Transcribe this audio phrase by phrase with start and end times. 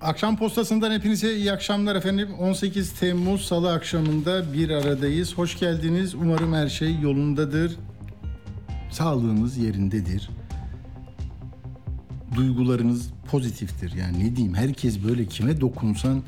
[0.00, 2.28] Akşam postasından hepinize iyi akşamlar efendim.
[2.38, 5.38] 18 Temmuz Salı akşamında bir aradayız.
[5.38, 6.14] Hoş geldiniz.
[6.14, 7.76] Umarım her şey yolundadır.
[8.90, 10.30] Sağlığınız yerindedir.
[12.36, 13.92] Duygularınız pozitiftir.
[13.92, 16.22] Yani ne diyeyim herkes böyle kime dokunsan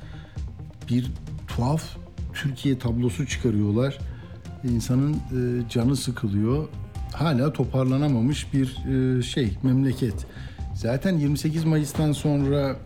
[0.91, 1.10] bir
[1.48, 1.96] tuhaf
[2.34, 3.98] Türkiye tablosu çıkarıyorlar.
[4.64, 6.68] İnsanın e, canı sıkılıyor.
[7.12, 8.77] Hala toparlanamamış bir
[9.18, 10.27] e, şey memleket.
[10.74, 12.77] Zaten 28 Mayıs'tan sonra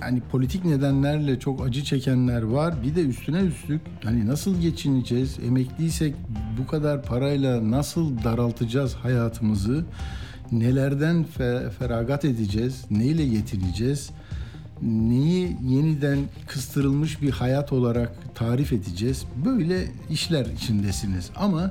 [0.00, 2.82] hani politik nedenlerle çok acı çekenler var.
[2.82, 5.38] Bir de üstüne üstlük hani nasıl geçineceğiz?
[5.46, 6.14] Emekliysek
[6.58, 9.84] bu kadar parayla nasıl daraltacağız hayatımızı?
[10.52, 12.84] Nelerden fe- feragat edeceğiz?
[12.90, 14.10] Neyle yetineceğiz?
[14.82, 19.24] Neyi yeniden kıstırılmış bir hayat olarak tarif edeceğiz?
[19.44, 21.30] Böyle işler içindesiniz.
[21.36, 21.70] Ama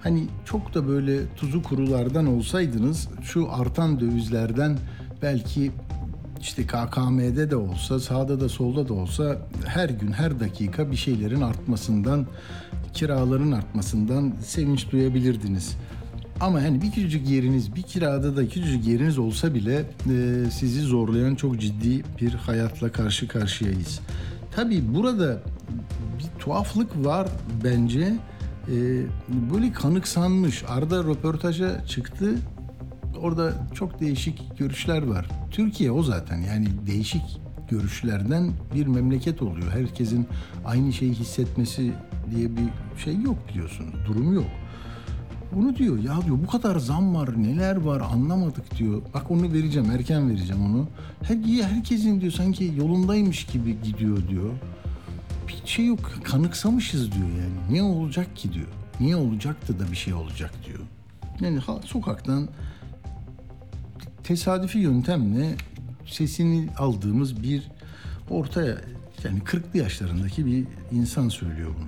[0.00, 4.78] hani çok da böyle tuzu kurulardan olsaydınız şu artan dövizlerden
[5.22, 5.72] belki
[6.40, 11.40] işte KKM'de de olsa, sağda da solda da olsa her gün, her dakika bir şeylerin
[11.40, 12.26] artmasından,
[12.94, 15.76] kiraların artmasından sevinç duyabilirdiniz.
[16.40, 21.34] Ama hani bir küçücük yeriniz, bir kirada da küçücük yeriniz olsa bile e, sizi zorlayan
[21.34, 24.00] çok ciddi bir hayatla karşı karşıyayız.
[24.56, 25.42] Tabii burada
[26.18, 27.28] bir tuhaflık var
[27.64, 28.14] bence.
[28.68, 28.76] E,
[29.52, 30.64] böyle kanıksanmış.
[30.68, 32.34] Arda röportaja çıktı
[33.18, 35.26] orada çok değişik görüşler var.
[35.50, 39.72] Türkiye o zaten yani değişik görüşlerden bir memleket oluyor.
[39.72, 40.26] Herkesin
[40.64, 41.92] aynı şeyi hissetmesi
[42.34, 43.94] diye bir şey yok biliyorsunuz.
[44.06, 44.46] Durum yok.
[45.52, 49.02] Bunu diyor ya diyor bu kadar zam var neler var anlamadık diyor.
[49.14, 50.88] Bak onu vereceğim erken vereceğim onu.
[51.22, 54.50] Her, herkesin diyor sanki yolundaymış gibi gidiyor diyor.
[55.48, 57.76] Bir şey yok kanıksamışız diyor yani.
[57.76, 58.66] Ne olacak ki diyor.
[59.00, 60.80] Niye olacaktı da bir şey olacak diyor.
[61.40, 62.48] Yani sokaktan
[64.28, 65.54] tesadüfi yöntemle
[66.06, 67.68] sesini aldığımız bir
[68.30, 68.76] ortaya
[69.24, 71.86] yani 40'lı yaşlarındaki bir insan söylüyor bunu.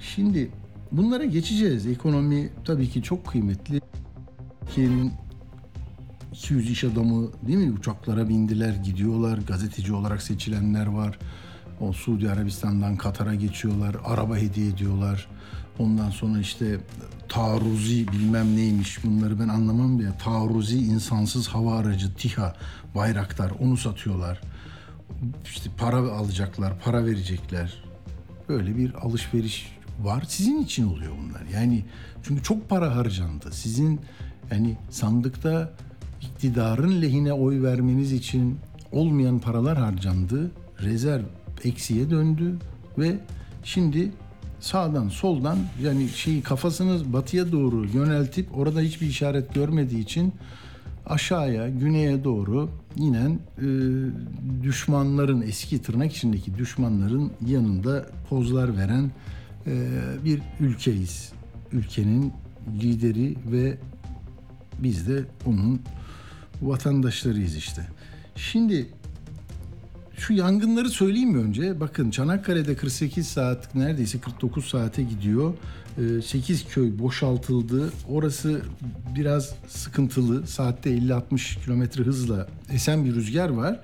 [0.00, 0.50] Şimdi
[0.92, 1.86] bunlara geçeceğiz.
[1.86, 3.80] Ekonomi tabii ki çok kıymetli.
[4.66, 5.12] Türkiye'nin
[6.32, 9.38] 200 iş adamı değil mi uçaklara bindiler gidiyorlar.
[9.38, 11.18] Gazeteci olarak seçilenler var.
[11.80, 13.96] O Suudi Arabistan'dan Katar'a geçiyorlar.
[14.04, 15.28] Araba hediye ediyorlar.
[15.78, 16.80] Ondan sonra işte
[17.28, 20.18] taarruzi bilmem neymiş bunları ben anlamam ya.
[20.18, 22.54] Taarruzi insansız hava aracı TİHA
[22.94, 24.40] Bayraktar onu satıyorlar.
[25.44, 27.82] İşte para alacaklar, para verecekler.
[28.48, 29.72] Böyle bir alışveriş
[30.02, 30.24] var.
[30.28, 31.42] Sizin için oluyor bunlar.
[31.54, 31.84] Yani
[32.22, 33.52] çünkü çok para harcandı.
[33.52, 34.00] Sizin
[34.50, 35.72] yani sandıkta
[36.22, 38.58] iktidarın lehine oy vermeniz için
[38.92, 40.50] olmayan paralar harcandı.
[40.82, 41.24] Rezerv
[41.64, 42.56] eksiye döndü
[42.98, 43.18] ve
[43.64, 44.10] şimdi
[44.60, 50.34] sağdan soldan yani şeyi kafasını batıya doğru yöneltip orada hiçbir işaret görmediği için
[51.06, 53.66] aşağıya güneye doğru inen e,
[54.62, 59.10] düşmanların eski tırnak içindeki düşmanların yanında pozlar veren
[59.66, 59.88] e,
[60.24, 61.32] bir ülkeyiz.
[61.72, 62.32] Ülkenin
[62.82, 63.78] lideri ve
[64.78, 65.80] biz de onun
[66.62, 67.82] vatandaşlarıyız işte.
[68.36, 68.86] Şimdi
[70.16, 71.80] şu yangınları söyleyeyim mi önce?
[71.80, 75.54] Bakın Çanakkale'de 48 saat neredeyse 49 saate gidiyor.
[76.24, 77.92] 8 ee, köy boşaltıldı.
[78.08, 78.62] Orası
[79.14, 80.46] biraz sıkıntılı.
[80.46, 83.80] Saatte 50-60 kilometre hızla esen bir rüzgar var.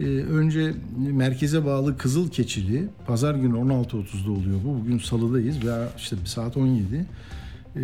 [0.00, 2.88] Ee, önce merkeze bağlı Kızıl Keçili.
[3.06, 4.80] Pazar günü 16.30'da oluyor bu.
[4.80, 7.06] Bugün salıdayız ve işte saat 17.
[7.76, 7.80] Ee,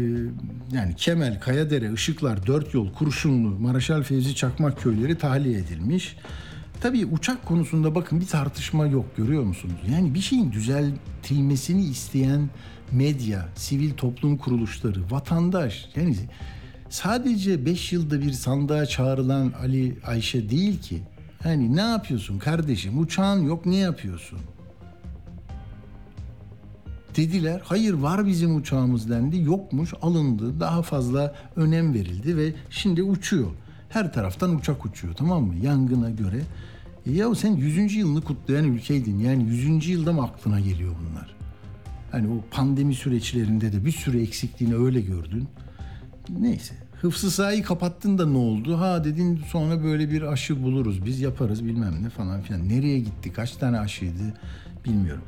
[0.72, 6.16] yani Kemel, Kayadere, Işıklar, Dört Yol, Kurşunlu, Maraşal Fevzi Çakmak köyleri tahliye edilmiş.
[6.84, 9.74] Tabii uçak konusunda bakın bir tartışma yok görüyor musunuz?
[9.90, 12.50] Yani bir şeyin düzeltilmesini isteyen
[12.92, 16.16] medya, sivil toplum kuruluşları, vatandaş yani
[16.88, 21.02] sadece 5 yılda bir sandığa çağrılan Ali Ayşe değil ki.
[21.42, 22.98] Hani ne yapıyorsun kardeşim?
[22.98, 24.38] Uçağın yok ne yapıyorsun?
[27.16, 33.50] Dediler hayır var bizim uçağımız dendi yokmuş alındı daha fazla önem verildi ve şimdi uçuyor.
[33.88, 36.40] Her taraftan uçak uçuyor tamam mı yangına göre.
[37.06, 37.94] E ya sen 100.
[37.94, 39.88] yılını kutlayan ülkeydin yani 100.
[39.88, 41.34] yılda mı aklına geliyor bunlar?
[42.10, 45.48] Hani o pandemi süreçlerinde de bir sürü eksikliğini öyle gördün.
[46.28, 48.78] Neyse hıfzı sahayı kapattın da ne oldu?
[48.80, 52.68] Ha dedin sonra böyle bir aşı buluruz biz yaparız bilmem ne falan filan.
[52.68, 54.34] Nereye gitti kaç tane aşıydı
[54.84, 55.24] bilmiyorum.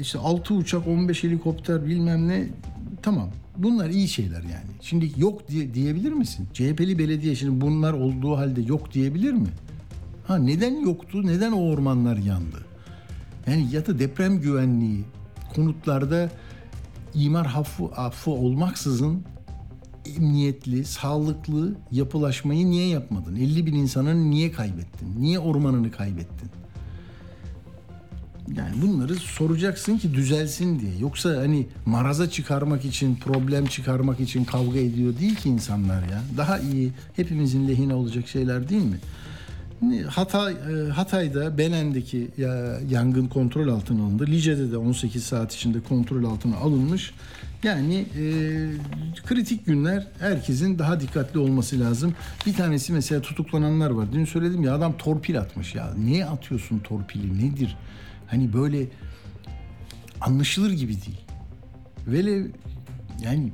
[0.00, 2.48] işte 6 uçak, 15 helikopter bilmem ne
[3.02, 3.30] tamam.
[3.56, 4.70] Bunlar iyi şeyler yani.
[4.80, 6.48] Şimdi yok diye diyebilir misin?
[6.52, 9.48] CHP'li belediye şimdi bunlar olduğu halde yok diyebilir mi?
[10.26, 11.26] Ha neden yoktu?
[11.26, 12.64] Neden o ormanlar yandı?
[13.46, 15.04] Yani ya da deprem güvenliği
[15.54, 16.30] konutlarda
[17.14, 19.22] imar affı, affı olmaksızın
[20.16, 23.36] emniyetli, sağlıklı yapılaşmayı niye yapmadın?
[23.36, 25.14] 50 bin insanını niye kaybettin?
[25.18, 26.50] Niye ormanını kaybettin?
[28.56, 30.98] Yani bunları soracaksın ki düzelsin diye.
[30.98, 36.22] Yoksa hani maraza çıkarmak için, problem çıkarmak için kavga ediyor değil ki insanlar ya.
[36.36, 38.98] Daha iyi, hepimizin lehine olacak şeyler değil mi?
[40.08, 42.30] Hatay, e, Hatay'da Belen'deki
[42.90, 44.26] yangın kontrol altına alındı.
[44.26, 47.14] Lice'de de 18 saat içinde kontrol altına alınmış.
[47.62, 48.22] Yani e,
[49.26, 52.14] kritik günler herkesin daha dikkatli olması lazım.
[52.46, 54.12] Bir tanesi mesela tutuklananlar var.
[54.12, 55.94] Dün söyledim ya adam torpil atmış ya.
[55.98, 57.76] Niye atıyorsun torpili nedir?
[58.26, 58.86] Hani böyle
[60.20, 61.20] anlaşılır gibi değil.
[62.06, 62.46] Vele
[63.22, 63.52] yani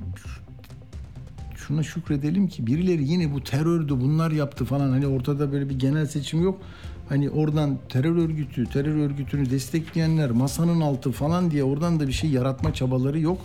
[1.73, 6.07] şuna şükredelim ki birileri yine bu terördü bunlar yaptı falan hani ortada böyle bir genel
[6.07, 6.61] seçim yok.
[7.09, 12.31] Hani oradan terör örgütü, terör örgütünü destekleyenler masanın altı falan diye oradan da bir şey
[12.31, 13.41] yaratma çabaları yok.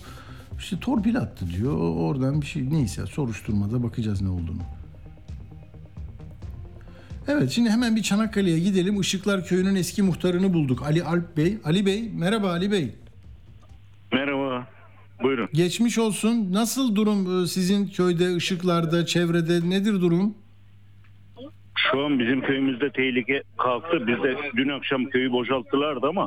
[0.60, 1.78] İşte torpil attı diyor.
[1.78, 4.62] Oradan bir şey neyse soruşturmada bakacağız ne olduğunu.
[7.28, 9.02] Evet şimdi hemen bir Çanakkale'ye gidelim.
[9.02, 10.84] Işıklar Köyü'nün eski muhtarını bulduk.
[10.84, 11.58] Ali Alp Bey.
[11.64, 12.96] Ali Bey merhaba Ali Bey.
[14.14, 14.47] Merhaba.
[15.24, 15.50] Buyurun.
[15.54, 16.54] Geçmiş olsun.
[16.54, 20.34] Nasıl durum e, sizin köyde, ışıklarda, çevrede nedir durum?
[21.92, 24.08] Şu an bizim köyümüzde tehlike kalktı.
[24.08, 26.26] Biz de dün akşam köyü boşalttılardı ama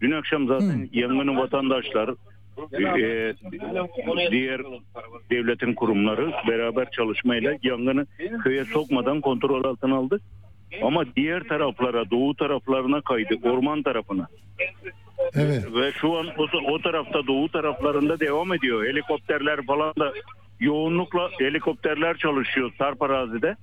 [0.00, 0.98] dün akşam zaten Hı.
[0.98, 2.10] yangını vatandaşlar,
[2.72, 3.34] e,
[4.30, 4.60] diğer
[5.30, 8.06] devletin kurumları beraber çalışmayla yangını
[8.44, 10.20] köye sokmadan kontrol altına aldı.
[10.82, 14.26] Ama diğer taraflara, doğu taraflarına kaydı, orman tarafına.
[15.34, 15.64] Evet.
[15.74, 18.84] Ve şu an o, o tarafta, doğu taraflarında devam ediyor.
[18.86, 20.12] Helikopterler falan da
[20.60, 23.56] yoğunlukla helikopterler çalışıyor Sarp arazide.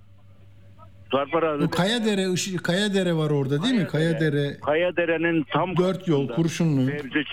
[1.12, 1.70] Sarp arazide.
[1.70, 2.26] Kaya Dere,
[2.64, 3.88] Kaya Dere var orada değil mi?
[3.88, 4.58] Kaya Dere.
[4.66, 6.92] Kaya Dere'nin tam dört yol kurşunlu.
[6.92, 7.24] Fevzi,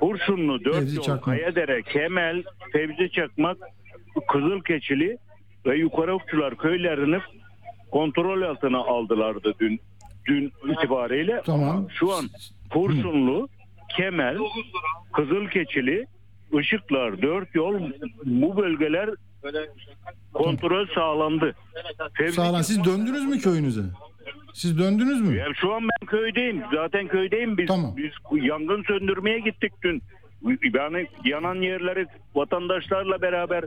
[0.00, 1.24] Kurşunlu, Dört Fevzi Yol, Çakmak.
[1.24, 3.56] Kayadere, Kemel, Fevzi Çakmak,
[4.28, 5.18] Kızılkeçili
[5.66, 7.18] ve Yukarı Okçular köylerini
[7.90, 9.80] kontrol altına aldılardı dün
[10.26, 11.42] dün itibariyle.
[11.46, 11.86] Tamam.
[11.90, 12.24] Şu an
[12.70, 13.48] Kurşunlu,
[13.96, 14.38] Kemel,
[15.12, 16.06] Kızılkeçili,
[16.60, 17.80] Işıklar, Dört Yol
[18.24, 19.10] bu bölgeler
[20.32, 21.54] kontrol sağlandı.
[22.30, 22.62] Sağlam.
[22.62, 23.82] Siz döndünüz mü köyünüze?
[24.54, 25.36] Siz döndünüz mü?
[25.36, 26.62] Ya şu an ben köydeyim.
[26.74, 27.58] Zaten köydeyim.
[27.58, 27.94] Biz, tamam.
[27.96, 30.02] biz yangın söndürmeye gittik dün.
[30.74, 33.64] Yani yanan yerleri vatandaşlarla beraber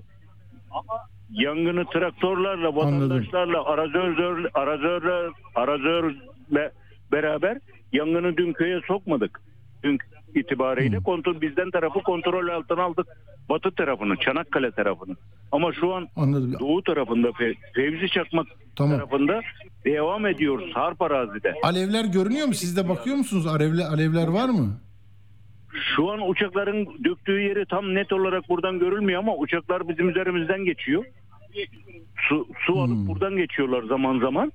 [1.34, 6.72] yangını traktörlerle vatandaşlarla arazör arazörle arazörle
[7.12, 7.58] beraber
[7.92, 9.42] yangını dün köye sokmadık.
[9.84, 9.98] Dün
[10.36, 11.04] itibariyle hmm.
[11.04, 13.08] kontrol bizden tarafı kontrol altına aldık.
[13.50, 15.16] Batı tarafını, Çanakkale tarafını.
[15.52, 16.56] Ama şu an Anladım.
[16.60, 17.32] doğu tarafında
[17.76, 18.98] Fevzi Çakmak tamam.
[18.98, 19.42] tarafında
[19.86, 21.54] devam ediyor Sarp arazide.
[21.64, 22.54] Alevler görünüyor mu?
[22.54, 23.48] Siz de bakıyor musunuz?
[23.48, 24.80] Alevler, alevler var mı?
[25.96, 31.04] Şu an uçakların döktüğü yeri tam net olarak buradan görülmüyor ama uçaklar bizim üzerimizden geçiyor.
[32.30, 33.08] Su, su alıp hmm.
[33.08, 34.52] buradan geçiyorlar zaman zaman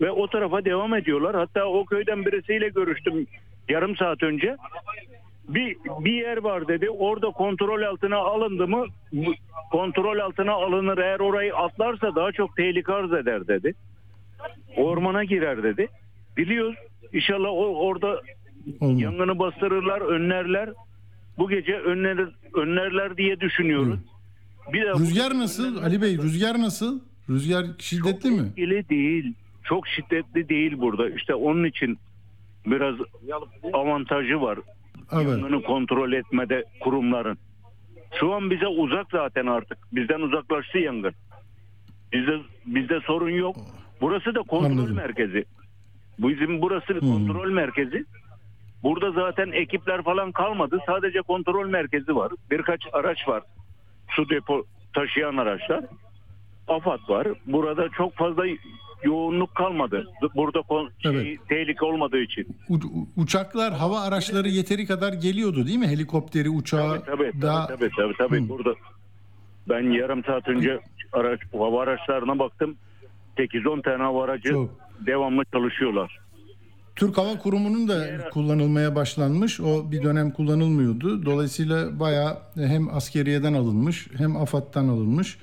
[0.00, 1.36] ve o tarafa devam ediyorlar.
[1.36, 3.26] Hatta o köyden birisiyle görüştüm
[3.68, 4.56] yarım saat önce.
[5.48, 6.90] Bir, bir yer var dedi.
[6.90, 8.86] Orada kontrol altına alındı mı
[9.70, 10.98] kontrol altına alınır.
[10.98, 13.74] Eğer orayı atlarsa daha çok tehlike arz eder dedi.
[14.76, 15.88] Ormana girer dedi.
[16.36, 16.76] Biliyoruz.
[17.12, 18.22] İnşallah o orada
[18.80, 19.00] Olmaz.
[19.00, 20.70] yangını bastırırlar, önlerler.
[21.38, 24.00] Bu gece önler, önlerler diye düşünüyoruz.
[24.72, 26.18] Bir de rüzgar nasıl Ali Bey?
[26.18, 27.00] Rüzgar nasıl?
[27.30, 28.46] Rüzgar şiddetli çok mi?
[28.46, 29.34] Etkili değil.
[29.64, 31.10] Çok şiddetli değil burada.
[31.10, 31.98] İşte onun için
[32.66, 32.94] biraz
[33.72, 34.58] avantajı var.
[35.12, 35.26] Evet.
[35.26, 37.38] Yangını kontrol etmede kurumların.
[38.20, 39.78] Şu an bize uzak zaten artık.
[39.92, 41.14] Bizden uzaklaştı yangın.
[42.12, 43.56] Bizde bizde sorun yok.
[44.00, 44.96] Burası da kontrol Anladım.
[44.96, 45.44] merkezi.
[46.18, 47.00] Bizim burası hmm.
[47.00, 48.04] kontrol merkezi.
[48.82, 50.78] Burada zaten ekipler falan kalmadı.
[50.86, 52.32] Sadece kontrol merkezi var.
[52.50, 53.42] Birkaç araç var.
[54.16, 54.64] Su depo
[54.94, 55.84] taşıyan araçlar.
[56.68, 57.28] AFAD var.
[57.46, 58.44] Burada çok fazla
[59.04, 60.06] yoğunluk kalmadı.
[60.34, 60.62] Burada
[61.02, 61.38] şey, evet.
[61.48, 62.56] tehlike olmadığı için.
[62.68, 65.88] U- uçaklar, hava araçları yeteri kadar geliyordu değil mi?
[65.88, 67.04] Helikopteri, uçağı.
[67.04, 67.42] Tabii tabii.
[67.42, 67.66] Daha...
[67.66, 68.48] tabii, tabii, tabii, tabii.
[68.48, 68.74] Burada
[69.68, 70.80] ben yarım saat önce
[71.12, 72.76] araç, hava araçlarına baktım.
[73.38, 74.70] 8-10 tane hava aracı Çok.
[75.06, 76.21] devamlı çalışıyorlar.
[76.96, 79.60] Türk Hava Kurumu'nun da kullanılmaya başlanmış.
[79.60, 81.26] O bir dönem kullanılmıyordu.
[81.26, 85.38] Dolayısıyla bayağı hem askeriyeden alınmış hem AFAD'dan alınmış.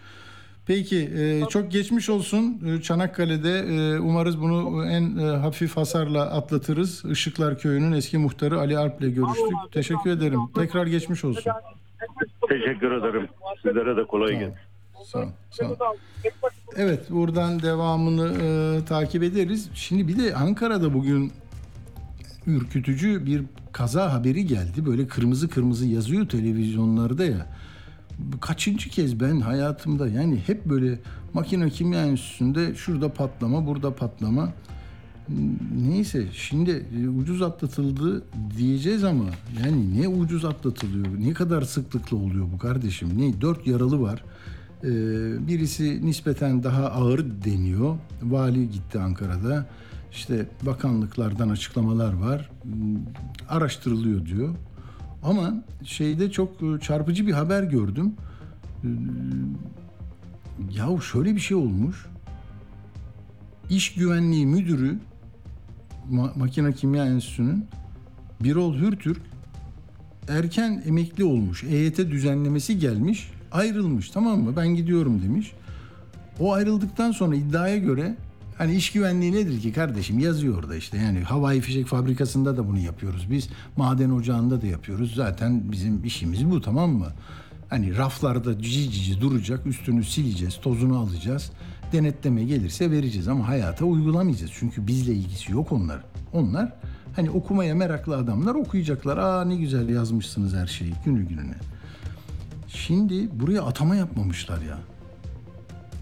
[0.67, 7.05] Peki e, çok geçmiş olsun e, Çanakkale'de e, umarız bunu en hafif hasarla atlatırız.
[7.05, 9.71] Işıklar Köyü'nün eski muhtarı Ali Alp ile görüştük.
[9.71, 10.39] Teşekkür ederim.
[10.55, 11.51] Tekrar geçmiş olsun.
[12.49, 13.27] Teşekkür ederim.
[13.61, 14.68] Sizlere de kolay gelsin.
[15.05, 15.95] Sağ ol, sağ ol.
[16.75, 19.69] Evet buradan devamını e, takip ederiz.
[19.73, 21.31] Şimdi bir de Ankara'da bugün
[22.47, 24.85] ürkütücü bir kaza haberi geldi.
[24.85, 27.47] Böyle kırmızı kırmızı yazıyor televizyonlarda ya.
[28.41, 30.99] Kaçıncı kez ben hayatımda yani hep böyle
[31.33, 34.53] makine kimya enstitüsünde şurada patlama burada patlama.
[35.89, 38.23] Neyse şimdi e, ucuz atlatıldı
[38.57, 39.25] diyeceğiz ama
[39.63, 41.05] yani ne ucuz atlatılıyor?
[41.19, 43.09] Ne kadar sıklıkla oluyor bu kardeşim?
[43.17, 44.23] Ne dört yaralı var.
[44.83, 44.87] Ee,
[45.47, 47.95] birisi nispeten daha ağır deniyor.
[48.23, 49.65] Vali gitti Ankara'da.
[50.11, 52.49] İşte bakanlıklardan açıklamalar var.
[52.63, 52.97] Hmm,
[53.49, 54.55] Araştırılıyor diyor.
[55.23, 58.13] Ama şeyde çok e, çarpıcı bir haber gördüm.
[58.83, 58.87] Ee,
[60.71, 62.05] Yahu şöyle bir şey olmuş.
[63.69, 64.99] İş güvenliği müdürü
[66.11, 67.65] Ma- Makine Kimya Enstitüsü'nün
[68.43, 69.21] Birol Hürtürk
[70.29, 71.63] erken emekli olmuş.
[71.63, 74.55] EYT düzenlemesi gelmiş, ayrılmış tamam mı?
[74.57, 75.53] Ben gidiyorum demiş.
[76.39, 78.15] O ayrıldıktan sonra iddiaya göre
[78.57, 82.79] hani iş güvenliği nedir ki kardeşim yazıyor orada işte yani havai fişek fabrikasında da bunu
[82.79, 87.07] yapıyoruz biz maden ocağında da yapıyoruz zaten bizim işimiz bu tamam mı?
[87.69, 91.51] Hani raflarda cici cici duracak üstünü sileceğiz tozunu alacağız
[91.93, 96.03] denetleme gelirse vereceğiz ama hayata uygulamayacağız çünkü bizle ilgisi yok onlar.
[96.33, 96.73] Onlar
[97.15, 101.55] hani okumaya meraklı adamlar okuyacaklar aa ne güzel yazmışsınız her şeyi günü gününe.
[102.73, 104.79] Şimdi buraya atama yapmamışlar ya.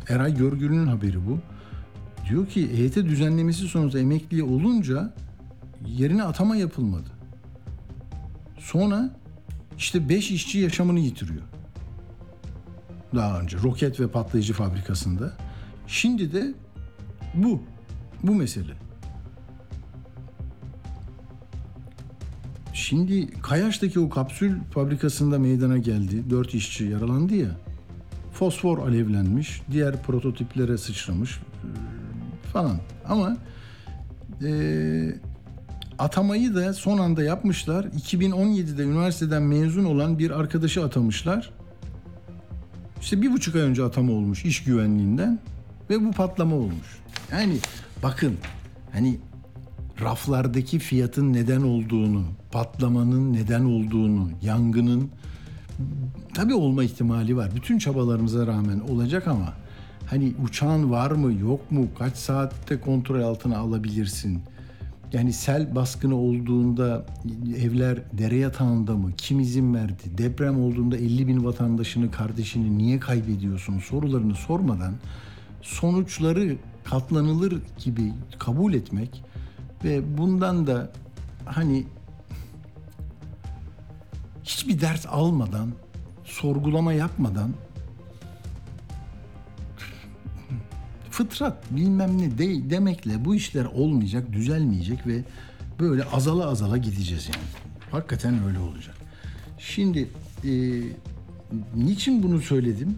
[0.10, 1.40] Eray Görgül'ün haberi bu.
[2.30, 5.14] Diyor ki EYT düzenlemesi sonucu emekli olunca
[5.86, 7.10] yerine atama yapılmadı.
[8.60, 9.16] Sonra
[9.78, 11.44] işte 5 işçi yaşamını yitiriyor.
[13.16, 15.34] Daha önce roket ve patlayıcı fabrikasında.
[15.88, 16.54] Şimdi de
[17.34, 17.62] bu.
[18.24, 18.87] Bu mesele.
[22.88, 26.29] Şimdi Kayaş'taki o kapsül fabrikasında meydana geldi.
[26.29, 27.50] Dört işçi yaralandı ya.
[28.34, 31.70] Fosfor alevlenmiş, diğer prototiplere sıçramış e,
[32.53, 32.79] falan.
[33.08, 33.38] Ama
[34.44, 34.51] e,
[36.00, 37.84] atamayı da son anda yapmışlar.
[37.84, 41.53] 2017'de üniversiteden mezun olan bir arkadaşı atamışlar.
[43.01, 45.39] İşte bir buçuk ay önce atama olmuş iş güvenliğinden
[45.89, 47.00] ve bu patlama olmuş.
[47.32, 47.58] Yani
[48.03, 48.36] bakın
[48.91, 49.17] hani
[50.01, 55.10] raflardaki fiyatın neden olduğunu, patlamanın neden olduğunu, yangının
[56.34, 57.51] tabii olma ihtimali var.
[57.56, 59.54] Bütün çabalarımıza rağmen olacak ama
[60.06, 64.42] hani uçağın var mı yok mu kaç saatte kontrol altına alabilirsin?
[65.13, 67.06] Yani sel baskını olduğunda
[67.58, 69.12] evler dere yatağında mı?
[69.18, 70.04] Kim izin verdi?
[70.18, 73.80] Deprem olduğunda 50 bin vatandaşını, kardeşini niye kaybediyorsun?
[73.80, 74.94] Sorularını sormadan
[75.62, 79.24] sonuçları katlanılır gibi kabul etmek
[79.84, 80.92] ve bundan da
[81.46, 81.86] hani
[84.44, 85.70] hiçbir ders almadan,
[86.24, 87.54] sorgulama yapmadan
[91.12, 95.24] fıtrat bilmem ne de, demekle bu işler olmayacak, düzelmeyecek ve
[95.80, 97.46] böyle azala azala gideceğiz yani.
[97.92, 98.96] Hakikaten öyle olacak.
[99.60, 100.10] Şimdi
[100.44, 100.50] e,
[101.76, 102.96] niçin bunu söyledim?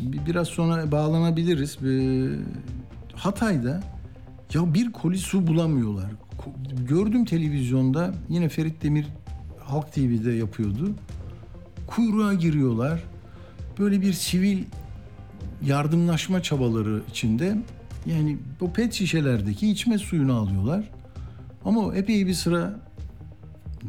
[0.00, 1.78] Bir- Biraz sonra bağlanabiliriz.
[1.82, 1.92] E,
[3.16, 3.82] Hatay'da
[4.54, 6.10] ya bir koli su bulamıyorlar.
[6.88, 9.06] Gördüm televizyonda yine Ferit Demir
[9.60, 10.94] Halk TV'de yapıyordu.
[11.86, 13.02] Kuyruğa giriyorlar.
[13.78, 14.64] Böyle bir sivil
[15.62, 17.58] yardımlaşma çabaları içinde
[18.06, 20.90] yani bu pet şişelerdeki içme suyunu alıyorlar.
[21.64, 22.80] Ama epey bir sıra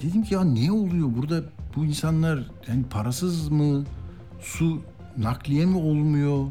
[0.02, 1.44] dedim ki ya ne oluyor burada
[1.76, 3.84] bu insanlar yani parasız mı
[4.42, 4.82] su
[5.18, 6.48] nakliye mi olmuyor?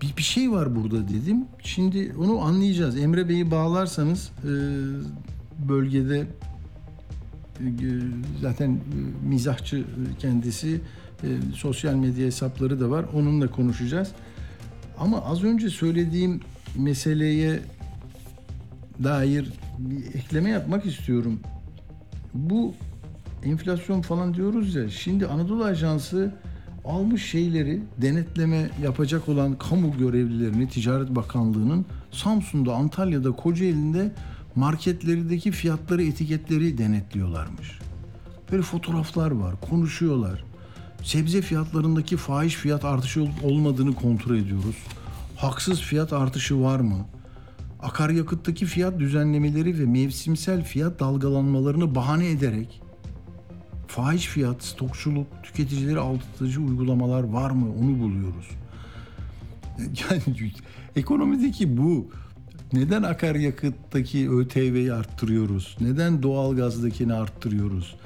[0.00, 1.44] Bir, bir şey var burada dedim.
[1.62, 2.98] Şimdi onu anlayacağız.
[2.98, 4.50] Emre Bey'i bağlarsanız e,
[5.68, 6.26] bölgede
[7.60, 7.66] e,
[8.40, 8.78] zaten e,
[9.28, 9.84] mizahçı
[10.18, 10.80] kendisi
[11.22, 13.04] e, sosyal medya hesapları da var.
[13.14, 14.12] Onunla konuşacağız.
[14.98, 16.40] Ama az önce söylediğim
[16.76, 17.60] meseleye
[19.04, 21.40] dair bir ekleme yapmak istiyorum.
[22.34, 22.74] Bu
[23.44, 24.88] enflasyon falan diyoruz ya.
[24.88, 26.34] Şimdi Anadolu Ajansı
[26.84, 34.12] almış şeyleri denetleme yapacak olan kamu görevlilerini Ticaret Bakanlığı'nın Samsun'da, Antalya'da, Kocaeli'nde
[34.54, 37.78] marketlerindeki fiyatları, etiketleri denetliyorlarmış.
[38.52, 40.44] Böyle fotoğraflar var, konuşuyorlar.
[41.02, 44.76] Sebze fiyatlarındaki fahiş fiyat artışı olup olmadığını kontrol ediyoruz.
[45.36, 47.06] Haksız fiyat artışı var mı?
[47.82, 52.82] Akaryakıttaki fiyat düzenlemeleri ve mevsimsel fiyat dalgalanmalarını bahane ederek
[53.90, 58.50] fahiş fiyat, stokçuluk, tüketicileri aldatıcı uygulamalar var mı onu buluyoruz.
[59.80, 60.52] Yani
[60.96, 62.10] ekonomideki bu
[62.72, 65.76] neden akaryakıttaki ÖTV'yi arttırıyoruz?
[65.80, 67.96] Neden doğalgazdakini arttırıyoruz?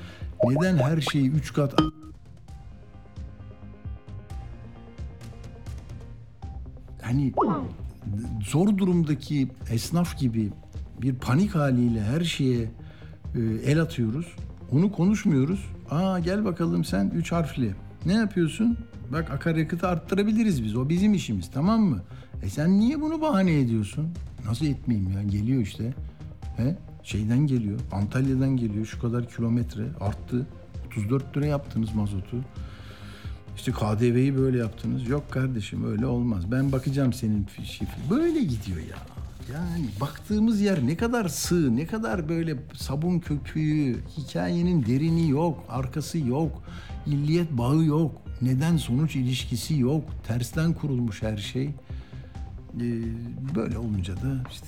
[0.45, 1.75] Neden her şeyi üç kat
[7.03, 7.33] hani
[8.51, 10.51] zor durumdaki esnaf gibi
[11.03, 12.71] bir panik haliyle her şeye
[13.35, 14.27] e, el atıyoruz.
[14.73, 15.74] Onu konuşmuyoruz.
[15.91, 17.75] Aa gel bakalım sen üç harfli.
[18.07, 18.79] Ne yapıyorsun?
[19.13, 20.77] Bak akaryakıtı arttırabiliriz biz.
[20.77, 22.03] O bizim işimiz tamam mı?
[22.43, 24.09] E sen niye bunu bahane ediyorsun?
[24.47, 25.23] Nasıl etmeyeyim ya?
[25.23, 25.95] Geliyor işte.
[26.57, 26.77] He?
[27.03, 27.81] Şeyden geliyor.
[27.93, 28.87] Antalya'dan geliyor.
[28.87, 30.47] Şu kadar kilometre arttı.
[30.87, 32.37] 34 lira yaptınız mazotu.
[33.57, 35.09] İşte KDV'yi böyle yaptınız.
[35.09, 36.53] Yok kardeşim öyle olmaz.
[36.53, 38.11] Ben bakacağım senin şifre.
[38.11, 38.97] Böyle gidiyor ya.
[39.53, 46.19] Yani baktığımız yer ne kadar sığ, ne kadar böyle sabun köpüğü, hikayenin derini yok, arkası
[46.19, 46.63] yok,
[47.07, 51.65] illiyet bağı yok, neden sonuç ilişkisi yok, tersten kurulmuş her şey.
[51.65, 51.73] Ee,
[53.55, 54.67] böyle olunca da işte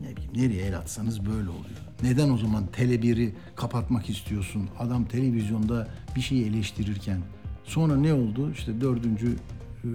[0.00, 1.78] ne bileyim nereye el atsanız böyle oluyor.
[2.02, 4.68] Neden o zaman Tele 1'i kapatmak istiyorsun?
[4.78, 7.20] Adam televizyonda bir şeyi eleştirirken
[7.68, 8.50] Sonra ne oldu?
[8.52, 9.36] İşte dördüncü
[9.84, 9.88] e,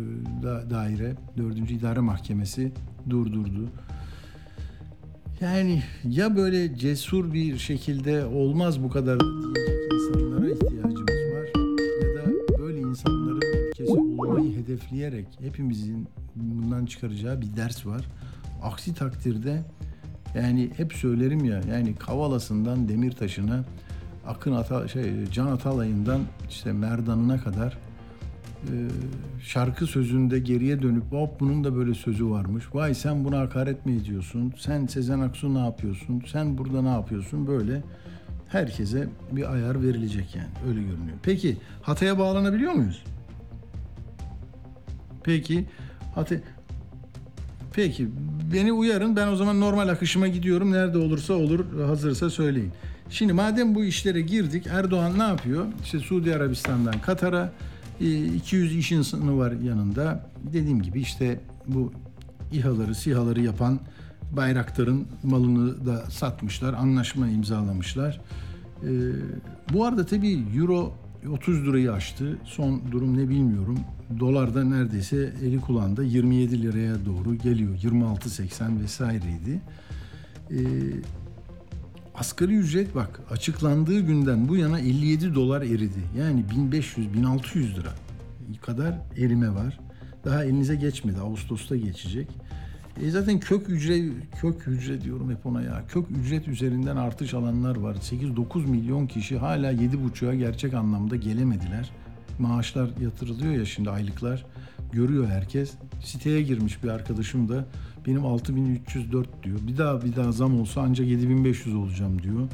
[0.44, 2.72] da, daire, dördüncü idare mahkemesi
[3.10, 3.70] durdurdu.
[5.44, 11.48] Yani ya böyle cesur bir şekilde olmaz bu kadar diyecek insanlara ihtiyacımız var
[12.02, 18.06] ya da böyle insanların ülkesi olmayı hedefleyerek hepimizin bundan çıkaracağı bir ders var.
[18.64, 19.62] Aksi takdirde
[20.36, 23.64] yani hep söylerim ya yani Kavala'sından Demirtaş'ına
[24.28, 27.78] Akın Ata, şey, Can Atalay'ından işte Merdan'ına kadar
[29.42, 32.66] şarkı sözünde geriye dönüp hop bunun da böyle sözü varmış.
[32.74, 34.54] Vay sen buna hakaret mi ediyorsun?
[34.58, 36.24] Sen Sezen Aksu ne yapıyorsun?
[36.32, 37.48] Sen burada ne yapıyorsun?
[37.48, 37.84] Böyle
[38.48, 40.50] herkese bir ayar verilecek yani.
[40.68, 41.18] Öyle görünüyor.
[41.24, 43.04] Peki Hatay'a bağlanabiliyor muyuz?
[45.24, 45.66] Peki
[46.16, 46.40] Hatay
[47.74, 48.10] Peki
[48.54, 50.72] beni uyarın ben o zaman normal akışıma gidiyorum.
[50.72, 52.72] Nerede olursa olur hazırsa söyleyin.
[53.10, 55.66] Şimdi madem bu işlere girdik Erdoğan ne yapıyor?
[55.84, 57.52] İşte Suudi Arabistan'dan Katar'a
[58.00, 60.30] 200 iş insanı var yanında.
[60.54, 61.92] Dediğim gibi işte bu
[62.52, 63.80] İHA'ları, SİHA'ları yapan
[64.32, 68.22] Bayraktar'ın malını da satmışlar, anlaşma imzalamışlar.
[68.84, 68.88] Ee,
[69.74, 70.94] bu arada tabii Euro
[71.32, 72.38] 30 lirayı aştı.
[72.46, 73.80] Son durum ne bilmiyorum.
[74.20, 77.76] Dolar da neredeyse eli kulağında 27 liraya doğru geliyor.
[77.76, 79.62] 26.80 vesaireydi.
[80.52, 80.56] Ee,
[82.16, 86.04] asgari ücret bak açıklandığı günden bu yana 57 dolar eridi.
[86.18, 87.94] Yani 1500-1600 lira
[88.62, 89.80] kadar erime var.
[90.26, 91.20] Daha elinize geçmedi.
[91.20, 92.28] Ağustos'ta geçecek.
[93.02, 95.84] E zaten kök ücret, kök ücret diyorum hep ona ya.
[95.88, 97.96] Kök ücret üzerinden artış alanlar var.
[97.96, 101.92] 8-9 milyon kişi hala 7,5'a gerçek anlamda gelemediler.
[102.40, 104.46] Maaşlar yatırılıyor ya şimdi aylıklar.
[104.92, 105.72] Görüyor herkes.
[106.04, 107.66] Siteye girmiş bir arkadaşım da
[108.08, 109.60] benim 6304 diyor.
[109.68, 112.48] Bir daha bir daha zam olsa ancak 7500 olacağım diyor.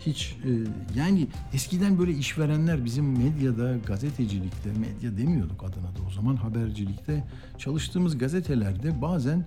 [0.00, 0.50] Hiç e,
[0.98, 7.24] yani eskiden böyle işverenler bizim medyada, gazetecilikte, medya demiyorduk adına da o zaman habercilikte
[7.58, 9.44] çalıştığımız gazetelerde bazen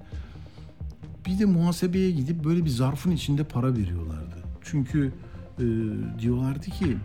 [1.26, 4.36] bir de muhasebeye gidip böyle bir zarfın içinde para veriyorlardı.
[4.64, 5.14] Çünkü
[5.60, 5.64] e,
[6.20, 6.98] diyorlardı ki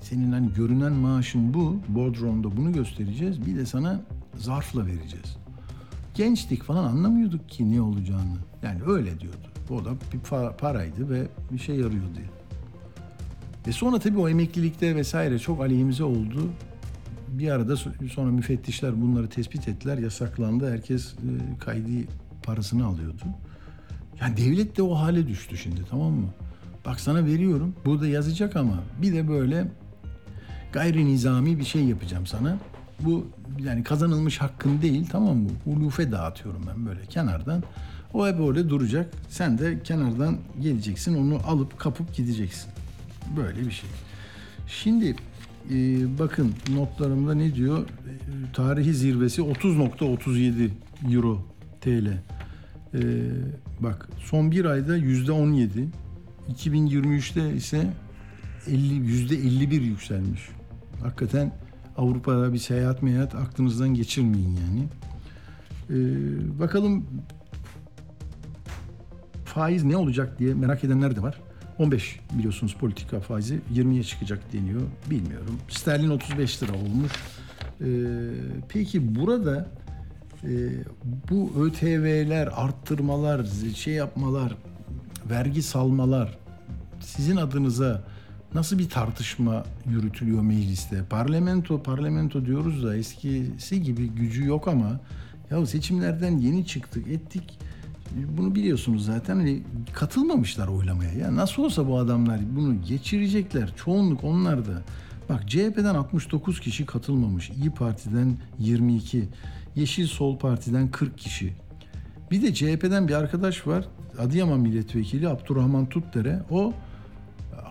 [0.00, 3.46] senin hani görünen maaşın bu, Bodrum'da bunu göstereceğiz.
[3.46, 4.00] Bir de sana
[4.34, 5.36] zarfla vereceğiz.
[6.16, 8.36] Gençtik falan anlamıyorduk ki ne olacağını.
[8.62, 9.48] Yani öyle diyordu.
[9.70, 10.18] O da bir
[10.58, 12.18] paraydı ve bir şey yarıyordu.
[13.66, 16.50] Ve sonra tabii o emeklilikte vesaire çok aleyhimize oldu.
[17.28, 17.76] Bir arada
[18.10, 20.72] sonra müfettişler bunları tespit ettiler, yasaklandı.
[20.72, 21.90] Herkes e, kaydı
[22.42, 23.22] parasını alıyordu.
[24.20, 26.28] Yani devlet de o hale düştü şimdi tamam mı?
[26.86, 27.74] Bak sana veriyorum.
[27.84, 29.68] Burada yazacak ama bir de böyle
[30.72, 32.58] gayri nizami bir şey yapacağım sana.
[33.00, 33.26] Bu
[33.58, 35.50] yani kazanılmış hakkın değil tamam mı?
[35.66, 37.62] Ulufe dağıtıyorum ben böyle kenardan.
[38.14, 39.12] O hep öyle duracak.
[39.28, 42.70] Sen de kenardan geleceksin onu alıp kapıp gideceksin.
[43.36, 43.90] Böyle bir şey.
[44.68, 45.16] Şimdi
[45.70, 45.74] e,
[46.18, 47.78] bakın notlarımda ne diyor?
[47.82, 50.68] E, tarihi zirvesi 30.37
[51.14, 51.46] euro
[51.80, 52.06] TL.
[52.06, 53.00] E,
[53.80, 55.88] bak son bir ayda yüzde 17.
[56.54, 57.86] 2023'te ise
[58.66, 60.48] 50 yüzde 51 yükselmiş.
[61.02, 61.52] Hakikaten
[61.98, 64.88] Avrupa'da bir seyahat meyahat aklınızdan geçirmeyin yani.
[65.90, 67.06] Ee, bakalım
[69.44, 71.40] faiz ne olacak diye merak edenler de var.
[71.78, 74.82] 15 biliyorsunuz politika faizi 20'ye çıkacak deniyor.
[75.10, 75.58] Bilmiyorum.
[75.68, 77.12] Sterlin 35 lira olmuş.
[77.80, 77.86] Ee,
[78.68, 79.68] peki burada
[80.44, 80.48] e,
[81.30, 84.56] bu ÖTV'ler, arttırmalar, şey yapmalar,
[85.30, 86.38] vergi salmalar
[87.00, 88.02] sizin adınıza
[88.54, 91.04] Nasıl bir tartışma yürütülüyor mecliste?
[91.10, 95.00] Parlamento, parlamento diyoruz da eskisi gibi gücü yok ama
[95.50, 97.58] ya seçimlerden yeni çıktık, ettik.
[98.36, 101.12] Bunu biliyorsunuz zaten hani katılmamışlar oylamaya.
[101.12, 103.72] Ya nasıl olsa bu adamlar bunu geçirecekler.
[103.76, 104.82] Çoğunluk onlar da.
[105.28, 107.50] Bak CHP'den 69 kişi katılmamış.
[107.50, 109.28] İyi Parti'den 22.
[109.74, 111.52] Yeşil Sol Parti'den 40 kişi.
[112.30, 113.84] Bir de CHP'den bir arkadaş var.
[114.18, 116.42] Adıyaman Milletvekili Abdurrahman Tutdere.
[116.50, 116.72] O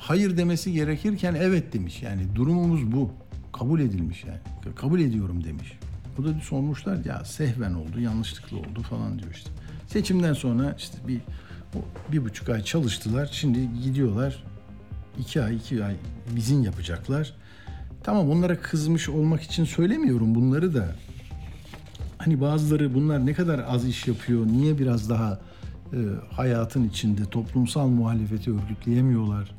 [0.07, 2.03] hayır demesi gerekirken evet demiş.
[2.03, 3.11] Yani durumumuz bu.
[3.53, 4.75] Kabul edilmiş yani.
[4.75, 5.73] Kabul ediyorum demiş.
[6.19, 9.49] O da sormuşlar ya sehven oldu, yanlışlıkla oldu falan diyor işte.
[9.87, 11.21] Seçimden sonra işte bir
[12.11, 13.29] bir buçuk ay çalıştılar.
[13.31, 14.43] Şimdi gidiyorlar.
[15.19, 15.95] iki ay, iki ay
[16.35, 17.33] bizim yapacaklar.
[18.03, 20.95] Tamam onlara kızmış olmak için söylemiyorum bunları da.
[22.17, 25.39] Hani bazıları bunlar ne kadar az iş yapıyor, niye biraz daha
[25.93, 25.97] e,
[26.31, 29.51] hayatın içinde toplumsal muhalefeti örgütleyemiyorlar,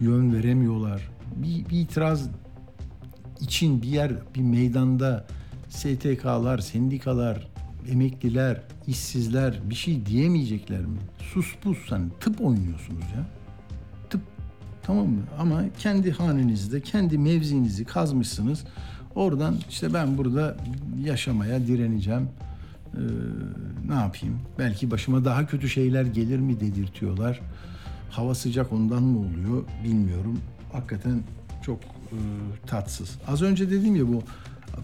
[0.00, 1.08] yön veremiyorlar.
[1.36, 2.30] Bir, bir itiraz
[3.40, 5.26] için bir yer, bir meydanda
[5.68, 7.48] STK'lar, sendikalar,
[7.90, 10.98] emekliler, işsizler bir şey diyemeyecekler mi?
[11.18, 13.26] Sus pus hani tıp oynuyorsunuz ya.
[14.10, 14.20] Tıp
[14.82, 15.22] tamam mı?
[15.38, 18.64] Ama kendi hanenizde, kendi mevzinizi kazmışsınız.
[19.14, 20.56] Oradan işte ben burada
[21.04, 22.28] yaşamaya direneceğim.
[22.94, 22.98] Ee,
[23.88, 24.40] ne yapayım?
[24.58, 27.40] Belki başıma daha kötü şeyler gelir mi dedirtiyorlar.
[28.16, 30.40] Hava sıcak ondan mı oluyor bilmiyorum.
[30.72, 31.22] Hakikaten
[31.62, 32.18] çok e,
[32.66, 33.18] tatsız.
[33.28, 34.22] Az önce dediğim ya bu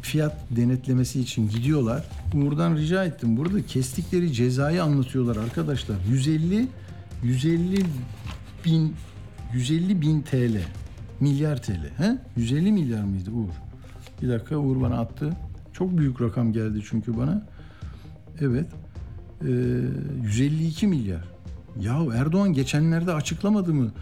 [0.03, 2.05] fiyat denetlemesi için gidiyorlar.
[2.35, 3.37] Uğur'dan rica ettim.
[3.37, 5.97] Burada kestikleri cezayı anlatıyorlar arkadaşlar.
[6.11, 6.69] 150
[7.23, 7.85] 150
[8.64, 8.95] bin
[9.55, 10.61] 150 bin TL.
[11.21, 11.90] Milyar TL.
[11.97, 12.19] He?
[12.37, 13.53] 150 milyar mıydı Uğur?
[14.23, 15.37] Bir dakika Uğur bana attı.
[15.73, 17.47] Çok büyük rakam geldi çünkü bana.
[18.40, 18.66] Evet.
[19.43, 19.47] Ee,
[20.23, 21.25] 152 milyar.
[21.78, 23.92] Ya Erdoğan geçenlerde açıklamadı mı?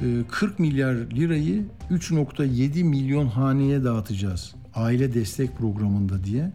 [0.00, 4.54] Ee, 40 milyar lirayı 3.7 milyon haneye dağıtacağız.
[4.74, 6.52] Aile destek programında diye.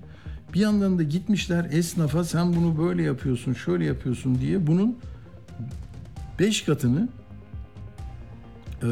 [0.53, 4.97] Bir yandan da gitmişler esnafa sen bunu böyle yapıyorsun, şöyle yapıyorsun diye bunun
[6.39, 7.09] 5 katını
[8.83, 8.87] e,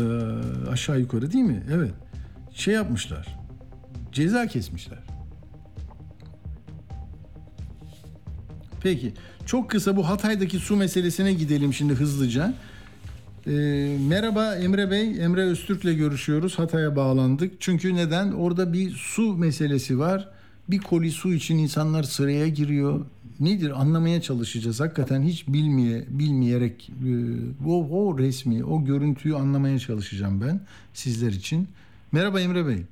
[0.72, 1.64] aşağı yukarı değil mi?
[1.72, 1.94] Evet.
[2.54, 3.40] Şey yapmışlar.
[4.12, 5.11] Ceza kesmişler.
[8.84, 9.14] Peki.
[9.46, 12.54] Çok kısa bu Hatay'daki su meselesine gidelim şimdi hızlıca.
[13.48, 13.52] E,
[14.10, 15.24] merhaba Emre Bey.
[15.24, 16.60] Emre Öztürk'le görüşüyoruz.
[16.60, 17.62] Hatay'a bağlandık.
[17.62, 18.32] Çünkü neden?
[18.32, 20.30] Orada bir su meselesi var.
[20.70, 23.06] Bir koli su için insanlar sıraya giriyor.
[23.40, 24.80] Nedir anlamaya çalışacağız.
[24.80, 27.12] Hakikaten hiç bilmeye, bilmeyerek e,
[27.68, 30.60] o, o resmi, o görüntüyü anlamaya çalışacağım ben
[30.94, 31.68] sizler için.
[32.12, 32.84] Merhaba Emre Bey.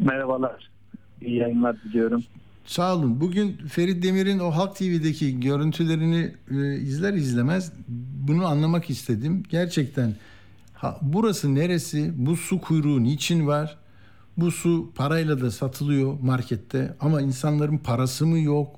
[0.00, 0.70] Merhabalar.
[1.22, 2.24] İyi yayınlar diliyorum.
[2.64, 3.20] Sağ olun.
[3.20, 7.72] Bugün Ferit Demir'in o Halk TV'deki görüntülerini e, izler izlemez
[8.28, 9.42] bunu anlamak istedim.
[9.50, 10.14] Gerçekten
[10.74, 12.12] ha, burası neresi?
[12.16, 13.76] Bu su kuyruğu niçin var?
[14.36, 18.68] Bu su parayla da satılıyor markette ama insanların parası mı yok?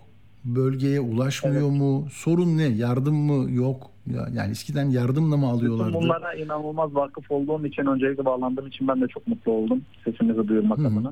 [0.44, 1.80] Bölgeye ulaşmıyor Evet.
[1.80, 2.06] mu?
[2.12, 2.62] Sorun ne?
[2.64, 3.90] Yardım mı yok?
[4.14, 5.94] Ya, yani eskiden yardımla mı alıyorlardı?
[5.94, 10.78] Bunlara inanılmaz vakıf olduğum için öncelikle bağlandığım için ben de çok mutlu oldum sesimizi duyurmak
[10.78, 11.10] adına.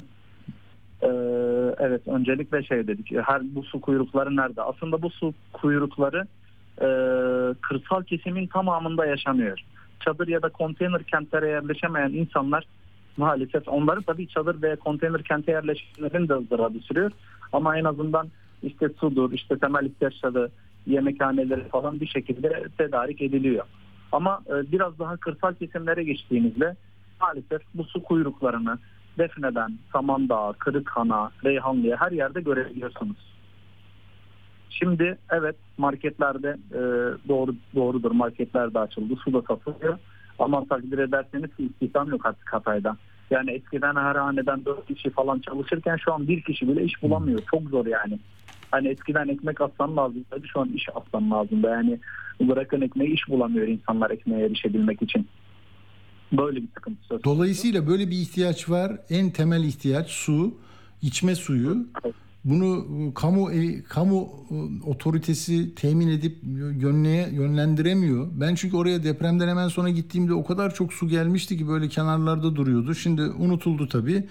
[1.05, 1.09] Ee,
[1.79, 4.63] evet öncelikle şey dedik her bu su kuyrukları nerede?
[4.63, 6.27] Aslında bu su kuyrukları
[6.79, 6.89] e,
[7.61, 9.59] kırsal kesimin tamamında yaşanıyor.
[10.01, 12.65] Çadır ya da konteyner kentlere yerleşemeyen insanlar
[13.17, 17.11] maalesef onların tabii çadır ve konteyner kente yerleşmelerinin de ızdırabı sürüyor.
[17.53, 18.29] Ama en azından
[18.63, 20.49] işte sudur, işte temel ihtiyaçları,
[20.87, 23.65] yemekhaneleri falan bir şekilde tedarik ediliyor.
[24.13, 26.77] Ama e, biraz daha kırsal kesimlere geçtiğimizde
[27.21, 28.79] maalesef bu su kuyruklarını
[29.19, 33.35] Defne'den, Samandağ, Kırıkhan'a, Reyhanlı'ya her yerde görebiliyorsunuz.
[34.71, 36.81] Şimdi evet marketlerde e,
[37.29, 39.99] doğru doğrudur marketler de açıldı, su da satılıyor.
[40.39, 42.97] Ama takdir ederseniz istihdam yok artık Hatay'da.
[43.31, 47.43] Yani eskiden her haneden 4 kişi falan çalışırken şu an bir kişi bile iş bulamıyor.
[47.51, 48.19] Çok zor yani.
[48.71, 51.67] Hani eskiden ekmek atsan lazımdı şu an iş atsan lazımdı.
[51.67, 51.99] Yani
[52.41, 55.29] bırakın ekmeği iş bulamıyor insanlar ekmeğe erişebilmek için.
[56.39, 57.25] Böyle bir sıkıntı söz konusu.
[57.25, 58.99] Dolayısıyla böyle bir ihtiyaç var.
[59.11, 60.55] En temel ihtiyaç su,
[61.03, 61.87] içme suyu.
[62.05, 62.15] Evet.
[62.45, 66.37] Bunu e, kamu e, kamu e, otoritesi temin edip
[66.81, 68.29] yönleye yönlendiremiyor.
[68.35, 72.57] Ben çünkü oraya depremden hemen sonra gittiğimde o kadar çok su gelmişti ki böyle kenarlarda
[72.57, 72.95] duruyordu.
[72.95, 74.25] Şimdi unutuldu tabii.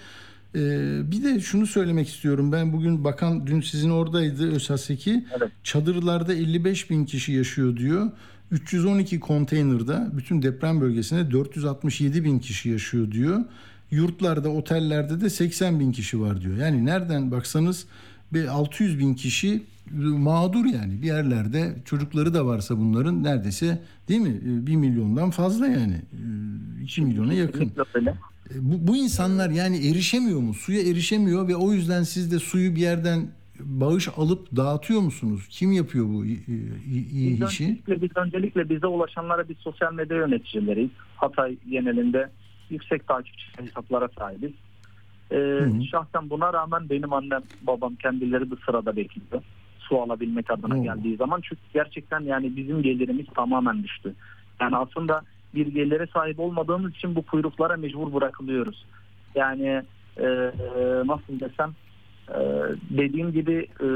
[0.54, 2.52] Ee, bir de şunu söylemek istiyorum.
[2.52, 5.24] Ben bugün bakan dün sizin oradaydı Özhaseki.
[5.38, 5.52] Evet.
[5.62, 8.10] Çadırlarda 55 bin kişi yaşıyor diyor.
[8.54, 13.40] 312 konteynerde bütün deprem bölgesinde 467 bin kişi yaşıyor diyor.
[13.90, 16.56] Yurtlarda, otellerde de 80 bin kişi var diyor.
[16.56, 17.86] Yani nereden baksanız
[18.32, 19.62] bir 600 bin kişi
[20.02, 25.66] mağdur yani bir yerlerde çocukları da varsa bunların neredeyse değil mi E, bir milyondan fazla
[25.66, 27.58] yani E, iki milyona yakın.
[27.58, 28.10] Kesinlikle öyle.
[28.10, 30.54] E, Bu, bu insanlar yani erişemiyor mu?
[30.54, 33.26] Suya erişemiyor ve o yüzden siz de suyu bir yerden
[33.64, 35.46] bağış alıp dağıtıyor musunuz?
[35.50, 36.40] Kim yapıyor bu iyi,
[37.40, 37.64] Biz işi?
[37.64, 40.90] öncelikle, biz öncelikle bize ulaşanlara biz sosyal medya yöneticileriyiz.
[41.16, 42.30] Hatay genelinde
[42.70, 44.52] yüksek takipçi hesaplara sahibiz.
[45.30, 45.84] Ee, hı.
[45.90, 49.42] şahsen buna rağmen benim annem babam kendileri de sırada bekliyor.
[49.78, 50.82] Su alabilmek adına Oo.
[50.82, 51.40] geldiği zaman.
[51.40, 54.14] Çünkü gerçekten yani bizim gelirimiz tamamen düştü.
[54.60, 55.22] Yani aslında
[55.54, 58.86] bir gelire sahip olmadığımız için bu kuyruklara mecbur bırakılıyoruz.
[59.34, 59.82] Yani
[60.16, 60.26] e,
[61.06, 61.72] nasıl desem
[62.28, 62.40] e,
[62.90, 63.86] dediğim gibi e,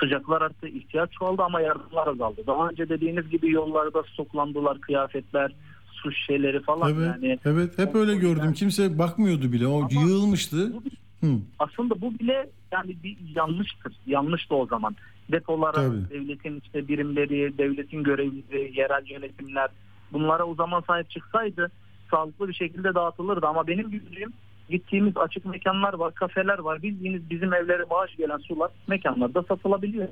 [0.00, 2.42] sıcaklar arttı, ihtiyaç çoğaldı ama yardımlar azaldı.
[2.46, 5.52] Daha önce dediğiniz gibi yollarda stoklandılar kıyafetler,
[5.92, 8.52] su şişeleri falan Evet, yani evet hep öyle gördüm.
[8.52, 9.66] Kimse bakmıyordu bile.
[9.66, 10.72] O Ama yığılmıştı.
[10.74, 10.82] bu
[11.26, 11.32] Hı.
[11.58, 13.92] aslında bu bile yani bir yanlıştır.
[14.06, 14.96] Yanlıştı o zaman.
[15.32, 16.10] Depolara, Tabii.
[16.10, 19.68] devletin işte birimleri, devletin görevlileri, yerel yönetimler
[20.12, 21.70] bunlara o zaman sahip çıksaydı
[22.10, 23.46] sağlıklı bir şekilde dağıtılırdı.
[23.46, 24.32] Ama benim gördüğüm
[24.70, 26.82] gittiğimiz açık mekanlar var, kafeler var.
[26.82, 30.08] Bildiğiniz bizim evlere bağış gelen sular mekanlarda satılabiliyor.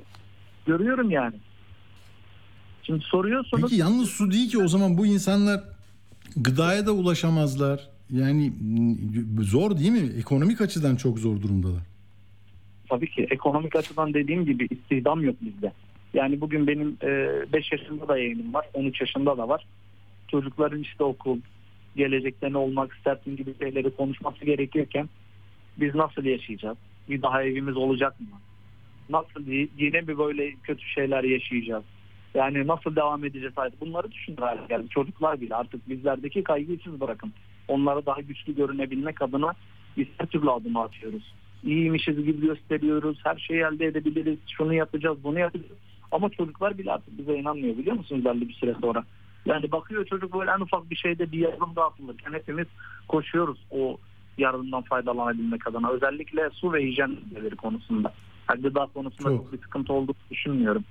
[0.66, 1.34] Görüyorum yani.
[2.82, 3.62] Şimdi soruyorsunuz.
[3.62, 5.60] Peki yalnız su değil ki o zaman bu insanlar
[6.36, 7.88] gıdaya da ulaşamazlar.
[8.10, 8.52] Yani
[9.40, 10.10] zor değil mi?
[10.18, 11.82] Ekonomik açıdan çok zor durumdalar.
[12.88, 15.72] Tabii ki ekonomik açıdan dediğim gibi istihdam yok bizde.
[16.14, 16.96] Yani bugün benim
[17.52, 19.66] 5 yaşında da yayınım var, 13 yaşında da var.
[20.28, 21.38] Çocukların işte okul,
[21.96, 25.08] gelecekte ne olmak istersin gibi şeyleri konuşması gerekiyorken
[25.76, 26.76] biz nasıl yaşayacağız?
[27.08, 28.26] Bir daha evimiz olacak mı?
[29.08, 29.46] Nasıl
[29.78, 31.84] yine mi böyle kötü şeyler yaşayacağız?
[32.34, 33.80] Yani nasıl devam edeceğiz hayat?
[33.80, 34.88] Bunları düşünür hale geldi.
[34.88, 37.32] Çocuklar bile artık bizlerdeki kaygıyı siz bırakın.
[37.68, 39.52] Onlara daha güçlü görünebilmek adına
[39.96, 41.34] biz her türlü adımı atıyoruz.
[41.64, 43.18] İyiymişiz gibi gösteriyoruz.
[43.24, 44.38] Her şeyi elde edebiliriz.
[44.56, 45.78] Şunu yapacağız, bunu yapacağız.
[46.12, 49.04] Ama çocuklar bile artık bize inanmıyor biliyor musunuz belli bir süre sonra.
[49.46, 52.66] Yani bakıyor çocuk böyle en ufak bir şeyde bir yardım dağıtılırken hepimiz
[53.08, 53.96] koşuyoruz o
[54.38, 55.90] yardımdan faydalanabilmek adına.
[55.90, 58.12] Özellikle su ve hijyen maddeleri konusunda.
[58.50, 59.36] Yani gıda konusunda Çok.
[59.38, 60.84] çok bir sıkıntı olduğunu düşünmüyorum.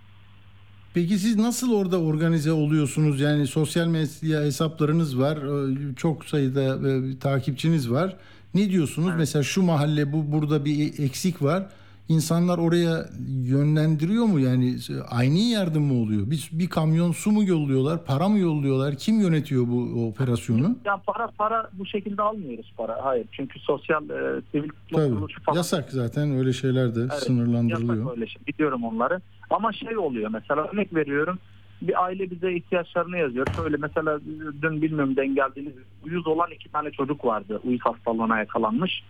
[0.93, 3.21] Peki siz nasıl orada organize oluyorsunuz?
[3.21, 5.37] Yani sosyal medya hesaplarınız var.
[5.37, 8.15] e, Çok sayıda e, takipçiniz var.
[8.53, 9.07] Ne diyorsunuz?
[9.07, 9.17] Evet.
[9.19, 11.63] Mesela şu mahalle bu burada bir eksik var.
[12.09, 13.05] İnsanlar oraya
[13.43, 14.39] yönlendiriyor mu?
[14.39, 14.75] Yani
[15.09, 16.31] aynı yardım mı oluyor?
[16.31, 18.05] Bir, bir kamyon su mu yolluyorlar?
[18.05, 18.95] Para mı yolluyorlar?
[18.95, 20.75] Kim yönetiyor bu operasyonu?
[20.85, 23.05] Yani para para bu şekilde almıyoruz para.
[23.05, 23.27] Hayır.
[23.31, 27.97] Çünkü sosyal e, sivil toplum falan Yasak zaten öyle şeyler de Evet, sınırlandırılıyor.
[27.97, 28.41] Yasak öyle şey.
[28.47, 29.21] Biliyorum onları.
[29.49, 31.39] Ama şey oluyor mesela örnek veriyorum.
[31.81, 33.47] Bir aile bize ihtiyaçlarını yazıyor.
[33.55, 34.19] Şöyle mesela
[34.61, 35.73] dün bilmiyorum denk geldiğiniz
[36.05, 37.61] uyuz olan iki tane çocuk vardı.
[37.63, 39.03] Uyuz hastalığına yakalanmış.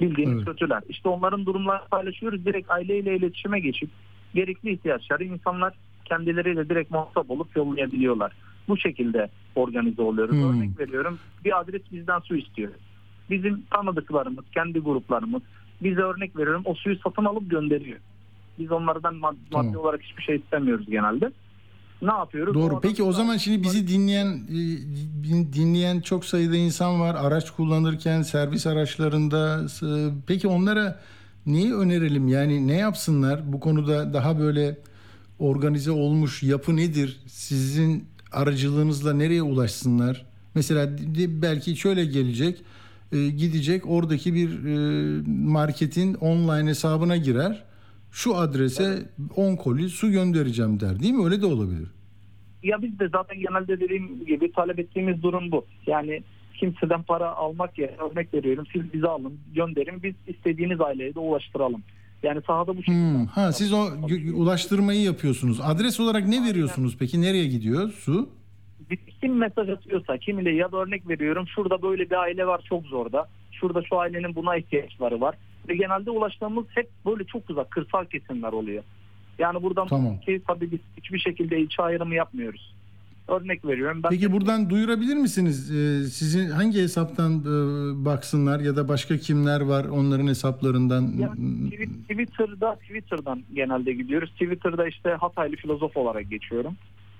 [0.00, 0.46] Bildiğiniz Evet.
[0.46, 0.82] kötüler.
[0.88, 2.44] İşte onların durumlarını paylaşıyoruz.
[2.44, 3.90] Direkt aileyle iletişime geçip
[4.34, 8.32] gerekli ihtiyaçları insanlar kendileriyle direkt muhatap olup yollayabiliyorlar.
[8.68, 10.36] Bu şekilde organize oluyoruz.
[10.36, 10.50] Hmm.
[10.58, 11.18] Örnek veriyorum.
[11.44, 12.70] Bir adres bizden su istiyor.
[13.30, 15.42] Bizim tanıdıklarımız, kendi gruplarımız
[15.82, 17.98] bize örnek veriyorum o suyu satın alıp gönderiyor.
[18.58, 19.66] Biz onlardan mad- Tamam.
[19.66, 21.30] maddi olarak hiçbir şey istemiyoruz genelde.
[22.04, 22.54] Ne yapıyoruz?
[22.54, 22.76] Doğru.
[22.76, 27.14] O Peki o zaman şimdi bizi dinleyen e, dinleyen çok sayıda insan var.
[27.14, 29.66] Araç kullanırken servis araçlarında.
[30.26, 31.00] Peki onlara
[31.46, 32.28] neyi önerelim?
[32.28, 33.52] Yani ne yapsınlar?
[33.52, 34.78] Bu konuda daha böyle
[35.38, 37.20] organize olmuş yapı nedir?
[37.26, 40.26] Sizin aracılığınızla nereye ulaşsınlar?
[40.54, 40.90] Mesela
[41.28, 42.62] belki şöyle gelecek.
[43.12, 47.64] e, Gidecek oradaki bir e, marketin online hesabına girer.
[48.14, 49.02] Şu adrese
[49.36, 51.00] 10 koli su göndereceğim der.
[51.00, 51.24] Değil mi?
[51.24, 51.88] Öyle de olabilir.
[52.62, 55.64] Ya biz de zaten genelde dediğim gibi talep ettiğimiz durum bu.
[55.86, 56.22] Yani
[56.60, 61.82] kimseden para almak yerine örnek veriyorum siz bize alın gönderin biz istediğiniz aileye de ulaştıralım.
[62.22, 62.96] Yani sahada bu şekilde.
[62.98, 63.86] Hmm, Ha siz o
[64.34, 65.60] ulaştırmayı yapıyorsunuz.
[65.62, 67.22] Adres olarak ne veriyorsunuz peki?
[67.22, 68.28] Nereye gidiyor su?
[69.20, 73.28] Kim mesaj atıyorsa kimiyle ya da örnek veriyorum şurada böyle bir aile var çok zorda.
[73.52, 75.34] Şurada şu ailenin buna ihtiyaçları var.
[75.68, 78.82] Ve genelde ulaştığımız hep böyle çok uzak kırsal kesimler oluyor.
[79.38, 80.20] Yani buradan Tamam.
[80.20, 82.74] ki tabii biz hiçbir şekilde ilçe ayrımı yapmıyoruz.
[83.28, 84.00] Örnek veriyorum.
[84.02, 85.70] Ben Peki buradan duyurabilir misiniz?
[85.70, 87.44] Ee, sizin hangi hesaptan e,
[88.04, 91.02] baksınlar ya da başka kimler var onların hesaplarından?
[91.18, 94.30] Ya, Twi- Twitter'da Twitter'dan genelde gidiyoruz.
[94.30, 96.74] Twitter'da işte Hataylı filozof olarak geçiyorum.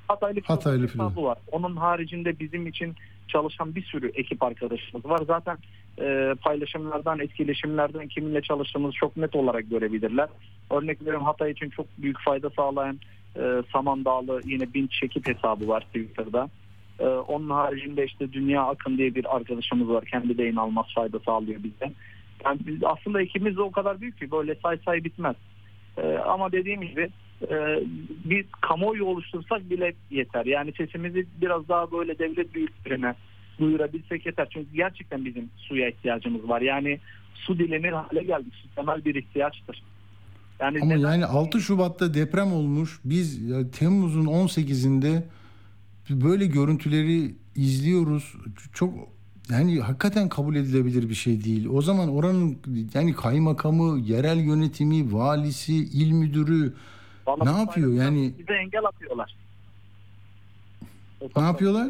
[0.09, 1.25] Hataylı filozof Hataylı hesabı filozof.
[1.25, 1.39] var.
[1.53, 2.95] Onun haricinde bizim için
[3.29, 5.21] çalışan bir sürü ekip arkadaşımız var.
[5.27, 5.57] Zaten
[6.01, 10.29] e, paylaşımlardan, etkileşimlerden kiminle çalıştığımızı çok net olarak görebilirler.
[10.71, 12.99] Örnek veriyorum Hatay için çok büyük fayda sağlayan
[13.37, 16.49] e, Samandağlı yine Binç Şekip hesabı var Twitter'da.
[16.99, 20.05] E, onun haricinde işte Dünya Akın diye bir arkadaşımız var.
[20.05, 21.93] Kendi de inanılmaz fayda sağlıyor bize.
[22.45, 25.37] Yani biz, aslında ekibimiz de o kadar büyük ki böyle say say bitmez.
[25.99, 27.09] E, ama dediğim gibi
[27.51, 27.81] e,
[28.25, 30.47] bir kamuoyu oluştursak bile yeter.
[30.47, 33.15] Yani sesimizi biraz daha böyle devlet büyüklerine
[33.59, 34.49] duyurabilsek yeter.
[34.53, 36.61] Çünkü gerçekten bizim suya ihtiyacımız var.
[36.61, 37.01] Yani
[37.35, 38.49] su dilenir hale geldi.
[38.63, 39.83] Su temel bir ihtiyaçtır.
[40.61, 43.01] Yani Ama neden- yani 6 Şubat'ta deprem olmuş.
[43.05, 43.41] Biz
[43.79, 45.23] Temmuz'un 18'inde
[46.11, 48.35] böyle görüntüleri izliyoruz.
[48.73, 48.95] Çok
[49.51, 51.67] yani hakikaten kabul edilebilir bir şey değil.
[51.73, 52.59] O zaman oranın
[52.95, 56.75] yani kaymakamı, yerel yönetimi, valisi, il müdürü
[57.27, 57.93] Bana ne yapıyor?
[57.93, 59.37] Yani- bize engel atıyorlar.
[61.37, 61.89] Ne yapıyorlar?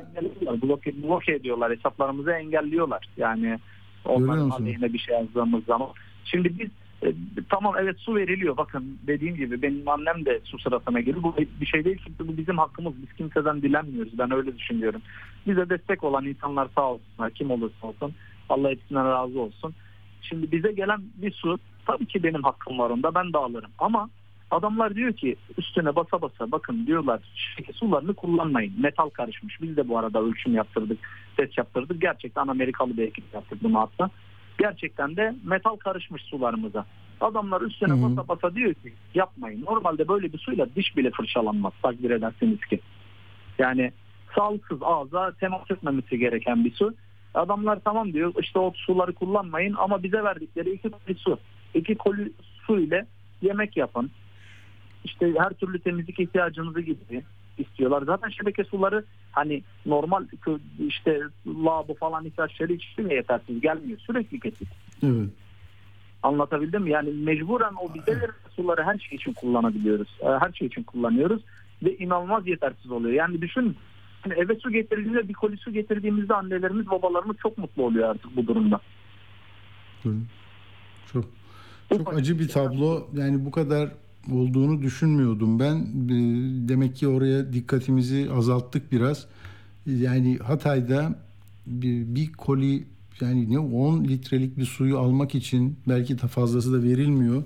[0.63, 1.77] Bloke, bloke ediyorlar.
[1.77, 3.09] Hesaplarımızı engelliyorlar.
[3.17, 3.59] Yani
[4.05, 5.89] onların aleyhine bir şey yazdığımız zaman.
[6.25, 6.69] Şimdi biz
[7.03, 7.15] e,
[7.51, 8.57] tamam evet su veriliyor.
[8.57, 11.23] Bakın dediğim gibi benim annem de su sırasına girdi.
[11.23, 12.93] Bu bir şey değil çünkü bu bizim hakkımız.
[13.03, 14.19] Biz kimseden dilenmiyoruz.
[14.19, 15.03] Ben öyle düşünüyorum.
[15.47, 17.31] Bize destek olan insanlar sağ olsunlar.
[17.31, 18.15] Kim olursa olsun.
[18.49, 19.75] Allah hepsinden razı olsun.
[20.23, 23.15] Şimdi bize gelen bir su tabii ki benim hakkım var onda.
[23.15, 23.71] Ben de alırım.
[23.79, 24.09] Ama
[24.55, 28.75] Adamlar diyor ki üstüne basa basa bakın diyorlar şike sularını kullanmayın.
[28.83, 29.63] Metal karışmış.
[29.63, 30.99] Biz de bu arada ölçüm yaptırdık,
[31.37, 32.01] test yaptırdık.
[32.01, 34.11] Gerçekten Amerikalı bir ekip yaptık bunu hatta.
[34.59, 36.87] Gerçekten de metal karışmış sularımıza.
[37.21, 39.65] Adamlar üstüne basa basa diyor ki yapmayın.
[39.65, 42.81] Normalde böyle bir suyla diş bile fırçalanmaz takdir edersiniz ki.
[43.59, 43.93] Yani
[44.35, 46.95] sağlıksız ağza temas etmemesi gereken bir su.
[47.35, 51.39] Adamlar tamam diyor işte o suları kullanmayın ama bize verdikleri iki koli su.
[51.75, 52.33] İki koli
[52.67, 53.07] su ile
[53.43, 54.11] yemek yapın.
[55.05, 57.23] İşte her türlü temizlik ihtiyacınızı gibi
[57.59, 58.03] istiyorlar.
[58.03, 60.25] Zaten şebeke suları hani normal
[60.79, 63.99] işte lavabo falan ihtiyaçları için de yetersiz gelmiyor.
[63.99, 64.69] Sürekli kesik.
[65.03, 65.29] Evet.
[66.23, 66.91] Anlatabildim mi?
[66.91, 70.09] Yani mecburen o bize verilen suları her şey için kullanabiliyoruz.
[70.21, 71.43] Ee, Her şey için kullanıyoruz
[71.83, 73.15] ve inanılmaz yetersiz oluyor.
[73.15, 73.77] Yani düşün
[74.27, 78.47] yani eve su getirdiğimizde bir koli su getirdiğimizde annelerimiz babalarımız çok mutlu oluyor artık bu
[78.47, 78.81] durumda.
[80.05, 80.15] Doğru.
[81.13, 81.25] Çok
[81.89, 83.07] çok acı bir tablo.
[83.15, 83.89] Yani bu kadar
[84.33, 85.77] olduğunu düşünmüyordum ben.
[85.77, 89.27] Ee, Demek ki oraya dikkatimizi azalttık biraz.
[89.87, 91.19] Yani Hatay'da
[91.67, 92.85] bir, bir koli
[93.21, 97.43] yani ne 10 litrelik bir suyu almak için belki de fazlası da verilmiyor.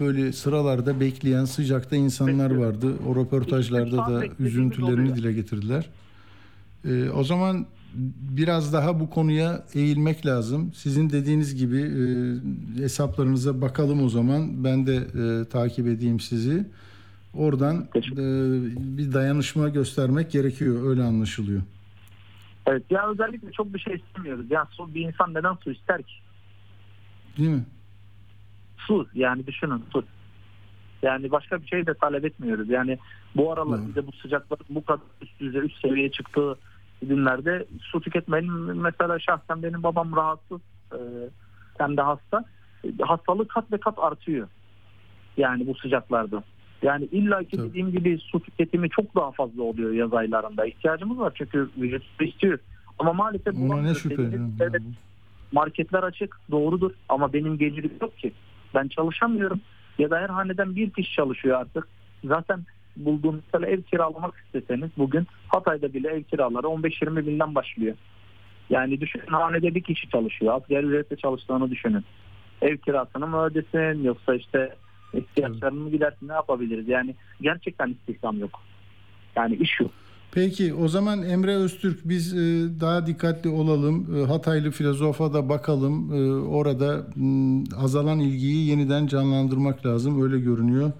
[0.00, 2.94] Böyle sıralarda bekleyen sıcakta insanlar vardı.
[3.08, 5.88] O röportajlarda da üzüntülerini dile getirdiler.
[6.84, 7.66] Ee, o zaman
[8.38, 10.72] biraz daha bu konuya eğilmek lazım.
[10.74, 14.64] Sizin dediğiniz gibi e, hesaplarınıza bakalım o zaman.
[14.64, 16.66] Ben de e, takip edeyim sizi.
[17.34, 18.22] Oradan e,
[18.98, 20.90] bir dayanışma göstermek gerekiyor.
[20.90, 21.62] Öyle anlaşılıyor.
[22.66, 24.50] Evet ya özellikle çok bir şey istemiyoruz.
[24.50, 26.14] Ya su bir insan neden su ister ki?
[27.38, 27.64] Değil mi?
[28.78, 30.04] Su yani düşünün su.
[31.02, 32.68] Yani başka bir şey de talep etmiyoruz.
[32.68, 32.98] Yani
[33.36, 36.58] bu aralar bize bu sıcaklar bu kadar üst düzey üst seviyeye çıktığı
[37.02, 40.60] günlerde su tüketmenin mesela şahsen benim babam rahatsız
[40.92, 40.98] e,
[41.78, 42.44] hem de hasta.
[42.84, 44.48] E, Hastalık kat ve kat artıyor.
[45.36, 46.42] Yani bu sıcaklarda.
[46.82, 47.68] Yani illa ki Tabii.
[47.68, 50.66] dediğim gibi su tüketimi çok daha fazla oluyor yaz aylarında.
[50.66, 52.58] İhtiyacımız var çünkü vücut su istiyor.
[52.98, 54.22] Ama maalesef Ona ne şüphe.
[54.60, 54.82] Evet,
[55.52, 58.32] marketler açık doğrudur ama benim gelirim yok ki.
[58.74, 59.60] Ben çalışamıyorum
[59.98, 61.88] ya da her haneden bir kişi çalışıyor artık.
[62.24, 62.64] Zaten
[63.04, 67.96] bulduğum mesela ev kiralamak isteseniz bugün Hatay'da bile ev kiraları 15-20 binden başlıyor.
[68.70, 70.54] Yani düşünün hanede bir kişi çalışıyor.
[70.54, 72.04] Asgari ücretle çalıştığını düşünün.
[72.62, 74.74] Ev kirasını mı ödesin yoksa işte
[75.14, 76.88] ihtiyaçlarını mı gidersin ne yapabiliriz?
[76.88, 78.60] Yani gerçekten istihdam yok.
[79.36, 79.90] Yani iş yok.
[80.32, 82.38] Peki o zaman Emre Öztürk biz e,
[82.80, 84.16] daha dikkatli olalım.
[84.16, 86.12] E, Hataylı filozofa da bakalım.
[86.12, 87.06] E, Orada
[87.76, 90.22] azalan ilgiyi yeniden canlandırmak lazım.
[90.22, 90.92] Öyle görünüyor.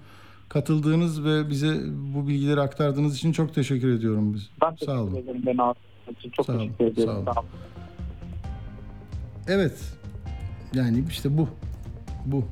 [0.49, 1.81] Katıldığınız ve bize
[2.15, 4.49] bu bilgileri aktardığınız için çok teşekkür ediyorum biz.
[4.61, 5.15] Ben teşekkür Sağ olun.
[5.15, 5.59] ederim.
[5.59, 7.25] Ağırladığınız için çok Sağ olun, teşekkür sağ olun.
[7.25, 7.49] Sağ olun.
[9.47, 9.93] Evet.
[10.73, 11.49] Yani işte bu.
[12.25, 12.43] Bu.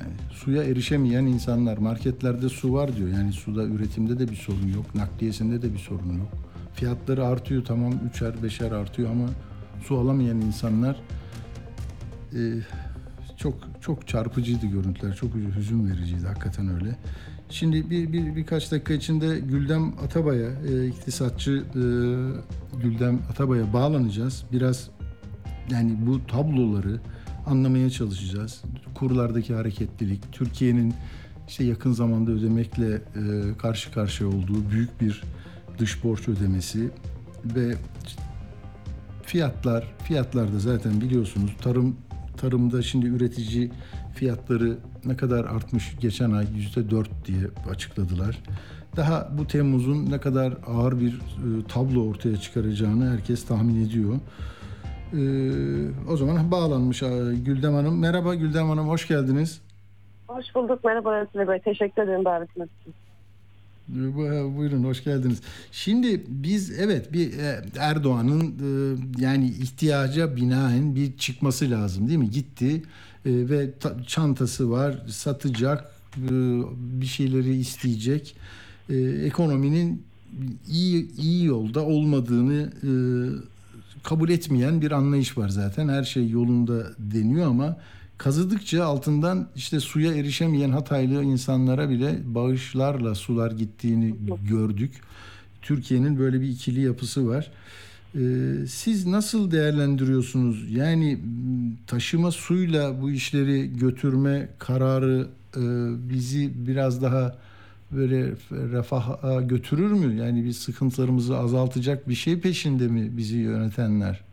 [0.00, 1.78] Yani suya erişemeyen insanlar.
[1.78, 3.08] Marketlerde su var diyor.
[3.08, 4.94] Yani suda üretimde de bir sorun yok.
[4.94, 6.28] Nakliyesinde de bir sorun yok.
[6.74, 7.92] Fiyatları artıyor tamam.
[8.10, 9.26] Üçer beşer artıyor ama
[9.84, 10.96] su alamayan insanlar
[12.32, 12.40] e,
[13.36, 15.14] çok çok çarpıcıydı görüntüler.
[15.14, 16.26] Çok hüzün vericiydi.
[16.26, 16.96] Hakikaten öyle.
[17.50, 21.82] Şimdi bir, bir birkaç dakika içinde Güldem Atabay'a, e, iktisatçı e,
[22.82, 24.44] Güldem Atabay'a bağlanacağız.
[24.52, 24.90] Biraz
[25.70, 27.00] yani bu tabloları
[27.46, 28.62] anlamaya çalışacağız.
[28.94, 30.94] Kurlardaki hareketlilik, Türkiye'nin
[31.48, 33.00] işte yakın zamanda ödemekle e,
[33.58, 35.22] karşı karşıya olduğu büyük bir
[35.78, 36.90] dış borç ödemesi
[37.44, 37.74] ve
[39.22, 41.96] fiyatlar, fiyatlar da zaten biliyorsunuz tarım
[42.40, 43.70] tarımda şimdi üretici
[44.14, 48.38] fiyatları ne kadar artmış geçen ay yüzde dört diye açıkladılar.
[48.96, 54.14] Daha bu Temmuz'un ne kadar ağır bir e, tablo ortaya çıkaracağını herkes tahmin ediyor.
[55.12, 57.06] Ee, o zaman bağlanmış e,
[57.44, 57.98] Güldem Hanım.
[57.98, 59.62] Merhaba Güldem Hanım, hoş geldiniz.
[60.28, 60.84] Hoş bulduk.
[60.84, 61.60] Merhaba Özgür Bey.
[61.60, 62.94] Teşekkür ederim davetiniz için.
[64.56, 65.38] Buyurun hoş geldiniz.
[65.72, 72.30] Şimdi biz evet bir e, Erdoğan'ın e, yani ihtiyaca binaen bir çıkması lazım değil mi?
[72.30, 72.80] Gitti e,
[73.24, 73.70] ve
[74.06, 76.00] çantası var satacak
[77.00, 78.36] bir şeyleri isteyecek.
[79.24, 80.02] Ekonominin
[80.68, 82.72] iyi iyi yolda olmadığını
[84.02, 85.88] kabul etmeyen bir anlayış var zaten.
[85.88, 87.76] Her şey yolunda deniyor ama
[88.22, 94.14] kazıdıkça altından işte suya erişemeyen Hataylı insanlara bile bağışlarla sular gittiğini
[94.48, 94.92] gördük.
[95.62, 97.50] Türkiye'nin böyle bir ikili yapısı var.
[98.14, 98.20] Ee,
[98.68, 100.70] siz nasıl değerlendiriyorsunuz?
[100.70, 101.18] Yani
[101.86, 105.62] taşıma suyla bu işleri götürme kararı e,
[106.10, 107.36] bizi biraz daha
[107.92, 110.14] böyle refaha götürür mü?
[110.14, 114.29] Yani biz sıkıntılarımızı azaltacak bir şey peşinde mi bizi yönetenler?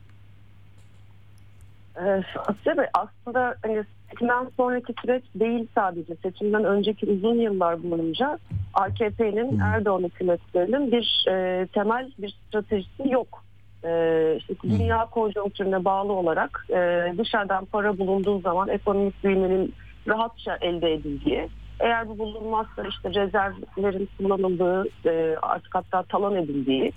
[2.48, 6.16] Asya Bey aslında hani seçimden sonraki süreç değil sadece.
[6.16, 8.40] Seçimden önceki uzun yıllar boyunca
[8.74, 13.44] AKP'nin Erdoğan hükümetlerinin bir e, temel bir stratejisi yok.
[13.84, 19.74] E, işte dünya konjonktürüne bağlı olarak e, dışarıdan para bulunduğu zaman ekonomik büyümenin
[20.08, 26.94] rahatça elde edildiği eğer bu bulunmazsa işte rezervlerin kullanıldığı e, artık hatta talan edildiği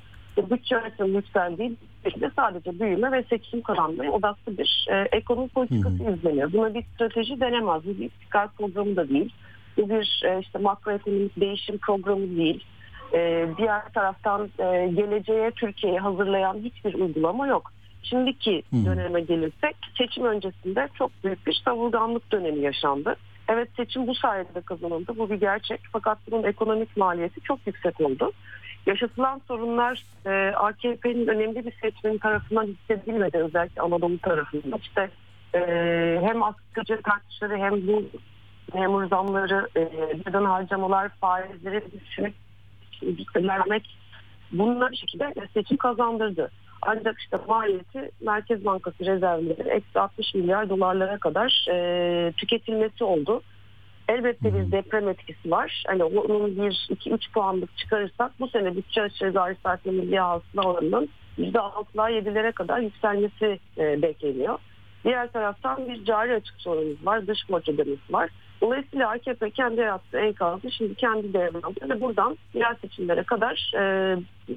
[0.51, 6.09] bütçe yönetimi yükseldiği de sadece büyüme ve seçim kazanmaya odaklı bir e, ekonomi politikası hı
[6.09, 6.15] hı.
[6.15, 6.53] izleniyor.
[6.53, 7.85] Buna bir strateji denemez.
[7.85, 9.33] Bu bir istikrar programı da değil.
[9.77, 12.65] Bu bir e, işte makroekonomik değişim programı değil.
[13.13, 17.73] E, diğer taraftan e, geleceğe Türkiye'yi hazırlayan hiçbir uygulama yok.
[18.03, 18.85] Şimdiki hı.
[18.85, 23.17] döneme gelirsek seçim öncesinde çok büyük bir savurganlık dönemi yaşandı.
[23.49, 25.13] Evet seçim bu sayede kazanıldı.
[25.19, 25.81] Bu bir gerçek.
[25.93, 28.33] Fakat bunun ekonomik maliyeti çok yüksek oldu.
[28.87, 34.79] Yaşatılan sorunlar e, AKP'nin önemli bir seçmenin tarafından hissedilmedi özellikle Anadolu tarafından.
[34.79, 35.11] İşte
[35.55, 35.61] e,
[36.23, 38.03] hem asgari artışları hem bu
[38.75, 42.35] memur zamları, e, harcamalar, faizleri düşünüp
[43.37, 43.97] vermek
[44.53, 46.51] bunlar şekilde seçim kazandırdı.
[46.83, 53.43] Ancak işte maliyeti Merkez Bankası rezervleri eksi 60 milyar dolarlara kadar e, tüketilmesi oldu.
[54.11, 55.85] Elbette bir deprem etkisi var.
[55.87, 60.63] Hani onun bir iki üç puanlık çıkarırsak bu sene bütçe aşırı gayri saati milli hasıla
[60.63, 61.09] oranının
[61.39, 64.59] %6'lar 7'lere kadar yükselmesi e, bekleniyor.
[65.05, 67.27] Diğer taraftan bir cari açık sorunumuz var.
[67.27, 68.31] Dış ödemesi var.
[68.61, 74.17] Dolayısıyla AKP kendi yarattığı enkazı şimdi kendi devralıyor ve buradan yerel seçimlere kadar e,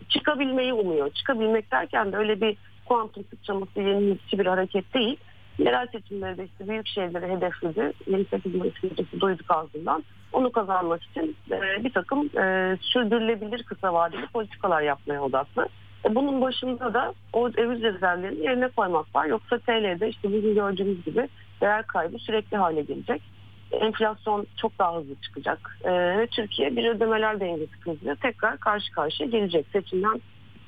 [0.09, 1.09] çıkabilmeyi umuyor.
[1.09, 5.17] Çıkabilmek derken de öyle bir kuantum sıçraması yenilikçi bir hareket değil
[5.57, 7.93] yerel seçimlerde işte büyük şeyleri hedefledi.
[8.07, 10.03] 28 Mayıs gecesi duyduk ağzından.
[10.33, 15.67] Onu kazanmak için e, bir takım e, sürdürülebilir kısa vadeli politikalar yapmaya odaklı.
[16.05, 19.25] E, bunun başında da o döviz rezervlerini yerine koymak var.
[19.25, 21.29] Yoksa TL'de işte bugün gördüğümüz gibi
[21.61, 23.21] değer kaybı sürekli hale gelecek.
[23.71, 25.77] Enflasyon çok daha hızlı çıkacak.
[25.85, 29.65] Ve Türkiye bir ödemeler dengesi kriziyle tekrar karşı karşıya gelecek.
[29.73, 30.21] Seçimden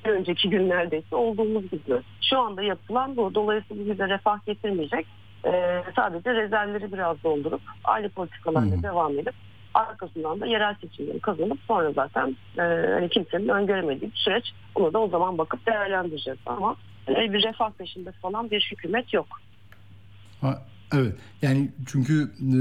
[0.08, 2.00] önceki günlerdeyse olduğumuz gibi.
[2.20, 3.34] Şu anda yapılan bu.
[3.34, 5.06] Dolayısıyla bize refah getirmeyecek.
[5.46, 9.34] Ee, sadece rezervleri biraz doldurup aile politikalarla devam edip
[9.74, 14.52] arkasından da yerel seçimleri kazanıp sonra zaten e, hani kimsenin öngöremediği bir süreç.
[14.74, 16.76] Onu da o zaman bakıp değerlendireceğiz ama
[17.08, 19.26] e, bir refah peşinde falan bir hükümet yok.
[20.40, 20.62] Ha,
[20.94, 22.58] evet yani çünkü e,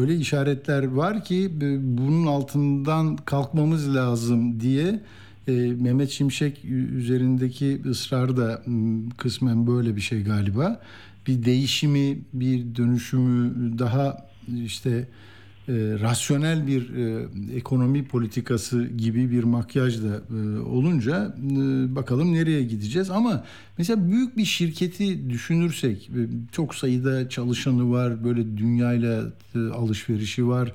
[0.00, 5.00] öyle işaretler var ki e, bunun altından kalkmamız lazım diye
[5.48, 8.62] e, Mehmet Şimşek üzerindeki ısrar da
[9.16, 10.80] kısmen böyle bir şey galiba.
[11.26, 14.28] Bir değişimi, bir dönüşümü daha
[14.64, 15.08] işte
[15.68, 17.26] e, rasyonel bir e,
[17.56, 23.10] ekonomi politikası gibi bir makyaj da e, olunca e, bakalım nereye gideceğiz.
[23.10, 23.44] Ama
[23.78, 26.20] mesela büyük bir şirketi düşünürsek e,
[26.52, 29.24] çok sayıda çalışanı var, böyle dünyayla
[29.54, 30.72] e, alışverişi var.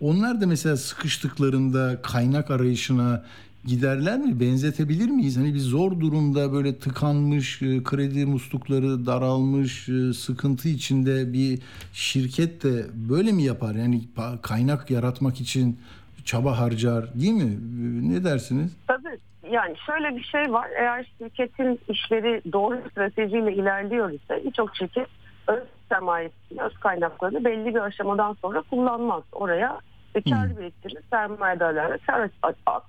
[0.00, 3.24] Onlar da mesela sıkıştıklarında kaynak arayışına
[3.64, 4.40] giderler mi?
[4.40, 5.36] Benzetebilir miyiz?
[5.36, 11.58] Hani bir zor durumda böyle tıkanmış, e, kredi muslukları daralmış, e, sıkıntı içinde bir
[11.92, 13.74] şirket de böyle mi yapar?
[13.74, 14.00] Yani
[14.42, 15.80] kaynak yaratmak için
[16.24, 17.52] çaba harcar değil mi?
[17.52, 18.76] E, ne dersiniz?
[18.86, 19.18] Tabii.
[19.50, 20.68] Yani şöyle bir şey var.
[20.78, 25.06] Eğer şirketin işleri doğru stratejiyle ilerliyor ise birçok şirket
[25.46, 29.22] öz sermayesini, öz kaynaklarını belli bir aşamadan sonra kullanmaz.
[29.32, 29.80] Oraya
[30.16, 32.30] ve kar biriktirir, sermayedarlara kar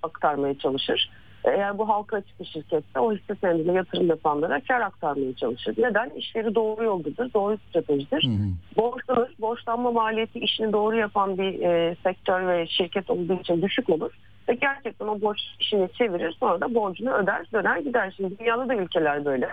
[0.03, 1.09] aktarmaya çalışır.
[1.43, 5.75] Eğer bu halka açık bir şirketse o hisse senedine yatırım yapanlara kar aktarmaya çalışır.
[5.77, 6.09] Neden?
[6.09, 8.23] İşleri doğru yoldadır, doğru stratejidir.
[8.23, 8.53] Hmm.
[8.77, 14.11] Borçlanır, borçlanma maliyeti işini doğru yapan bir e, sektör ve şirket olduğu için düşük olur.
[14.49, 18.13] Ve gerçekten o borç işini çevirir sonra da borcunu öder, döner gider.
[18.17, 19.49] Şimdi dünyada da ülkeler böyle.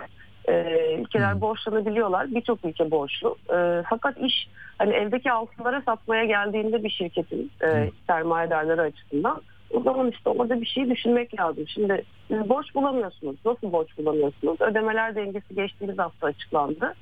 [0.49, 1.41] Ee, ülkeler Hı.
[1.41, 2.31] borçlanabiliyorlar.
[2.31, 3.35] Birçok ülke borçlu.
[3.53, 9.41] Ee, fakat iş hani evdeki altınlara satmaya geldiğinde bir şirketin e, sermayedarları açısından
[9.73, 11.67] o zaman işte orada bir şey düşünmek lazım.
[11.67, 13.35] Şimdi siz borç bulamıyorsunuz.
[13.45, 14.61] Nasıl borç bulamıyorsunuz?
[14.61, 16.93] Ödemeler dengesi geçtiğimiz hafta açıklandı.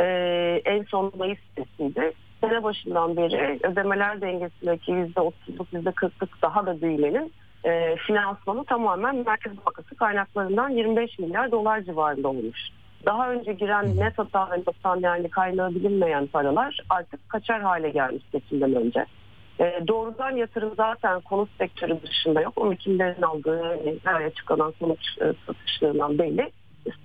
[0.00, 2.12] Ee, en son Mayıs sitesiydi.
[2.40, 7.32] Sene başından beri ödemeler dengesindeki %30'luk %40'lık daha da büyümenin
[7.64, 12.58] e, finansmanı tamamen Merkez Bankası kaynaklarından 25 milyar dolar civarında olmuş.
[13.06, 18.22] Daha önce giren net hata ve noksan yani kaynağı bilinmeyen paralar artık kaçar hale gelmiş
[18.32, 19.06] seçimden önce.
[19.60, 22.52] E, doğrudan yatırım zaten konut sektörü dışında yok.
[22.56, 26.50] O kimlerin aldığı her açıklanan sonuç e, satışlarından belli.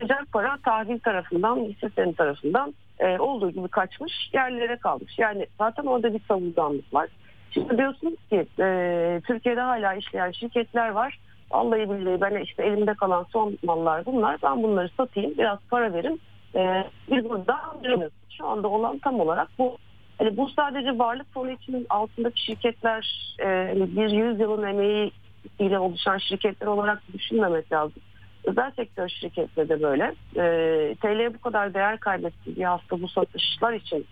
[0.02, 5.20] Sıcak para tahvil tarafından, hisse senedi tarafından e, olduğu gibi kaçmış yerlere kalmış.
[5.20, 7.10] Yani zaten orada bir savunganlık var.
[7.52, 11.20] Şimdi diyorsunuz ki e, Türkiye'de hala işleyen şirketler var.
[11.52, 14.38] Vallahi billahi ben işte elimde kalan son mallar bunlar.
[14.44, 16.22] Ben bunları satayım biraz para verin.
[16.56, 18.14] E, biz buradan dönüyoruz.
[18.38, 19.78] Şu anda olan tam olarak bu.
[20.20, 25.12] Yani bu sadece varlık fonu için altındaki şirketler e, hani bir yüzyılın emeği
[25.60, 28.02] ile oluşan şirketler olarak düşünmemek lazım.
[28.44, 30.16] Özel sektör şirketleri de böyle.
[30.36, 34.06] E, TL'ye bu kadar değer kaybettiği bir hafta bu satışlar için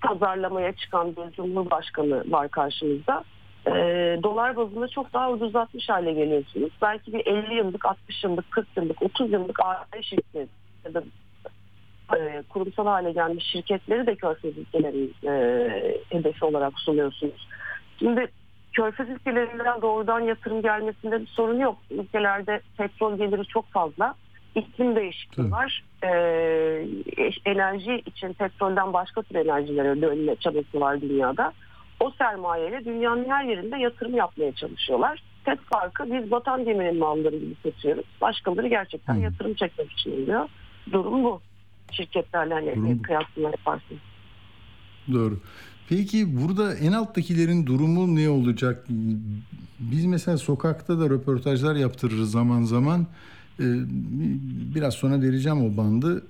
[0.00, 3.24] pazarlamaya çıkan bir cumhurbaşkanı var karşımızda.
[3.76, 6.70] E, dolar bazında çok daha ucuzlatmış hale geliyorsunuz.
[6.82, 10.48] Belki bir 50 yıllık, 60 yıllık, 40 yıllık, 30 yıllık ARD şirketi
[10.84, 11.02] ya da
[12.16, 15.70] e, kurumsal hale gelmiş şirketleri de körfez ülkelerin e,
[16.10, 17.48] hedefi olarak sunuyorsunuz.
[17.98, 18.28] Şimdi
[18.72, 21.78] körfez ülkelerinden doğrudan yatırım gelmesinde bir sorun yok.
[21.90, 24.14] Ülkelerde petrol geliri çok fazla.
[24.54, 25.50] İklim değişikliği Tabii.
[25.50, 25.84] var.
[26.02, 26.10] E,
[27.46, 31.52] enerji için petrolden başka tür enerjilere dönme çabası var dünyada.
[32.00, 35.22] O sermayeyle dünyanın her yerinde yatırım yapmaya çalışıyorlar.
[35.44, 38.04] Tek farkı biz vatan geminin malları gibi satıyoruz.
[38.20, 39.20] Başkaları gerçekten Hı.
[39.20, 40.48] yatırım çekmek için oluyor.
[40.92, 41.40] Durum bu.
[41.92, 43.02] Şirketlerle hani bu.
[43.02, 43.96] kıyaslama yaparsın.
[45.12, 45.40] Doğru.
[45.88, 48.84] Peki burada en alttakilerin durumu ne olacak?
[49.80, 53.06] Biz mesela sokakta da röportajlar yaptırırız zaman zaman.
[53.60, 53.64] Ee,
[54.74, 56.26] Biraz sonra vereceğim o bandı.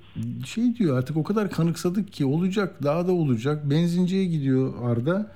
[0.47, 3.71] Şey diyor artık o kadar kanıksadık ki olacak daha da olacak.
[3.71, 5.33] Benzinciye gidiyor Arda.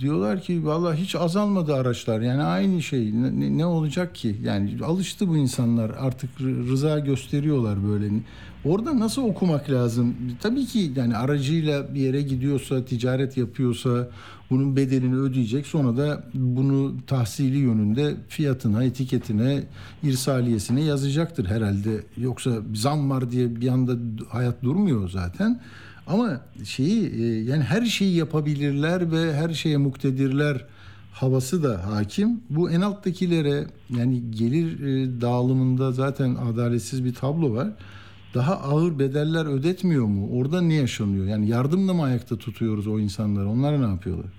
[0.00, 2.20] Diyorlar ki vallahi hiç azalmadı araçlar.
[2.20, 3.12] Yani aynı şey.
[3.22, 4.36] Ne, ne olacak ki?
[4.42, 5.90] Yani alıştı bu insanlar.
[5.90, 8.10] Artık rı- rıza gösteriyorlar böyle.
[8.64, 10.14] Orada nasıl okumak lazım?
[10.40, 14.08] Tabii ki yani aracıyla bir yere gidiyorsa, ticaret yapıyorsa
[14.50, 15.66] bunun bedelini ödeyecek.
[15.66, 19.62] Sonra da bunu tahsili yönünde fiyatına, etiketine,
[20.02, 22.04] irsaliyesine yazacaktır herhalde.
[22.16, 23.92] Yoksa zam var diye bir anda
[24.28, 25.60] hayat durmuyor zaten.
[26.06, 30.64] Ama şeyi e, yani her şeyi yapabilirler ve her şeye muktedirler
[31.12, 32.40] havası da hakim.
[32.50, 37.68] Bu en alttakilere yani gelir e, dağılımında zaten adaletsiz bir tablo var.
[38.34, 40.28] Daha ağır bedeller ödetmiyor mu?
[40.40, 41.26] Orada ne yaşanıyor?
[41.26, 43.48] Yani yardımla mı ayakta tutuyoruz o insanları?
[43.48, 44.30] Onlar ne yapıyorlar?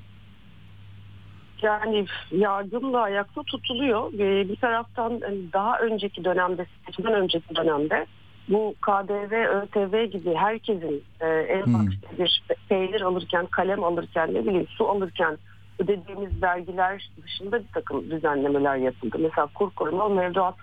[1.62, 4.14] Yani yardımla ayakta tutuluyor.
[4.50, 8.06] Bir taraftan hani daha önceki dönemde, seçimden önceki dönemde
[8.50, 11.88] bu KDV, ÖTV gibi herkesin e, en Hmm.
[12.20, 15.38] bir peynir alırken, kalem alırken, ne bileyim su alırken
[15.80, 19.18] ödediğimiz vergiler dışında bir takım düzenlemeler yapıldı.
[19.20, 20.56] Mesela kur korumalı mevduat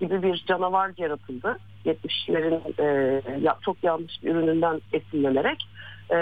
[0.00, 1.58] gibi bir canavar yaratıldı.
[1.84, 5.58] 70'lerin e, çok yanlış bir ürününden esinlenerek.
[6.10, 6.16] E,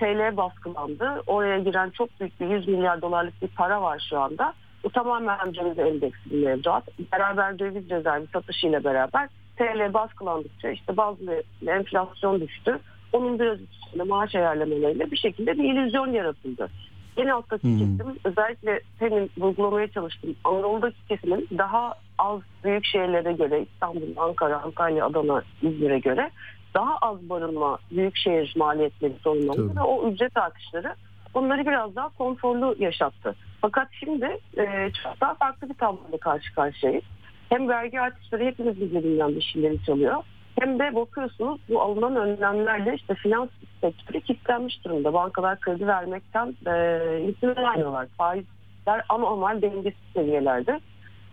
[0.00, 1.22] TL baskılandı.
[1.26, 4.54] Oraya giren çok büyük bir 100 milyar dolarlık bir para var şu anda.
[4.84, 6.84] Bu tamamen döviz endeksli mevduat.
[7.12, 12.78] Beraber döviz rezervi satışıyla beraber TL baskılandıkça işte bazı enflasyon düştü.
[13.12, 16.68] Onun biraz üstünde maaş ayarlamalarıyla bir şekilde bir illüzyon yaratıldı.
[17.16, 17.78] En alttaki Hmm.
[17.78, 25.06] kesim özellikle senin vurgulamaya çalıştığım Anadolu'daki kesimin daha az büyük şehirlere göre İstanbul, Ankara, Antalya,
[25.06, 26.30] Adana, İzmir'e göre
[26.74, 30.94] daha az barınma büyük şehir maliyetleri sorunları ve o ücret artışları
[31.34, 33.34] bunları biraz daha konforlu yaşattı.
[33.60, 37.04] Fakat şimdi e, çok daha farklı bir tabloyla karşı karşıyayız.
[37.48, 40.22] Hem vergi artışları hepimizin cebinden bir şeyleri çalıyor.
[40.60, 43.48] Hem de bakıyorsunuz bu alınan önlemlerle işte finans
[43.80, 45.12] sektörü kilitlenmiş durumda.
[45.12, 48.06] Bankalar kredi vermekten e, izin vermiyorlar.
[48.18, 50.80] Faizler anormal dengesiz seviyelerde.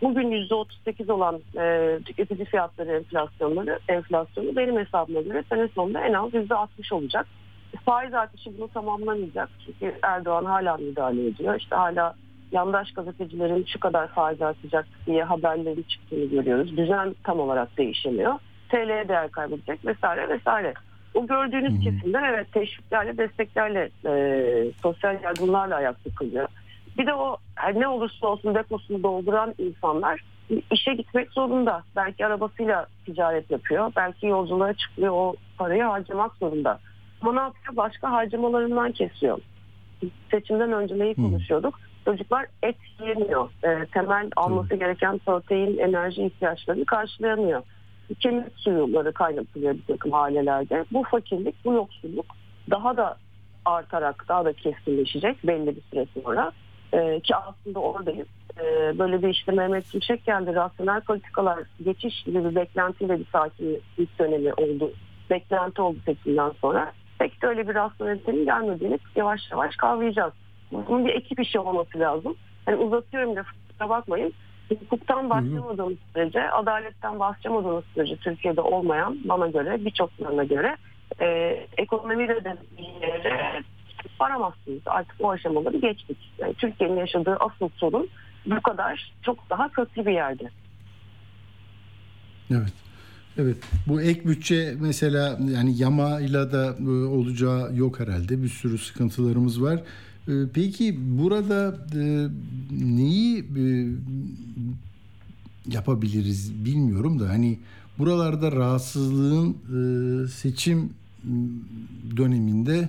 [0.02, 6.34] Bugün %38 olan e, tüketici fiyatları enflasyonları, enflasyonu benim hesabıma göre sene sonunda en az
[6.34, 7.26] %60 olacak.
[7.84, 9.48] Faiz artışı bunu tamamlamayacak.
[9.66, 11.54] Çünkü Erdoğan hala müdahale ediyor.
[11.60, 12.14] İşte hala
[12.54, 16.76] yandaş gazetecilerin şu kadar faiz artacak diye haberlerin çıktığını görüyoruz.
[16.76, 18.34] Düzen tam olarak değişemiyor.
[18.68, 20.74] TL değer kaybedecek vesaire vesaire.
[21.14, 21.80] O gördüğünüz Hı hı.
[21.80, 24.12] kesimler evet teşviklerle, desteklerle, e,
[24.82, 26.48] sosyal yardımlarla ayakta kalıyor.
[26.98, 30.20] Bir de o her ne olursa olsun deposunu dolduran insanlar
[30.70, 31.82] işe gitmek zorunda.
[31.96, 33.92] Belki arabasıyla ticaret yapıyor.
[33.96, 36.78] Belki yolculuğa çıkıyor o parayı harcamak zorunda.
[37.20, 37.76] Ama ne yapıyor?
[37.76, 39.38] Başka harcamalarından kesiyor.
[40.30, 41.80] Seçimden önce neyi konuşuyorduk?
[42.04, 42.76] Çocuklar et
[43.06, 43.50] yemiyor.
[43.64, 47.62] E, temel alması gereken protein, enerji ihtiyaçlarını karşılayamıyor.
[48.20, 50.84] Kemik suyuları kaynatılıyor bir takım ailelerde.
[50.92, 52.26] Bu fakirlik, bu yoksulluk
[52.70, 53.16] daha da
[53.64, 56.52] artarak, daha da keskinleşecek belli bir süre sonra.
[56.92, 58.28] E, ki aslında oradayız.
[58.60, 60.54] E, böyle bir işte Mehmet Şimşek geldi.
[60.54, 64.92] Rasyonel politikalar geçiş gibi bir beklentiyle bir sakinlik dönemi oldu.
[65.30, 66.92] Beklenti oldu seçimden sonra.
[67.18, 70.32] Pek de öyle bir rasyonelitenin gelmediğini yavaş yavaş kavrayacağız.
[70.88, 72.36] Bunun bir ekip işi olması lazım.
[72.66, 74.32] Yani uzatıyorum da kusura bakmayın.
[74.68, 80.76] Hukuktan başlamadığımız sürece, adaletten başlamadığımız sürece Türkiye'de olmayan bana göre, birçoklarına göre
[81.20, 81.26] e,
[81.76, 82.56] ekonomiyle de
[84.20, 84.80] varamazsınız.
[84.86, 86.18] Artık o aşamaları geçtik.
[86.38, 88.08] Yani Türkiye'nin yaşadığı asıl sorun
[88.46, 90.50] bu kadar çok daha kötü bir yerde.
[92.50, 92.72] Evet.
[93.38, 93.56] Evet.
[93.86, 98.42] Bu ek bütçe mesela yani yamayla da e, olacağı yok herhalde.
[98.42, 99.80] Bir sürü sıkıntılarımız var.
[100.28, 102.28] E, peki burada e,
[102.80, 103.44] neyi
[105.72, 107.58] yapabiliriz bilmiyorum da hani
[107.98, 109.56] buralarda rahatsızlığın
[110.26, 110.90] seçim
[112.16, 112.88] döneminde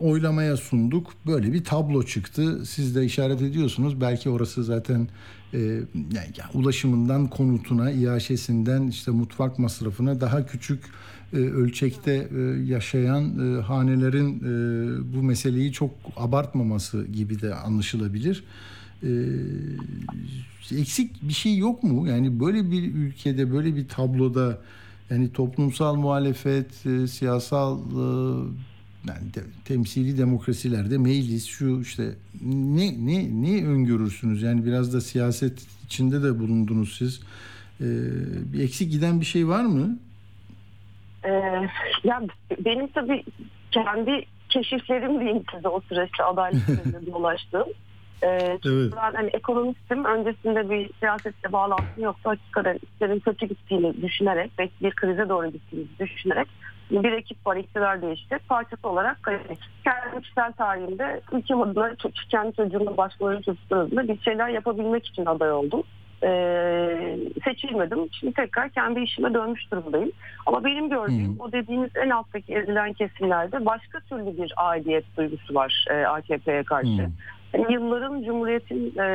[0.00, 1.12] oylamaya sunduk.
[1.26, 2.66] Böyle bir tablo çıktı.
[2.66, 4.00] Siz de işaret ediyorsunuz.
[4.00, 5.08] Belki orası zaten
[5.54, 5.58] e,
[5.94, 10.90] yani ulaşımından konutuna, iaşesinden işte mutfak masrafına daha küçük e,
[11.32, 18.44] ölçekte e, yaşayan e, hanelerin e, bu meseleyi çok abartmaması gibi de anlaşılabilir.
[19.02, 19.10] E,
[20.72, 22.08] eksik bir şey yok mu?
[22.08, 24.58] Yani böyle bir ülkede, böyle bir tabloda
[25.10, 28.02] yani toplumsal muhalefet, e, siyasal e,
[29.08, 32.14] yani de, temsili demokrasilerde meclis şu işte
[32.44, 34.42] ne ne ne öngörürsünüz?
[34.42, 37.20] Yani biraz da siyaset içinde de bulundunuz siz.
[37.80, 37.84] Ee,
[38.52, 39.98] bir eksik giden bir şey var mı?
[41.26, 41.68] Ee,
[42.04, 42.22] ya
[42.64, 43.24] benim tabii
[43.70, 46.62] kendi keşiflerim diyeyim size o süreçte adalet
[47.12, 47.68] dolaştığım.
[48.22, 48.92] Ee, evet.
[48.96, 50.04] Ben hani ekonomistim.
[50.04, 52.30] Öncesinde bir siyasetle bağlantım yoktu.
[52.30, 56.48] Hakikaten işlerin kötü gittiğini düşünerek ve bir krize doğru gittiğini düşünerek
[56.90, 58.38] bir ekip var iktidar değişti.
[58.48, 59.18] Parçası olarak
[59.84, 61.94] kendi kişisel tarihimde ülkem adına
[62.30, 65.82] kendi çocuğumla başkalarının çocukları adına bir şeyler yapabilmek için aday oldum.
[66.26, 67.98] Ee, seçilmedim.
[68.12, 70.12] Şimdi tekrar kendi işime dönmüş durumdayım.
[70.46, 71.40] Ama benim gördüğüm hmm.
[71.40, 76.88] o dediğiniz en alttaki ezilen kesimlerde başka türlü bir aidiyet duygusu var e, AKP'ye karşı.
[76.88, 77.12] Hmm.
[77.54, 79.06] Yani yılların Cumhuriyet'in e,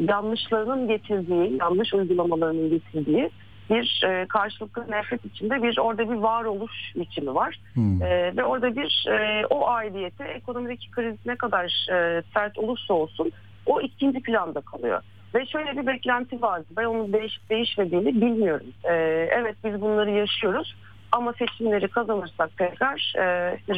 [0.00, 3.30] yanlışlarının getirdiği, yanlış uygulamalarının getirdiği
[3.70, 7.60] bir e, karşılıklı nefret içinde bir orada bir varoluş biçimi var.
[7.74, 8.02] Hmm.
[8.02, 13.32] E, ve orada bir e, o aidiyete ekonomideki kriz ne kadar e, sert olursa olsun
[13.66, 15.02] o ikinci planda kalıyor.
[15.34, 16.66] Ve şöyle bir beklenti vardı.
[16.76, 18.66] Ben onun değişip değişmediğini bilmiyorum.
[18.84, 18.92] E,
[19.30, 20.74] evet biz bunları yaşıyoruz.
[21.12, 23.24] Ama seçimleri kazanırsak tekrar e,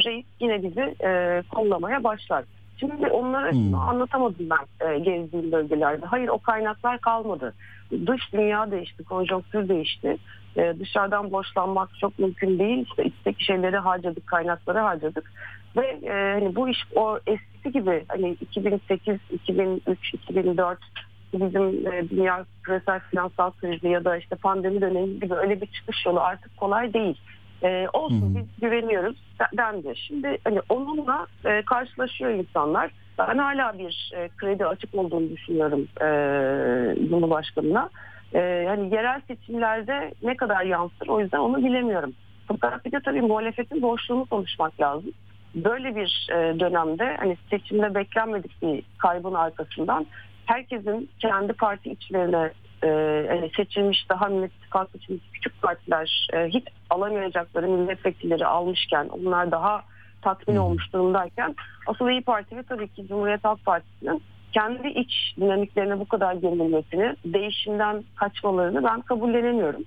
[0.05, 2.43] reis yine bizi e, kollamaya başlar.
[2.79, 3.73] Şimdi onları hmm.
[3.75, 6.05] anlatamadım ben e, gezdiğim bölgelerde.
[6.05, 7.53] Hayır o kaynaklar kalmadı.
[7.91, 10.17] Dış dünya değişti, konjonktür değişti.
[10.57, 12.85] E, dışarıdan borçlanmak çok mümkün değil.
[12.89, 15.31] İşte içteki şeyleri harcadık, kaynakları harcadık.
[15.77, 20.79] Ve e, hani bu iş o eskisi gibi hani 2008, 2003, 2004
[21.39, 26.05] bizim e, dünya küresel finansal krizi ya da işte pandemi dönemi gibi öyle bir çıkış
[26.05, 27.17] yolu artık kolay değil.
[27.63, 29.17] E, olsun hı biz güveniyoruz
[29.57, 29.93] dendi.
[29.95, 32.91] Şimdi hani onunla e, karşılaşıyor insanlar.
[33.17, 36.07] Ben hala bir e, kredi açık olduğunu düşünüyorum e,
[37.09, 37.89] Cumhurbaşkanı'na.
[38.33, 42.13] E, yani yerel seçimlerde ne kadar yansır o yüzden onu bilemiyorum.
[42.47, 45.11] Fakat bir de tabii muhalefetin boşluğunu konuşmak lazım.
[45.55, 50.05] Böyle bir e, dönemde hani seçimde beklenmedik bir kaybın arkasından
[50.45, 52.51] herkesin kendi parti içlerine
[52.83, 52.89] e,
[53.29, 59.81] hani seçilmiş daha Millet İttifakı seçilmiş küçük partiler e, hiç alamayacakları milletvekilleri almışken onlar daha
[60.21, 61.55] tatmin olmuş durumdayken
[61.87, 64.21] asıl İyi Parti ve tabii ki Cumhuriyet Halk Partisi'nin
[64.55, 69.83] kendi iç dinamiklerine bu kadar gerilmesini, değişimden kaçmalarını ben kabullenemiyorum.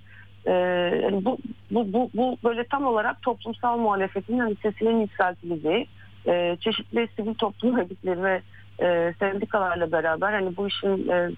[0.46, 1.38] Ee, bu,
[1.70, 5.86] bu, bu, bu böyle tam olarak toplumsal muhalefetin hani sesinin yükseltileceği,
[6.26, 8.42] e, çeşitli sivil toplum örgütleri ve
[8.80, 11.30] e, sendikalarla beraber hani bu işin e,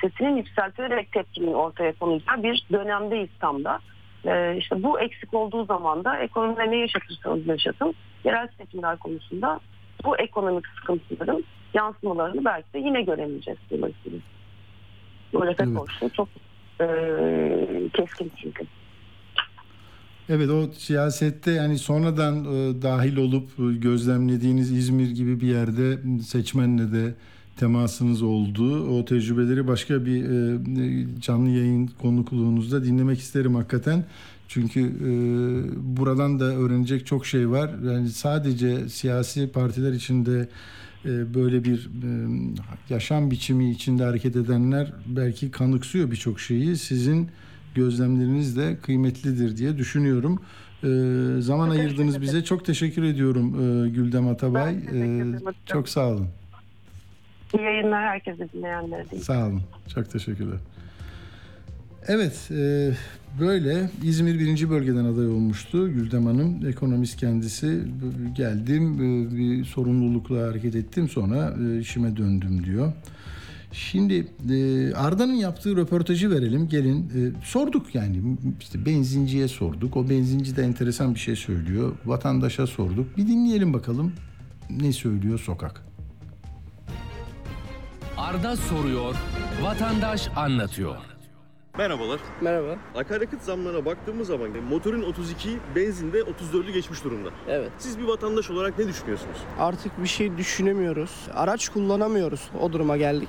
[0.00, 3.78] sesinin yükseltilerek tepkinin ortaya konacağı bir dönemdeyiz tam da.
[4.24, 7.94] E, işte bu eksik olduğu zaman da ekonomide ne yaşatırsanız yaşatın
[8.24, 9.60] yerel seçimler konusunda
[10.04, 11.44] bu ekonomik sıkıntıların
[11.74, 14.18] yansımalarını belki de yine göremeyeceğiz dolayısıyla.
[15.32, 15.68] Muhalefet
[16.02, 16.14] evet.
[16.14, 16.28] çok
[16.80, 16.88] e,
[17.92, 18.64] keskin çünkü.
[20.28, 26.92] Evet o siyasette yani sonradan e, dahil olup e, gözlemlediğiniz İzmir gibi bir yerde seçmenle
[26.92, 27.14] de
[27.56, 28.98] temasınız oldu.
[28.98, 34.04] O tecrübeleri başka bir e, canlı yayın konukluğunuzda dinlemek isterim hakikaten.
[34.48, 35.10] Çünkü e,
[35.96, 37.70] buradan da öğrenecek çok şey var.
[37.84, 40.48] Yani sadece siyasi partiler içinde
[41.04, 42.10] e, böyle bir e,
[42.90, 46.76] yaşam biçimi içinde hareket edenler belki kanıksıyor birçok şeyi.
[46.76, 47.28] Sizin
[47.76, 50.40] gözlemleriniz de kıymetlidir diye düşünüyorum.
[50.82, 50.88] E,
[51.40, 52.44] zaman Çok ayırdınız bize.
[52.44, 54.74] Çok teşekkür ediyorum e, Güldem Atabay.
[54.74, 55.24] E,
[55.66, 56.28] çok sağ olun.
[57.54, 59.10] İyi yayınlar herkese dinleyenlere.
[59.10, 59.22] değil.
[59.22, 59.62] Sağ olun.
[59.94, 60.58] Çok teşekkürler.
[62.08, 62.90] Evet, e,
[63.40, 66.66] böyle İzmir birinci bölgeden aday olmuştu Güldem Hanım.
[66.66, 67.80] Ekonomist kendisi.
[68.36, 72.92] Geldim, e, bir sorumlulukla hareket ettim sonra e, işime döndüm diyor.
[73.76, 76.68] Şimdi e, Arda'nın yaptığı röportajı verelim.
[76.68, 79.96] Gelin e, sorduk yani işte benzinciye sorduk.
[79.96, 81.92] O benzinci de enteresan bir şey söylüyor.
[82.04, 83.16] Vatandaşa sorduk.
[83.16, 84.12] Bir dinleyelim bakalım
[84.70, 85.86] ne söylüyor sokak.
[88.16, 89.14] Arda soruyor,
[89.62, 90.96] vatandaş anlatıyor.
[91.78, 92.20] Merhabalar.
[92.40, 92.76] Merhaba.
[92.94, 97.28] Akaryakıt zamlarına baktığımız zaman motorun 32, benzinde 34'ü geçmiş durumda.
[97.48, 97.70] Evet.
[97.78, 99.36] Siz bir vatandaş olarak ne düşünüyorsunuz?
[99.58, 101.10] Artık bir şey düşünemiyoruz.
[101.34, 102.48] Araç kullanamıyoruz.
[102.60, 103.28] O duruma geldik.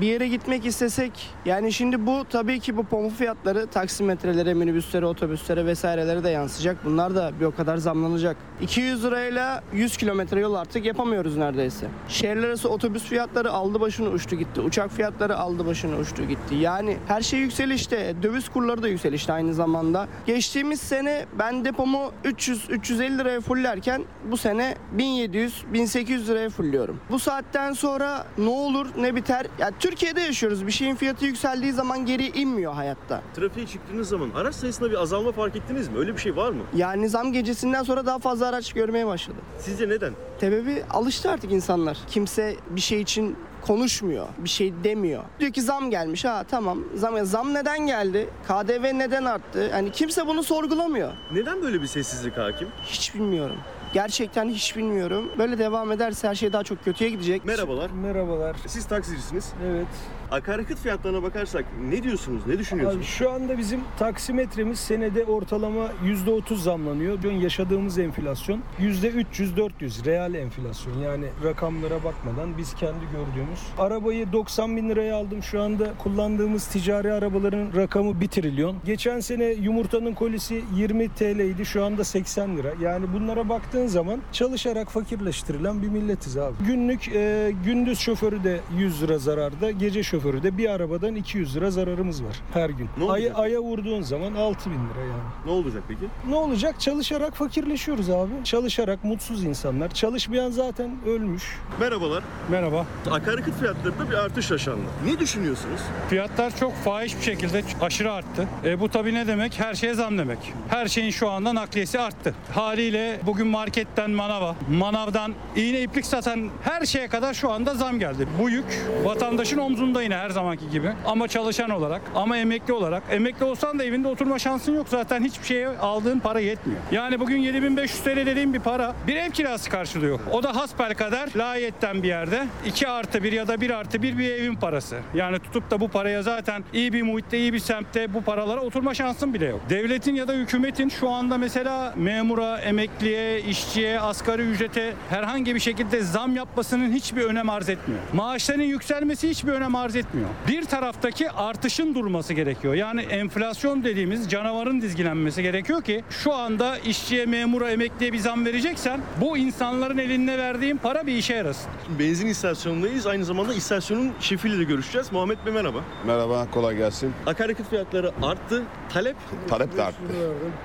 [0.00, 5.66] Bir yere gitmek istesek yani şimdi bu tabii ki bu pompa fiyatları taksimetrelere, minibüslere, otobüslere
[5.66, 6.84] vesairelere de yansıyacak.
[6.84, 8.36] Bunlar da bir o kadar zamlanacak.
[8.62, 11.86] 200 lirayla 100 kilometre yol artık yapamıyoruz neredeyse.
[12.08, 14.60] Şehirler arası otobüs fiyatları aldı başını uçtu gitti.
[14.60, 16.54] Uçak fiyatları aldı başını uçtu gitti.
[16.54, 17.40] Yani her şey
[17.82, 18.22] yükselişte.
[18.22, 20.08] Döviz kurları da yükselişte aynı zamanda.
[20.26, 27.00] Geçtiğimiz sene ben depomu 300-350 liraya fullerken bu sene 1700-1800 liraya fulluyorum.
[27.10, 29.46] Bu saatten sonra ne olur ne biter?
[29.58, 30.66] Ya Türkiye'de yaşıyoruz.
[30.66, 33.22] Bir şeyin fiyatı yükseldiği zaman geri inmiyor hayatta.
[33.36, 35.98] Trafiğe çıktığınız zaman araç sayısında bir azalma fark ettiniz mi?
[35.98, 36.62] Öyle bir şey var mı?
[36.76, 39.36] Yani zam gecesinden sonra daha fazla araç görmeye başladı.
[39.58, 40.12] Sizce neden?
[40.40, 41.98] Sebebi alıştı artık insanlar.
[42.10, 45.22] Kimse bir şey için konuşmuyor, bir şey demiyor.
[45.40, 46.24] Diyor ki zam gelmiş.
[46.24, 46.84] Ha tamam.
[46.94, 48.28] Zam zam neden geldi?
[48.48, 49.68] KDV neden arttı?
[49.72, 51.12] Yani kimse bunu sorgulamıyor.
[51.32, 52.68] Neden böyle bir sessizlik hakim?
[52.86, 53.56] Hiç bilmiyorum.
[53.92, 55.30] Gerçekten hiç bilmiyorum.
[55.38, 57.44] Böyle devam ederse her şey daha çok kötüye gidecek.
[57.44, 57.90] Merhabalar.
[57.90, 58.56] Merhabalar.
[58.66, 59.52] Siz taksicisiniz.
[59.66, 59.86] Evet.
[60.32, 62.46] Akaryakıt fiyatlarına bakarsak ne diyorsunuz?
[62.46, 63.04] Ne düşünüyorsunuz?
[63.06, 67.22] Abi şu anda bizim taksimetremiz senede ortalama %30 zamlanıyor.
[67.22, 70.98] Dün yaşadığımız enflasyon %300-400 real enflasyon.
[70.98, 73.60] Yani rakamlara bakmadan biz kendi gördüğümüz.
[73.78, 75.42] Arabayı 90 bin liraya aldım.
[75.42, 78.76] Şu anda kullandığımız ticari arabaların rakamı 1 trilyon.
[78.84, 81.66] Geçen sene yumurtanın kolisi 20 TL idi.
[81.66, 82.72] Şu anda 80 lira.
[82.80, 86.54] Yani bunlara baktığın zaman çalışarak fakirleştirilen bir milletiz abi.
[86.66, 89.70] Günlük e, gündüz şoförü de 100 lira zararda.
[89.70, 92.88] Gece şoförü de bir arabadan 200 lira zararımız var her gün.
[92.98, 93.36] Ne olacak?
[93.38, 95.22] Aya, aya vurduğun zaman 6 bin lira yani.
[95.46, 96.00] Ne olacak peki?
[96.28, 96.80] Ne olacak?
[96.80, 98.30] Çalışarak fakirleşiyoruz abi.
[98.44, 99.94] Çalışarak mutsuz insanlar.
[99.94, 101.58] Çalışmayan zaten ölmüş.
[101.80, 102.22] Merhabalar.
[102.50, 102.86] Merhaba.
[103.10, 104.82] Akaryakıt fiyatlarında bir artış yaşandı.
[105.06, 105.80] Ne düşünüyorsunuz?
[106.10, 108.48] Fiyatlar çok fahiş bir şekilde aşırı arttı.
[108.64, 109.60] E, bu tabii ne demek?
[109.60, 110.38] Her şeye zam demek.
[110.68, 112.34] Her şeyin şu anda nakliyesi arttı.
[112.54, 118.28] Haliyle bugün marketten manava, manavdan iğne iplik satan her şeye kadar şu anda zam geldi.
[118.42, 118.64] Bu yük
[119.04, 120.92] vatandaşın omzunda yine her zamanki gibi.
[121.06, 123.02] Ama çalışan olarak, ama emekli olarak.
[123.10, 124.88] Emekli olsan da evinde oturma şansın yok.
[124.88, 126.80] Zaten hiçbir şeye aldığın para yetmiyor.
[126.92, 130.20] Yani bugün 7500 TL dediğim bir para bir ev kirası karşılıyor.
[130.32, 134.18] O da hasbel kadar layiyetten bir yerde 2 artı 1 ya da 1 artı 1
[134.18, 134.98] bir evin parası.
[135.14, 138.94] Yani tutup da bu paraya zaten iyi bir muhitte, iyi bir semtte bu paralara oturma
[138.94, 139.60] şansın bile yok.
[139.70, 146.00] Devletin ya da hükümetin şu anda mesela memura, emekliye, işçiye, asgari ücrete herhangi bir şekilde
[146.00, 148.00] zam yapmasının hiçbir önem arz etmiyor.
[148.12, 150.28] Maaşların yükselmesi hiçbir önem arz etmiyor.
[150.48, 152.74] Bir taraftaki artışın durması gerekiyor.
[152.74, 159.00] Yani enflasyon dediğimiz canavarın dizgilenmesi gerekiyor ki şu anda işçiye, memura, emekliye bir zam vereceksen
[159.20, 161.70] bu insanların eline verdiğin para bir işe yarasın.
[161.98, 163.06] Benzin istasyonundayız.
[163.06, 165.12] Aynı zamanda istasyonun şefiyle de görüşeceğiz.
[165.12, 165.78] Muhammed Bey merhaba.
[166.06, 167.12] Merhaba, kolay gelsin.
[167.26, 168.62] Akaryakıt fiyatları arttı.
[168.92, 169.16] Talep,
[169.48, 169.98] Talep de arttı.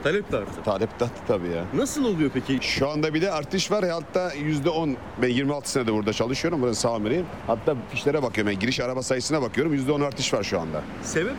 [0.04, 0.64] talep de arttı.
[0.66, 1.64] Talep de arttı tabii ya.
[1.74, 2.58] Nasıl oluyor peki?
[2.62, 3.86] Şu anda bir de artış var.
[3.90, 4.98] Hatta yüzde on.
[5.22, 6.62] Ben 26 senedir burada çalışıyorum.
[6.62, 7.26] Buranın sağ amiriyim.
[7.48, 8.52] Hatta fişlere bakıyorum.
[8.52, 9.74] Yani giriş araba sayısına bakıyorum.
[9.74, 10.82] Yüzde on artış var şu anda.
[11.04, 11.34] Sebep?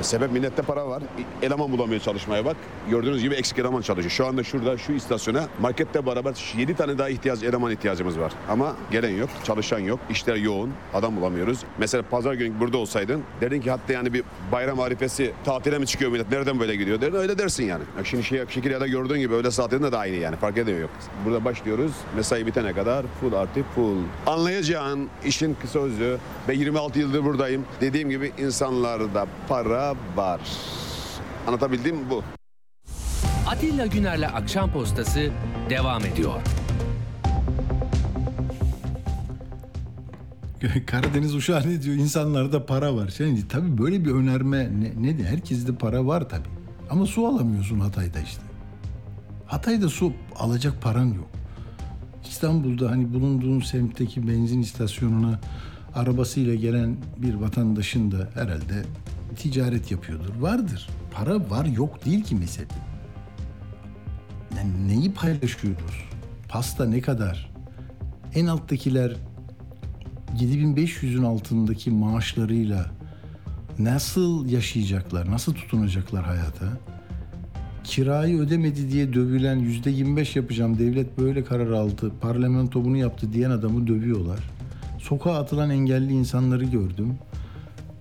[0.00, 1.02] Sebep millette para var.
[1.42, 2.56] Eleman bulamıyor çalışmaya bak.
[2.90, 4.10] Gördüğünüz gibi eksik eleman çalışıyor.
[4.10, 8.32] Şu anda şurada şu istasyona markette beraber 7 tane daha ihtiyaç eleman ihtiyacımız var.
[8.48, 10.00] Ama gelen yok, çalışan yok.
[10.10, 10.70] İşler yoğun.
[10.94, 11.58] Adam bulamıyoruz.
[11.78, 14.22] Mesela pazar günü burada olsaydın derdin ki hatta yani bir
[14.52, 16.30] bayram arifesi tatile mi çıkıyor millet?
[16.30, 17.00] Nereden böyle gidiyor?
[17.00, 17.82] Derdin öyle dersin yani.
[17.98, 20.36] Bak şimdi şey, Şekilde gördüğün gibi öyle saatlerinde de aynı yani.
[20.36, 20.90] Fark ediyor yok.
[21.24, 21.92] Burada başlıyoruz.
[22.16, 23.96] Mesai bitene kadar full artı full.
[24.26, 26.18] Anlayacağın işin kısa özü.
[26.48, 27.64] Ben 26 yıldır buradayım.
[27.80, 29.81] Dediğim gibi insanlarda para
[30.16, 30.40] var.
[31.46, 32.22] Anlatabildim mi bu?
[33.48, 35.30] Atilla Güner'le Akşam Postası
[35.70, 36.40] devam ediyor.
[40.86, 41.96] Karadeniz uşağı ne diyor?
[41.96, 43.14] İnsanlarda para var.
[43.18, 46.48] Yani tabii böyle bir önerme ne, ne de herkeste para var tabii.
[46.90, 48.42] Ama su alamıyorsun Hatay'da işte.
[49.46, 51.28] Hatay'da su alacak paran yok.
[52.24, 55.40] İstanbul'da hani bulunduğun semtteki benzin istasyonuna
[55.94, 58.82] arabasıyla gelen bir vatandaşın da herhalde
[59.34, 60.34] ticaret yapıyordur.
[60.40, 60.88] Vardır.
[61.10, 62.66] Para var yok değil ki mesele.
[64.56, 66.08] Yani neyi paylaşıyoruz?
[66.48, 67.52] Pasta ne kadar?
[68.34, 69.16] En alttakiler
[70.38, 72.90] 7500'ün altındaki maaşlarıyla
[73.78, 76.66] nasıl yaşayacaklar, nasıl tutunacaklar hayata?
[77.84, 83.50] Kirayı ödemedi diye dövülen yüzde 25 yapacağım devlet böyle karar aldı, parlamento bunu yaptı diyen
[83.50, 84.38] adamı dövüyorlar.
[84.98, 87.18] Sokağa atılan engelli insanları gördüm.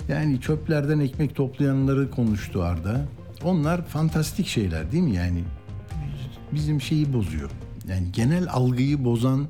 [0.08, 3.06] Yani çöplerden ekmek toplayanları konuştu Arda.
[3.43, 5.43] Onlar fantastik şeyler değil mi yani?
[6.52, 7.49] Bizim şeyi bozuyor.
[7.88, 9.47] Yani genel algıyı bozan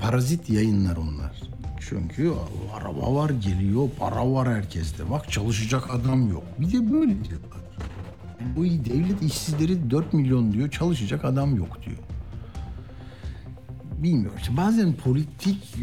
[0.00, 1.42] parazit yayınlar onlar.
[1.88, 2.32] Çünkü
[2.74, 5.10] araba var geliyor, para var herkeste.
[5.10, 6.44] Bak çalışacak adam yok.
[6.58, 7.62] Bir de böyle diyorlar.
[8.56, 11.98] Bu devlet işsizleri 4 milyon diyor, çalışacak adam yok diyor.
[13.98, 14.38] Bilmiyorum.
[14.40, 15.76] İşte bazen politik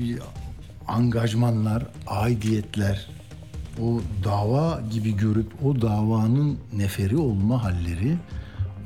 [0.87, 3.09] angajmanlar, aidiyetler,
[3.83, 8.17] o dava gibi görüp o davanın neferi olma halleri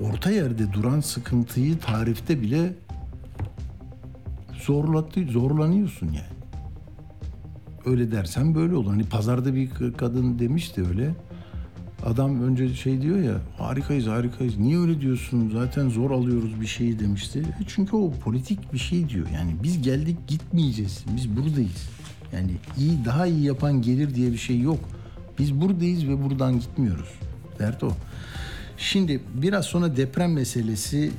[0.02, 2.74] orta yerde duran sıkıntıyı tarifte bile
[4.66, 6.34] zorlattı, zorlanıyorsun yani.
[7.86, 8.90] Öyle dersen böyle olur.
[8.90, 11.12] Hani pazarda bir kadın demişti öyle.
[12.06, 14.58] Adam önce şey diyor ya harikayız harikayız.
[14.58, 15.50] Niye öyle diyorsun?
[15.54, 17.40] Zaten zor alıyoruz bir şeyi demişti.
[17.40, 19.28] E çünkü o politik bir şey diyor.
[19.34, 21.06] Yani biz geldik gitmeyeceğiz.
[21.16, 21.90] Biz buradayız.
[22.34, 24.80] Yani iyi daha iyi yapan gelir diye bir şey yok.
[25.40, 27.10] Biz buradayız ve buradan gitmiyoruz.
[27.60, 27.92] Dert o.
[28.78, 31.12] Şimdi biraz sonra deprem meselesi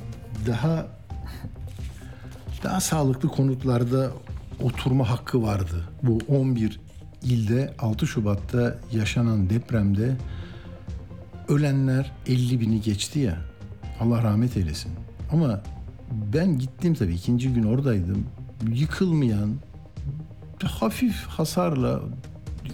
[0.47, 0.87] daha
[2.63, 4.11] daha sağlıklı konutlarda
[4.61, 5.83] oturma hakkı vardı.
[6.03, 6.79] Bu 11
[7.23, 10.17] ilde 6 Şubat'ta yaşanan depremde
[11.47, 13.37] ölenler 50 bini geçti ya.
[13.99, 14.91] Allah rahmet eylesin.
[15.31, 15.63] Ama
[16.33, 18.25] ben gittim tabii ikinci gün oradaydım.
[18.73, 19.49] Yıkılmayan,
[20.63, 22.01] hafif hasarla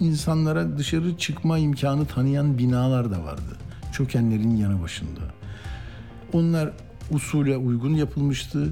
[0.00, 3.56] insanlara dışarı çıkma imkanı tanıyan binalar da vardı.
[3.92, 5.20] Çökenlerin yanı başında.
[6.32, 6.70] Onlar
[7.10, 8.70] usule uygun yapılmıştı.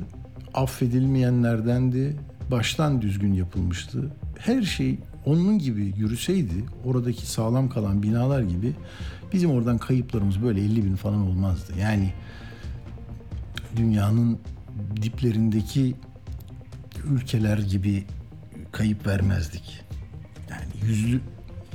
[0.55, 2.17] Affedilmeyenlerdendi.
[2.51, 4.13] Baştan düzgün yapılmıştı.
[4.39, 8.73] Her şey onun gibi yürüseydi oradaki sağlam kalan binalar gibi
[9.33, 11.73] bizim oradan kayıplarımız böyle 50 bin falan olmazdı.
[11.81, 12.13] Yani
[13.77, 14.39] dünyanın
[15.03, 15.95] diplerindeki
[17.11, 18.05] ülkeler gibi
[18.73, 19.81] kayıp vermezdik.
[20.51, 21.21] Yani yüzlü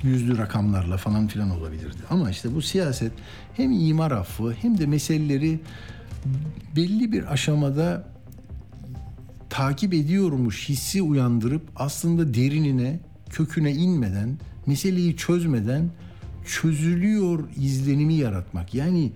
[0.04, 1.98] yüzlü rakamlarla falan filan olabilirdi.
[2.10, 3.12] Ama işte bu siyaset
[3.54, 5.60] hem imar affı hem de meseleleri
[6.76, 8.08] belli bir aşamada
[9.50, 15.89] takip ediyormuş hissi uyandırıp aslında derinine, köküne inmeden, meseleyi çözmeden
[16.46, 18.74] çözülüyor izlenimi yaratmak.
[18.74, 19.12] Yani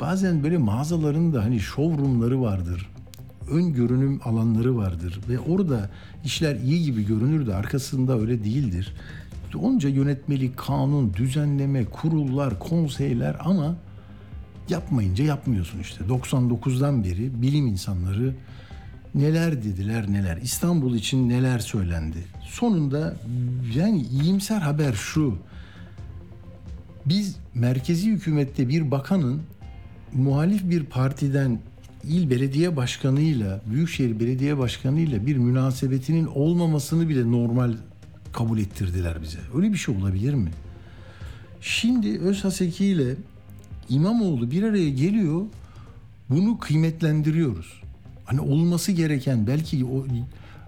[0.00, 2.91] bazen böyle mağazaların da hani showroomları vardır.
[3.50, 5.90] Ön görünüm alanları vardır ve orada
[6.24, 8.94] işler iyi gibi görünür de arkasında öyle değildir.
[9.60, 13.76] Onca yönetmelik, kanun, düzenleme, kurullar, konseyler ama
[14.68, 16.04] yapmayınca yapmıyorsun işte.
[16.04, 18.34] 99'dan beri bilim insanları
[19.14, 20.36] neler dediler neler.
[20.36, 22.18] İstanbul için neler söylendi.
[22.42, 23.16] Sonunda
[23.74, 25.38] yani iyimser haber şu.
[27.06, 29.42] Biz merkezi hükümette bir bakanın
[30.12, 31.58] muhalif bir partiden
[32.08, 37.72] il belediye başkanıyla, büyükşehir belediye başkanıyla bir münasebetinin olmamasını bile normal
[38.32, 39.38] kabul ettirdiler bize.
[39.56, 40.50] Öyle bir şey olabilir mi?
[41.60, 43.14] Şimdi Özhaseki ile
[43.88, 45.42] İmamoğlu bir araya geliyor.
[46.30, 47.82] Bunu kıymetlendiriyoruz.
[48.24, 50.06] Hani olması gereken belki o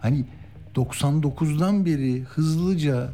[0.01, 0.25] hani
[0.75, 3.13] 99'dan beri hızlıca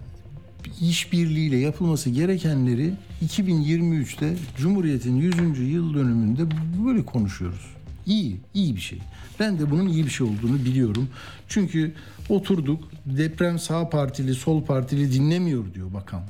[0.81, 2.93] işbirliğiyle yapılması gerekenleri
[3.25, 5.59] 2023'te Cumhuriyet'in 100.
[5.73, 6.43] yıl dönümünde
[6.87, 7.80] böyle konuşuyoruz.
[8.07, 8.99] İyi, iyi bir şey.
[9.41, 11.09] Ben de bunun iyi bir şey olduğunu biliyorum.
[11.49, 11.95] Çünkü
[12.29, 16.23] oturduk, deprem sağ partili, sol partili dinlemiyor diyor bakan.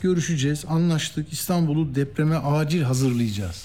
[0.00, 1.32] Görüşeceğiz, anlaştık.
[1.32, 3.64] İstanbul'u depreme acil hazırlayacağız.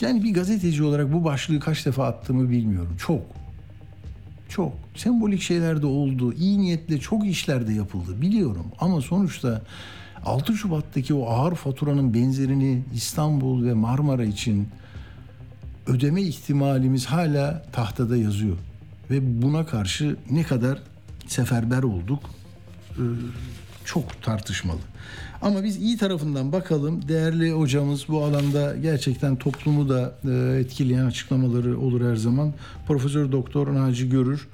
[0.00, 2.96] Yani bir gazeteci olarak bu başlığı kaç defa attığımı bilmiyorum.
[2.98, 3.22] Çok.
[4.48, 4.72] Çok.
[4.96, 6.32] Sembolik şeyler de oldu.
[6.32, 8.66] İyi niyetle çok işler de yapıldı biliyorum.
[8.80, 9.62] Ama sonuçta
[10.24, 14.68] 6 Şubat'taki o ağır faturanın benzerini İstanbul ve Marmara için
[15.90, 18.56] ödeme ihtimalimiz hala tahtada yazıyor.
[19.10, 20.78] Ve buna karşı ne kadar
[21.26, 22.22] seferber olduk
[23.84, 24.78] çok tartışmalı.
[25.42, 27.08] Ama biz iyi tarafından bakalım.
[27.08, 30.14] Değerli hocamız bu alanda gerçekten toplumu da
[30.58, 32.52] etkileyen açıklamaları olur her zaman.
[32.86, 34.48] Profesör Doktor Naci Görür.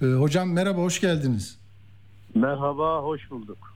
[0.00, 1.58] Hocam merhaba, hoş geldiniz.
[2.34, 3.69] Merhaba, hoş bulduk.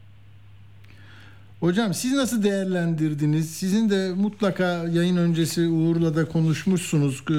[1.64, 3.50] Hocam siz nasıl değerlendirdiniz?
[3.50, 7.24] Sizin de mutlaka yayın öncesi Uğur'la da konuşmuşsunuz.
[7.30, 7.34] Ee,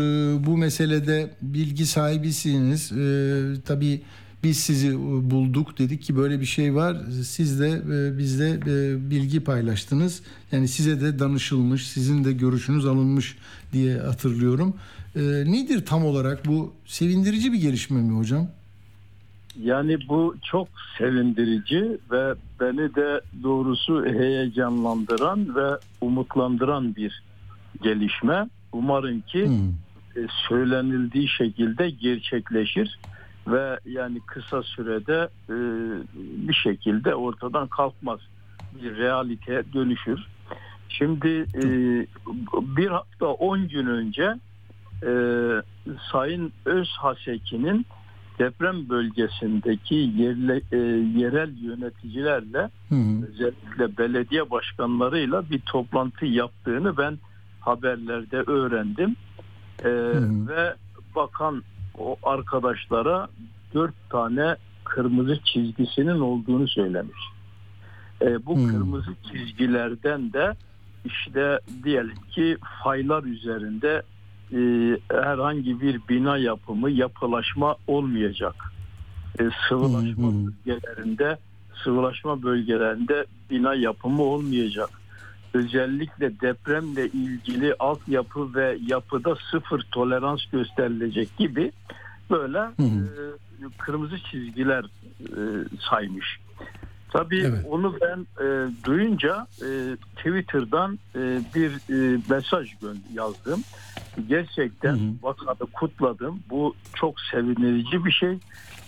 [0.45, 2.91] Bu meselede bilgi sahibisiniz.
[2.91, 4.01] Ee, Tabii
[4.43, 4.97] biz sizi
[5.32, 6.97] bulduk dedik ki böyle bir şey var.
[7.23, 10.21] Siz de e, bizle e, bilgi paylaştınız.
[10.51, 13.38] Yani size de danışılmış, sizin de görüşünüz alınmış
[13.73, 14.73] diye hatırlıyorum.
[15.15, 18.49] Ee, Nedir tam olarak bu sevindirici bir gelişme mi hocam?
[19.64, 27.24] Yani bu çok sevindirici ve beni de doğrusu heyecanlandıran ve umutlandıran bir
[27.82, 28.49] gelişme.
[28.72, 29.70] Umarım ki Hmm.
[30.24, 32.99] e, söylenildiği şekilde gerçekleşir
[33.47, 35.56] ve yani kısa sürede e,
[36.47, 38.20] bir şekilde ortadan kalkmaz.
[38.84, 40.20] Bir realiteye dönüşür.
[40.89, 41.64] Şimdi e,
[42.78, 44.34] bir hafta 10 gün önce
[45.03, 45.12] e,
[46.12, 47.86] Sayın Özhaseki'nin
[48.40, 50.78] deprem bölgesindeki yerle, e,
[51.20, 53.26] yerel yöneticilerle Hı hı.
[53.32, 57.18] özellikle belediye başkanlarıyla bir toplantı yaptığını ben
[57.60, 59.16] haberlerde öğrendim.
[59.84, 60.48] E, hı.
[60.48, 60.74] Ve
[61.16, 61.64] bakan
[61.98, 63.28] o arkadaşlara
[63.74, 67.20] dört tane kırmızı çizgisinin olduğunu söylemiş.
[68.22, 68.68] E, bu Hmm.
[68.68, 70.54] kırmızı çizgilerden de
[71.06, 74.04] işte diyelim ki faylar üzerinde
[74.54, 74.58] e,
[75.12, 78.56] herhangi bir bina yapımı, yapılaşma olmayacak.
[79.39, 80.52] E, sıvılaşma Hmm, hmm.
[80.66, 81.38] bölgelerinde,
[81.84, 84.89] sıvılaşma bölgelerinde bina yapımı olmayacak.
[85.54, 91.72] Özellikle depremle ilgili altyapı ve yapıda sıfır tolerans gösterilecek gibi
[92.30, 92.84] böyle hı.
[92.84, 94.86] e, kırmızı çizgiler
[95.22, 95.41] e,
[95.89, 96.39] saymış.
[97.16, 97.66] Tabii Evet.
[97.70, 101.20] onu ben e, duyunca e, Twitter'dan e,
[101.55, 102.70] bir e, mesaj
[103.13, 103.63] yazdım.
[104.28, 105.24] Gerçekten Hı hı.
[105.24, 106.39] bakanı kutladım.
[106.49, 108.32] Bu çok sevindirici bir şey.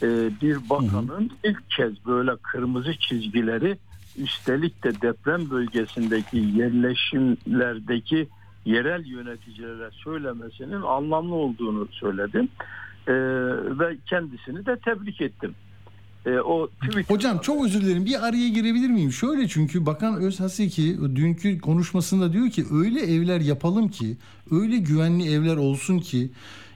[0.01, 0.07] E,
[0.41, 3.77] bir bakanın ilk kez böyle kırmızı çizgileri
[4.17, 8.27] üstelik de deprem bölgesindeki yerleşimlerdeki
[8.65, 12.49] yerel yöneticilere söylemesinin anlamlı olduğunu söyledim.
[13.07, 13.13] E,
[13.79, 15.55] ve kendisini de tebrik ettim.
[16.27, 18.05] E, o Twitter Hocam çok özür dilerim.
[18.05, 19.11] Bir araya girebilir miyim?
[19.11, 24.17] Şöyle çünkü Bakan Özhaseki dünkü konuşmasında diyor ki öyle evler yapalım ki,
[24.51, 26.29] öyle güvenli evler olsun ki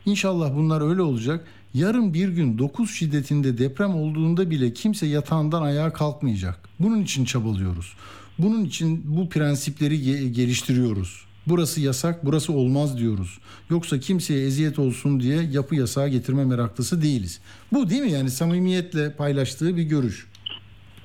[0.06, 1.46] inşallah bunlar öyle olacak.
[1.74, 6.70] Yarın bir gün 9 şiddetinde deprem olduğunda bile kimse yatağından ayağa kalkmayacak.
[6.80, 7.94] Bunun için çabalıyoruz.
[8.40, 11.26] Bunun için bu prensipleri ge- geliştiriyoruz.
[11.48, 13.40] Burası yasak, burası olmaz diyoruz.
[13.70, 17.42] Yoksa kimseye eziyet olsun diye yapı yasağı getirme meraklısı değiliz.
[17.74, 20.28] Bu değil mi yani samimiyetle paylaştığı bir görüş.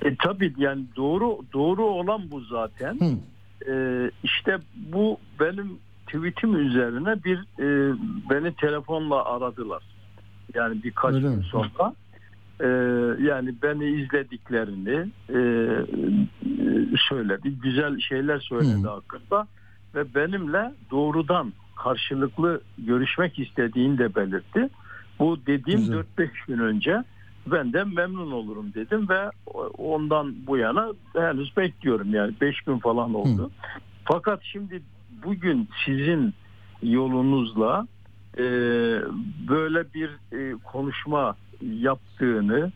[0.05, 2.99] E, tabii yani doğru doğru olan bu zaten.
[3.01, 3.16] Hı.
[3.70, 7.97] E, işte bu benim tweetim üzerine bir e,
[8.30, 9.82] beni telefonla aradılar.
[10.55, 11.45] Yani birkaç Öyle gün mi?
[11.51, 11.95] sonra.
[12.61, 12.66] E,
[13.22, 17.51] yani beni izlediklerini e, e, söyledi.
[17.62, 18.89] Güzel şeyler söyledi Hı.
[18.89, 19.47] hakkında
[19.97, 24.68] ve benimle doğrudan karşılıklı görüşmek istediğini de belirtti.
[25.18, 26.05] Bu dediğim Güzel.
[26.18, 27.05] 4-5 gün önce
[27.47, 29.30] ben de memnun olurum dedim ve
[29.78, 33.51] ondan bu yana henüz bekliyorum yani 5 gün falan oldu.
[34.05, 34.82] Fakat şimdi
[35.24, 36.34] bugün sizin
[36.82, 37.86] yolunuzla
[38.38, 38.42] e,
[39.49, 42.72] böyle bir e, konuşma yaptığını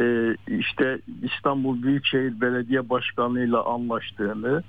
[0.00, 4.62] e, işte İstanbul Büyükşehir Belediye Başkanı ile anlaştığını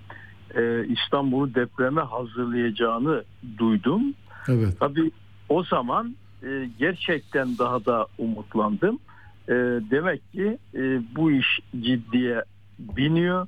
[0.56, 3.24] e, İstanbul'u depreme hazırlayacağını
[3.58, 4.02] duydum.
[4.48, 4.80] Evet.
[4.80, 5.12] Tabii
[5.50, 9.00] o zaman e, gerçekten daha da umutlandım.
[9.48, 9.54] E,
[9.92, 12.44] demek ki e, bu iş ciddiye
[12.80, 13.48] biniyor.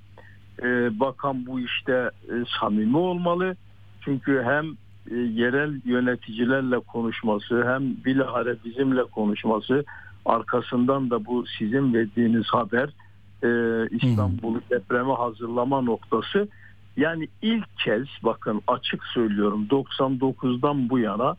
[0.64, 3.56] E, bakan bu işte e, samimi olmalı.
[4.02, 4.66] Çünkü hem
[5.12, 9.84] e, yerel yöneticilerle konuşması hem bilahare bizimle konuşması
[10.26, 12.90] arkasından da bu sizin verdiğiniz haber
[13.44, 13.50] e,
[13.92, 16.48] İstanbul'u depreme hazırlama noktası
[16.98, 21.36] yani ilk kez bakın açık söylüyorum 99'dan bu yana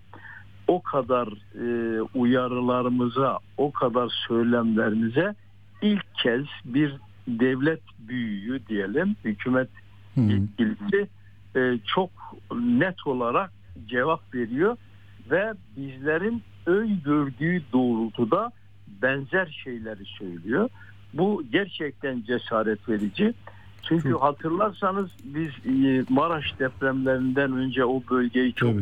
[0.69, 5.35] o kadar e, uyarılarımıza, o kadar söylemlerimize
[5.83, 6.97] ilk kez bir
[7.29, 9.69] devlet büyüğü diyelim, hükümet
[10.17, 11.09] yetkilisi
[11.57, 12.11] e, çok
[12.55, 13.53] net olarak
[13.87, 14.77] cevap veriyor
[15.31, 18.53] ve bizlerin öngördüğü doğrultuda
[19.03, 20.69] benzer şeyleri söylüyor.
[21.15, 23.35] Bu gerçekten cesaret verici.
[23.89, 24.23] Çünkü Çok.
[24.23, 28.75] hatırlarsanız biz e, Maraş depremlerinden önce o bölgeyi çok.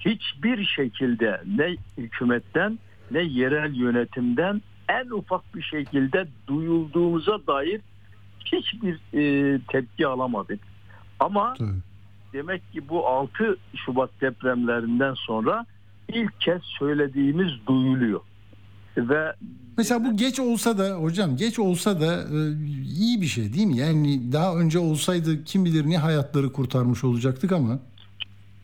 [0.00, 2.78] Hiçbir şekilde ne hükümetten
[3.10, 7.80] ne yerel yönetimden en ufak bir şekilde duyulduğumuza dair
[8.44, 10.60] hiçbir e, tepki alamadık.
[11.20, 11.70] Ama Tabii.
[12.32, 15.66] demek ki bu 6 Şubat depremlerinden sonra
[16.08, 18.20] ilk kez söylediğimiz duyuluyor.
[18.96, 19.34] Ve
[19.78, 22.36] Mesela bu geç olsa da hocam geç olsa da e,
[22.98, 23.76] iyi bir şey değil mi?
[23.76, 27.78] Yani daha önce olsaydı kim bilir ne hayatları kurtarmış olacaktık ama.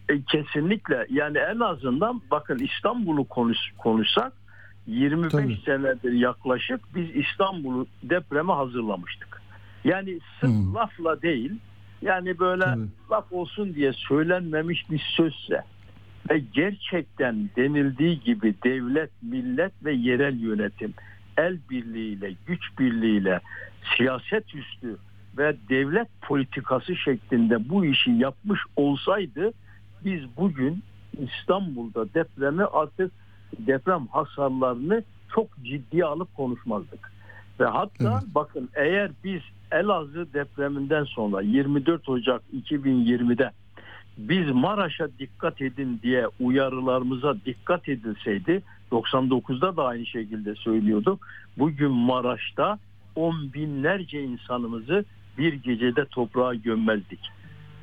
[0.09, 4.33] E, kesinlikle yani en azından bakın İstanbul'u konuş, konuşsak
[4.87, 5.59] 25 Tabii.
[5.65, 9.43] senedir yaklaşık biz İstanbul'u depreme hazırlamıştık.
[9.85, 10.75] Yani sırf Hmm.
[10.75, 11.53] lafla değil
[12.03, 12.87] yani böyle Tabii.
[13.11, 15.63] laf olsun diye söylenmemiş bir sözse
[16.31, 20.95] ve gerçekten denildiği gibi devlet, millet ve yerel yönetim
[21.37, 23.41] el birliğiyle, güç birliğiyle
[23.97, 24.97] siyaset üstü
[25.39, 29.53] ve devlet politikası şeklinde bu işi yapmış olsaydı
[30.05, 30.83] biz bugün
[31.19, 33.13] İstanbul'da depremi artık
[33.59, 35.03] deprem hasarlarını
[35.35, 37.13] çok ciddiye alıp konuşmazdık.
[37.61, 39.41] Ve hatta bakın eğer biz
[39.73, 43.51] Elazığ depreminden sonra 24 Ocak 2020'de
[44.19, 51.27] biz Maraş'a dikkat edin diye uyarılarımıza dikkat edilseydi 99'da da aynı şekilde söylüyorduk.
[51.59, 52.79] Bugün Maraş'ta
[53.17, 55.05] on binlerce insanımızı
[55.39, 57.21] bir gecede toprağa gömmezdik.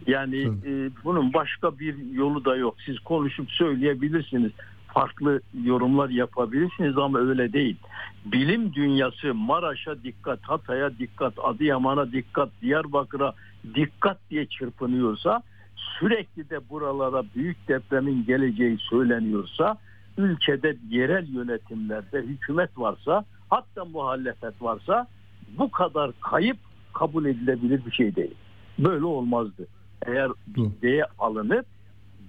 [0.08, 2.76] Yani e, bunun başka bir yolu da yok.
[2.86, 4.52] Siz konuşup söyleyebilirsiniz.
[4.88, 7.78] Farklı yorumlar yapabilirsiniz ama öyle değil.
[8.26, 13.34] Bilim dünyası Maraş'a dikkat, Hatay'a dikkat, Adıyaman'a dikkat, Diyarbakır'a
[13.76, 15.44] dikkat diye çırpınıyorsa
[16.00, 19.78] sürekli de buralara büyük depremin geleceği söyleniyorsa
[20.18, 25.08] ülkede yerel yönetimlerde hükümet varsa hatta muhalefet varsa
[25.58, 26.58] bu kadar kayıp
[26.94, 28.36] kabul edilebilir bir şey değil.
[28.80, 29.68] Böyle olmazdı.
[30.06, 30.32] Eğer
[30.82, 31.66] diye alınıp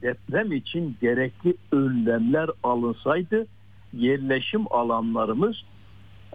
[0.03, 3.47] deprem için gerekli önlemler alınsaydı
[3.93, 5.57] yerleşim alanlarımız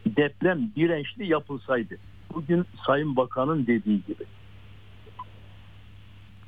[0.05, 1.97] deprem dirençli yapılsaydı.
[2.34, 4.24] Bugün Sayın Bakan'ın dediği gibi.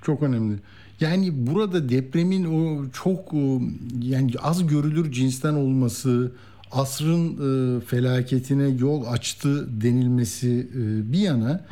[0.06, 0.56] Çok önemli.
[1.00, 3.60] Yani burada depremin o çok e,
[4.02, 6.32] yani az görülür cinsten olması,
[6.72, 7.34] asrın
[7.78, 11.66] e, felaketine yol açtı denilmesi e, bir yana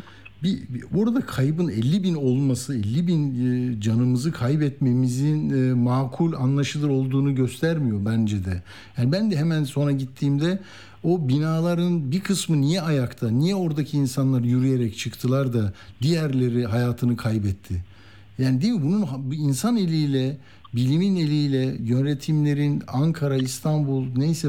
[0.43, 6.89] bir, bir orada kaybın 50 bin olması, 50 bin e, canımızı kaybetmemizin e, makul, anlaşılır
[6.89, 8.63] olduğunu göstermiyor bence de.
[8.97, 10.59] Yani ben de hemen sonra gittiğimde
[11.03, 17.92] o binaların bir kısmı niye ayakta, niye oradaki insanlar yürüyerek çıktılar da diğerleri hayatını kaybetti?
[18.37, 18.81] Yani değil mi?
[18.83, 20.37] Bunun insan eliyle,
[20.75, 24.47] bilimin eliyle, yönetimlerin Ankara, İstanbul neyse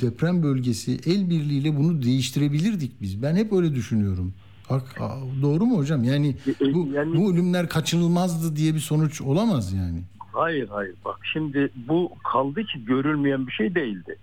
[0.00, 3.22] deprem bölgesi el birliğiyle bunu değiştirebilirdik biz.
[3.22, 4.34] Ben hep öyle düşünüyorum.
[4.68, 5.00] Hak,
[5.42, 6.04] doğru mu hocam?
[6.04, 10.02] Yani bu, bu ölümler kaçınılmazdı diye bir sonuç olamaz yani.
[10.32, 14.16] Hayır hayır bak şimdi bu kaldı ki görülmeyen bir şey değildi.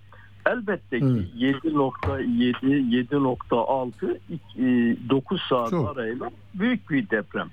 [0.46, 1.64] Elbette ki Evet.
[1.64, 4.18] 7.7 7.6
[5.10, 5.96] 9 e, saat Çok.
[5.96, 7.48] arayla büyük bir deprem.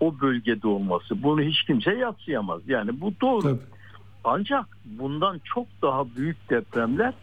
[0.00, 1.22] O bölgede olması.
[1.22, 2.60] Bunu hiç kimse yatsıyamaz.
[2.66, 3.58] Yani bu doğru.
[4.24, 7.14] Ancak bundan çok daha büyük depremler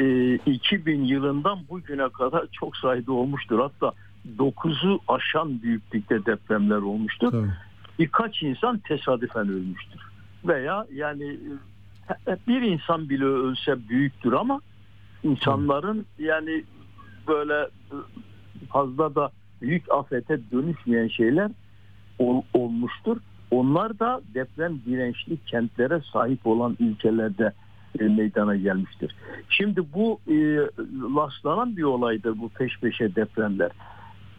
[0.00, 3.58] e, 2000 yılından bugüne kadar çok sayıda olmuştur.
[3.58, 3.92] Hatta
[4.38, 7.32] 9'u aşan büyüklükte depremler olmuştur.
[7.98, 10.00] Birkaç insan tesadüfen ölmüştür.
[10.44, 11.38] Veya yani
[12.28, 14.60] e, bir insan bile ölse büyüktür ama
[15.22, 16.64] insanların yani
[17.28, 17.68] böyle
[18.68, 19.30] fazla da
[19.62, 21.50] büyük afete dönüşmeyen şeyler
[22.18, 23.16] ol- olmuştur.
[23.50, 27.52] Onlar da deprem dirençli kentlere sahip olan ülkelerde
[28.00, 29.14] e, meydana gelmiştir.
[29.48, 30.34] Şimdi bu e,
[31.16, 33.70] rastlanan bir olaydır bu peş peşe depremler.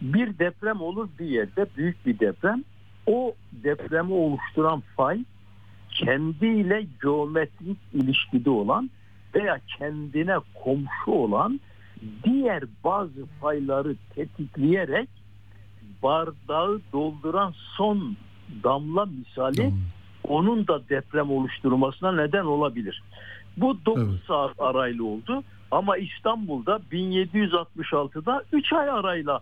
[0.01, 2.63] Bir deprem olur bir yerde büyük bir deprem.
[3.05, 5.23] O depremi oluşturan fay
[5.89, 8.89] kendiyle geometrik ilişkide olan
[9.36, 11.59] veya kendine komşu olan
[12.23, 15.09] diğer bazı fayları tetikleyerek
[16.03, 18.15] bardağı dolduran son
[18.63, 19.73] damla misali
[20.23, 23.03] onun da deprem oluşturmasına neden olabilir.
[23.57, 29.39] Bu 9 saat arayla oldu ama İstanbul'da 1766'da 3 ay arayla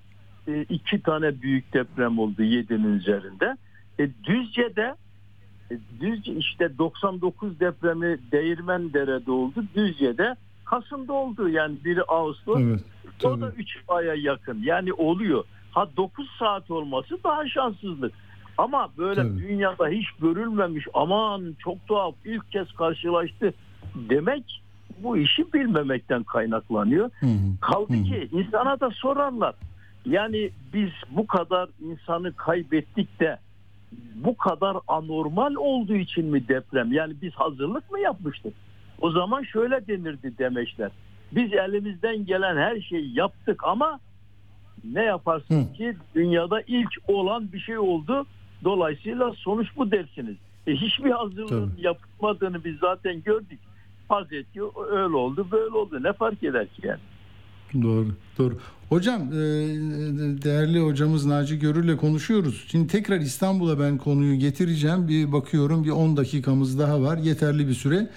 [0.47, 3.57] e, iki tane büyük deprem oldu 7'nin üzerinde.
[3.99, 4.95] E, Düzce'de
[5.71, 9.65] e, Düzce işte 99 depremi Değirmendere'de oldu.
[9.75, 12.61] Düzce'de Kasım'da oldu yani biri Ağustos.
[12.61, 12.83] Evet,
[13.23, 14.61] o da 3 aya yakın.
[14.63, 15.43] Yani oluyor.
[15.75, 18.13] Ha 9 saat olması daha şanssızlık.
[18.57, 23.53] Ama böyle dünyada hiç görülmemiş aman çok tuhaf ilk kez karşılaştı
[23.95, 24.61] demek
[25.03, 27.09] bu işi bilmemekten kaynaklanıyor.
[27.61, 29.55] Kaldı ki insana da sorarlar.
[30.05, 33.37] Yani biz bu kadar insanı kaybettik de
[34.15, 36.91] bu kadar anormal olduğu için mi deprem?
[36.91, 38.53] Yani biz hazırlık mı yapmıştık?
[39.01, 40.91] O zaman şöyle denirdi demeçler.
[41.31, 43.99] Biz elimizden gelen her şeyi yaptık ama
[44.93, 48.25] ne yaparsın ki dünyada ilk olan bir şey oldu.
[48.63, 50.35] Dolayısıyla sonuç bu dersiniz.
[50.67, 53.59] E, hiçbir hazırlığın yapılmadığını biz zaten gördük.
[54.09, 56.03] Hazreti öyle oldu böyle oldu.
[56.03, 56.99] Ne fark eder ki yani?
[57.83, 58.07] Doğru,
[58.37, 58.57] doğru.
[58.89, 59.35] Hocam, e,
[60.43, 62.65] değerli hocamız Naci Görür'le konuşuyoruz.
[62.67, 65.07] Şimdi tekrar İstanbul'a ben konuyu getireceğim.
[65.07, 67.17] Bir bakıyorum bir 10 dakikamız daha var.
[67.17, 68.09] Yeterli bir süre.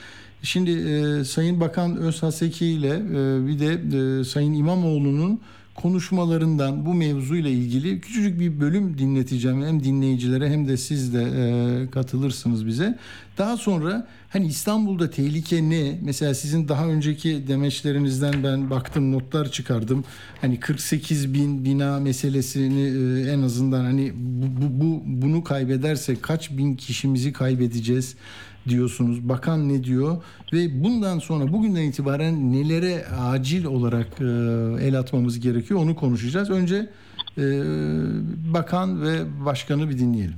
[0.43, 5.41] Şimdi e, Sayın Bakan Özhaseki ile e, bir de Sayın İmamoğlu'nun
[5.83, 9.67] konuşmalarından bu mevzuyla ilgili küçücük bir bölüm dinleteceğim.
[9.67, 12.99] Hem dinleyicilere hem de siz de e, katılırsınız bize.
[13.39, 15.99] Daha sonra hani İstanbul'da tehlike ne?
[16.03, 20.05] Mesela sizin daha önceki demeçlerinizden ben baktım notlar çıkardım.
[20.41, 22.83] Hani 48 bin bina meselesini
[23.27, 28.15] e, en azından hani bu, bu, bu bunu kaybedersek kaç bin kişimizi kaybedeceğiz?
[28.69, 29.29] Diyorsunuz.
[29.29, 30.23] Bakan ne diyor
[30.53, 34.25] ve bundan sonra bugünden itibaren nelere acil olarak e,
[34.87, 36.51] el atmamız gerekiyor onu konuşacağız.
[36.51, 36.91] Önce
[37.39, 37.43] e,
[38.55, 40.37] bakan ve başkanı bir dinleyelim.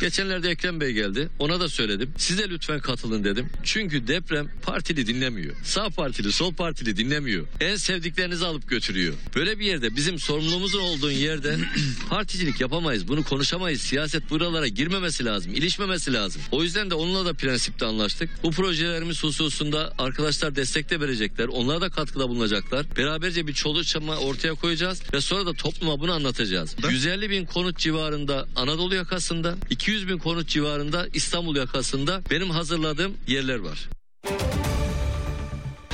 [0.00, 1.28] Geçenlerde Ekrem Bey geldi.
[1.38, 2.14] Ona da söyledim.
[2.18, 3.48] Size lütfen katılın dedim.
[3.62, 5.54] Çünkü deprem partili dinlemiyor.
[5.64, 7.46] Sağ partili, sol partili dinlemiyor.
[7.60, 9.14] En sevdiklerinizi alıp götürüyor.
[9.36, 11.58] Böyle bir yerde bizim sorumluluğumuzun olduğu yerde
[12.08, 13.08] particilik yapamayız.
[13.08, 13.80] Bunu konuşamayız.
[13.80, 15.54] Siyaset buralara girmemesi lazım.
[15.54, 16.42] ilişmemesi lazım.
[16.52, 18.30] O yüzden de onunla da prensipte anlaştık.
[18.42, 21.48] Bu projelerimiz hususunda arkadaşlar destek de verecekler.
[21.48, 22.86] Onlar da katkıda bulunacaklar.
[22.96, 26.76] Beraberce bir çalışma ortaya koyacağız ve sonra da topluma bunu anlatacağız.
[26.90, 33.58] 150 bin konut civarında Anadolu yakasında, 200 bin konut civarında İstanbul yakasında benim hazırladığım yerler
[33.58, 33.88] var.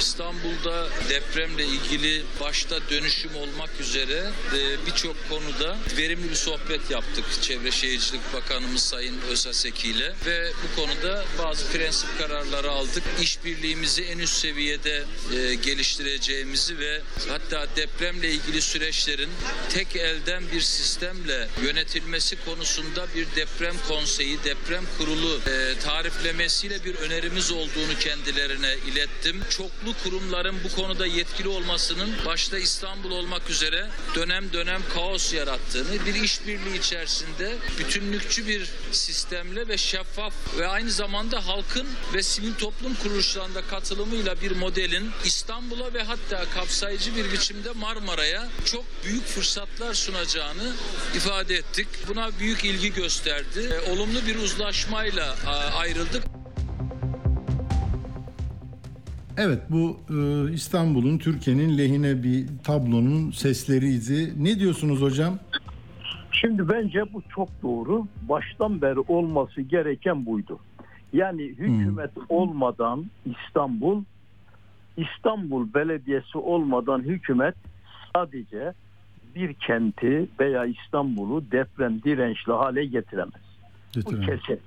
[0.00, 7.70] İstanbul'da depremle ilgili başta dönüşüm olmak üzere e, birçok konuda verimli bir sohbet yaptık Çevre
[7.70, 13.02] Şehircilik Bakanımız Sayın Özaseki ile ve bu konuda bazı prensip kararları aldık.
[13.22, 15.04] İşbirliğimizi en üst seviyede
[15.34, 19.30] e, geliştireceğimizi ve hatta depremle ilgili süreçlerin
[19.70, 27.52] tek elden bir sistemle yönetilmesi konusunda bir deprem konseyi, deprem kurulu e, tariflemesiyle bir önerimiz
[27.52, 29.42] olduğunu kendilerine ilettim.
[29.50, 36.14] Çoklu kurumların bu konuda yetkili olmasının başta İstanbul olmak üzere dönem dönem kaos yarattığını, bir
[36.14, 43.62] işbirliği içerisinde bütünlükçü bir sistemle ve şeffaf ve aynı zamanda halkın ve sivil toplum kuruluşlarında
[43.62, 50.72] katılımıyla bir modelin İstanbul'a ve hatta kapsayıcı bir biçimde Marmara'ya çok büyük fırsatlar sunacağını
[51.16, 51.88] ifade ettik.
[52.08, 53.80] Buna büyük ilgi gösterdi.
[53.90, 55.36] Olumlu bir uzlaşmayla
[55.76, 56.24] ayrıldık.
[59.36, 64.44] Evet bu e, İstanbul'un Türkiye'nin lehine bir tablonun sesleriydi.
[64.44, 65.38] Ne diyorsunuz hocam?
[66.32, 68.06] Şimdi bence bu çok doğru.
[68.28, 70.58] Baştan beri olması gereken buydu.
[71.12, 74.04] Yani hükümet olmadan İstanbul,
[74.96, 77.54] İstanbul Belediyesi olmadan hükümet
[78.14, 78.72] sadece
[79.34, 83.42] bir kenti veya İstanbul'u deprem dirençli hale getiremez.
[83.96, 84.26] Bu Getiremez.
[84.26, 84.60] kesin.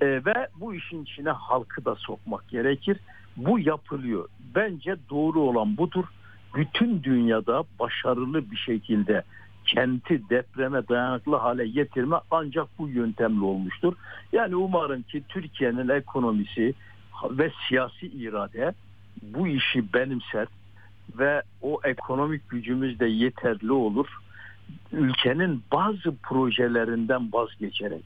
[0.00, 2.96] Ee, ve bu işin içine halkı da sokmak gerekir.
[3.46, 4.28] Bu yapılıyor.
[4.54, 6.04] Bence doğru olan budur.
[6.54, 9.22] Bütün dünyada başarılı bir şekilde
[9.64, 13.94] kenti depreme dayanıklı hale getirme ancak bu yöntemle olmuştur.
[14.32, 16.74] Yani umarım ki Türkiye'nin ekonomisi
[17.30, 18.72] ve siyasi irade
[19.22, 20.46] bu işi benimser
[21.18, 24.06] ve o ekonomik gücümüz de yeterli olur.
[24.92, 28.04] Ülkenin bazı projelerinden vazgeçerek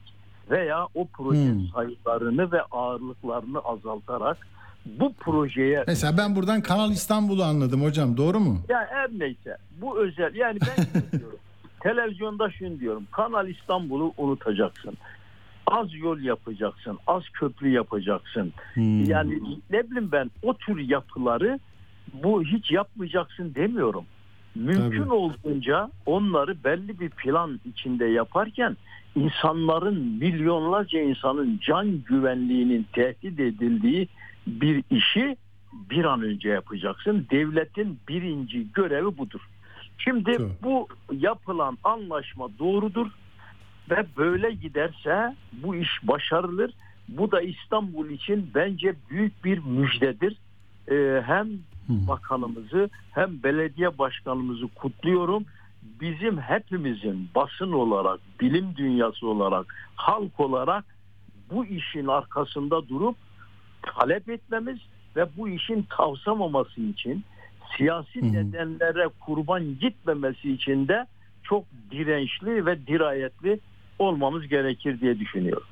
[0.49, 1.67] veya o proje Hmm.
[1.67, 4.37] sayılarını ve ağırlıklarını azaltarak
[4.85, 8.61] bu projeye Mesela ben buradan Kanal İstanbul'u anladım hocam doğru mu?
[8.69, 11.39] ya her neyse bu özel yani ben şunu diyorum.
[11.79, 13.07] Televizyonda şunu diyorum.
[13.11, 14.97] Kanal İstanbul'u unutacaksın.
[15.67, 16.97] Az yol yapacaksın.
[17.07, 18.53] Az köprü yapacaksın.
[18.73, 19.03] Hmm.
[19.03, 19.39] Yani
[19.71, 21.59] ne bileyim ben o tür yapıları
[22.23, 24.05] bu hiç yapmayacaksın demiyorum.
[24.55, 25.13] Mümkün Tabii.
[25.13, 28.77] olduğunca onları belli bir plan içinde yaparken
[29.15, 34.07] insanların milyonlarca insanın can güvenliğinin tehdit edildiği
[34.47, 35.37] bir işi
[35.73, 37.27] bir an önce yapacaksın.
[37.31, 39.41] Devletin birinci görevi budur.
[39.97, 40.51] Şimdi Doğru.
[40.63, 43.07] bu yapılan anlaşma doğrudur
[43.89, 46.73] ve böyle giderse bu iş başarılır.
[47.09, 50.37] Bu da İstanbul için bence büyük bir müjdedir.
[50.91, 51.47] Ee, hem
[51.89, 55.45] bakanımızı hem belediye başkanımızı kutluyorum.
[56.01, 60.85] Bizim hepimizin basın olarak, bilim dünyası olarak, halk olarak
[61.51, 63.15] bu işin arkasında durup
[63.85, 64.77] talep etmemiz
[65.15, 67.23] ve bu işin tavsamaması için
[67.77, 71.05] siyasi nedenlere kurban gitmemesi için de
[71.43, 73.59] çok dirençli ve dirayetli
[73.99, 75.67] olmamız gerekir diye düşünüyorum.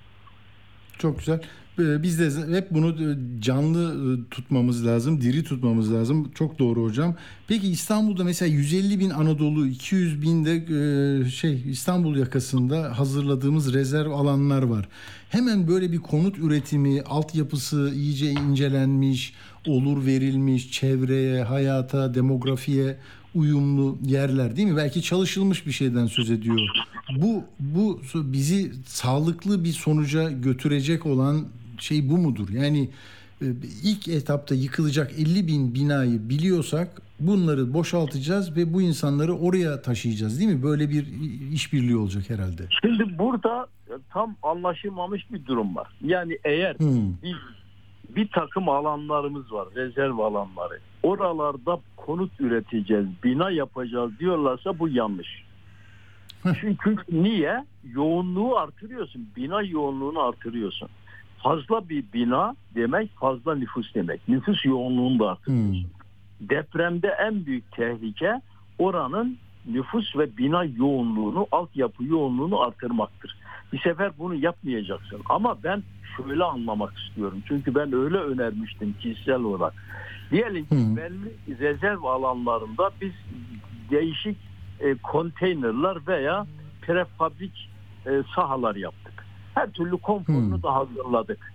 [0.97, 1.41] Çok güzel.
[1.79, 6.31] E, biz de hep bunu e, canlı e, tutmamız lazım, diri tutmamız lazım.
[6.35, 7.15] Çok doğru hocam.
[7.47, 14.63] Peki İstanbul'da mesela 150 bin Anadolu, 200 bin de şey İstanbul yakasında hazırladığımız rezerv alanlar
[14.63, 14.87] var.
[15.29, 19.33] Hemen böyle bir konut üretimi, altyapısı iyice incelenmiş,
[19.67, 22.97] olur verilmiş, çevreye, hayata, demografiye
[23.35, 24.77] uyumlu yerler değil mi?
[24.77, 26.59] Belki çalışılmış bir şeyden söz ediyor.
[27.17, 31.45] Bu bu bizi sağlıklı bir sonuca götürecek olan
[31.83, 32.49] şey bu mudur?
[32.49, 32.89] Yani
[33.41, 33.45] e,
[33.83, 40.49] ilk etapta yıkılacak 50 bin binayı biliyorsak bunları boşaltacağız ve bu insanları oraya taşıyacağız değil
[40.49, 40.63] mi?
[40.63, 41.05] Böyle bir
[41.51, 42.63] işbirliği olacak herhalde.
[42.81, 43.67] Şimdi burada
[44.09, 45.87] tam anlaşılmamış bir durum var.
[46.01, 47.13] Yani eğer Hmm.
[47.23, 47.35] bir,
[48.15, 50.79] bir takım alanlarımız var, rezerv alanları.
[51.03, 55.27] Oralarda konut üreteceğiz, bina yapacağız diyorlarsa bu yanlış.
[56.61, 57.65] Çünkü niye?
[57.93, 59.27] Yoğunluğu artırıyorsun.
[59.35, 60.89] Bina yoğunluğunu artırıyorsun.
[61.43, 64.27] Fazla bir bina demek fazla nüfus demek.
[64.27, 65.87] Nüfus yoğunluğunu da artırıyorsun.
[66.41, 68.41] Depremde en büyük tehlike
[68.79, 73.37] oranın nüfus ve bina yoğunluğunu, altyapı yoğunluğunu artırmaktır.
[73.73, 75.21] Bir sefer bunu yapmayacaksın.
[75.29, 75.83] Ama ben
[76.17, 77.43] şöyle anlamak istiyorum.
[77.47, 79.73] Çünkü ben öyle önermiştim kişisel olarak.
[80.31, 83.13] Diyelim ki belli rezerv alanlarında biz
[83.91, 84.37] değişik
[84.79, 86.45] e, konteynerler veya
[86.81, 87.69] prefabrik
[88.05, 89.22] e, sahalar yaptık.
[89.55, 91.53] Her türlü konforunu da hazırladık.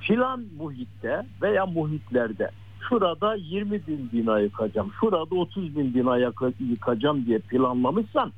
[0.00, 2.50] Filan muhitte veya muhitlerde
[2.88, 8.32] şurada 20 bin bina yıkacağım, şurada 30 bin bina yıka- yıkacağım diye planlamışsan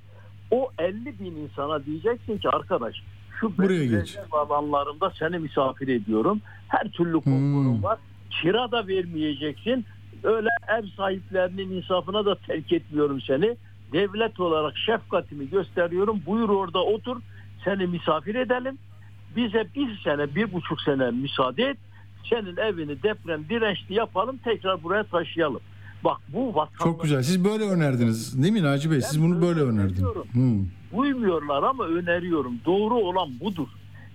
[0.50, 2.94] o 50 bin insana diyeceksin ki arkadaş
[3.40, 4.16] şu Buraya geç.
[4.32, 6.40] alanlarında seni misafir ediyorum.
[6.68, 7.98] Her türlü konforum var.
[8.30, 9.84] Kira da vermeyeceksin.
[10.22, 10.48] Öyle
[10.78, 13.56] ev sahiplerinin insafına da terk etmiyorum seni.
[13.92, 16.22] Devlet olarak şefkatimi gösteriyorum.
[16.26, 17.16] Buyur orada otur.
[17.64, 18.78] Seni misafir edelim.
[19.36, 21.76] Bize bir sene, bir buçuk sene müsaade et.
[22.30, 24.36] Senin evini deprem dirençli yapalım.
[24.44, 25.60] Tekrar buraya taşıyalım.
[26.04, 27.22] Bak bu vatandaş Çok güzel.
[27.22, 29.00] Siz böyle önerdiniz değil mi Naci Bey?
[29.00, 30.04] Siz bunu böyle önerdiniz.
[30.32, 30.66] Hmm.
[30.92, 32.54] uymuyorlar ama öneriyorum.
[32.66, 33.68] Doğru olan budur.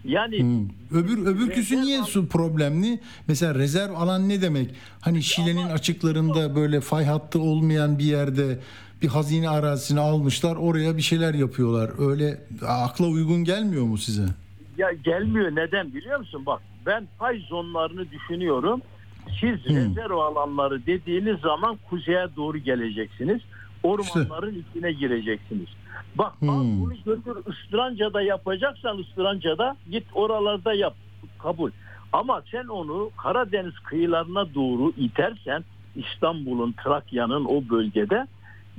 [0.06, 0.68] Yani Hmm.
[0.92, 3.00] Öbür öbürküsü niye su problemli?
[3.28, 4.70] Mesela rezerv alan ne demek?
[5.02, 8.60] Hani Şile'nin açıklarında böyle fay hattı olmayan bir yerde
[9.02, 10.56] bir hazine arazisini almışlar.
[10.56, 11.92] Oraya bir şeyler yapıyorlar.
[12.10, 14.26] Öyle akla uygun gelmiyor mu size?
[14.78, 16.44] ya gelmiyor neden biliyor musun?
[16.46, 18.82] Bak ben pay zonlarını düşünüyorum.
[19.40, 23.42] Siz rezerv alanları dediğiniz zaman kuzeye doğru geleceksiniz.
[23.84, 25.68] Ormanların içine gireceksiniz.
[26.16, 30.96] Bak al bunu götür Istıranca'da yapacaksan Istıranca'da git oralarda yap.
[31.40, 31.72] Kabul.
[32.14, 35.64] Ama sen onu Karadeniz kıyılarına doğru itersen
[35.96, 38.28] İstanbul'un, Trakya'nın o bölgede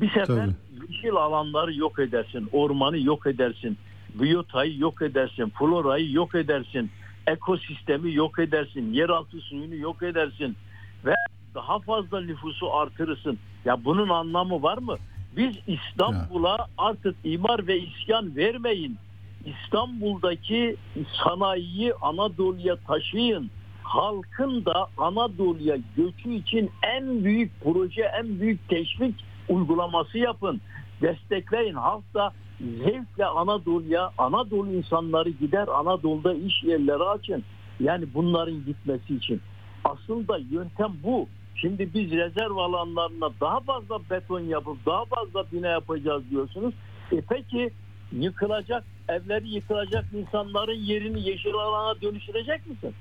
[0.00, 0.92] bir sefer Tabii.
[0.92, 2.48] yeşil alanları yok edersin.
[2.52, 3.78] Ormanı yok edersin.
[4.14, 5.52] Biyotayı yok edersin.
[5.58, 6.90] Florayı yok edersin.
[7.26, 8.92] Ekosistemi yok edersin.
[8.92, 10.56] Yeraltı suyunu yok edersin.
[11.04, 11.14] Ve
[11.54, 13.38] daha fazla nüfusu artırırsın.
[13.64, 14.96] Ya bunun anlamı var mı?
[15.36, 18.98] Biz İstanbul'a artık imar ve isyan vermeyin.
[19.46, 20.76] İstanbul'daki
[21.24, 23.50] sanayiyi Anadolu'ya taşıyın.
[23.82, 29.14] Halkın da Anadolu'ya göçü için en büyük proje, en büyük teşvik
[29.48, 30.60] uygulaması yapın.
[31.02, 31.74] Destekleyin.
[31.74, 37.44] Halk da zevkle Anadolu'ya, Anadolu insanları gider Anadolu'da iş yerleri açın.
[37.80, 39.40] Yani bunların gitmesi için.
[39.84, 41.28] Aslında yöntem bu.
[41.54, 46.74] Şimdi biz rezerv alanlarına daha fazla beton yapıp daha fazla bina yapacağız diyorsunuz.
[47.12, 47.70] E peki
[48.12, 52.94] yıkılacak, evleri yıkılacak insanların yerini yeşil alana dönüştürecek misin?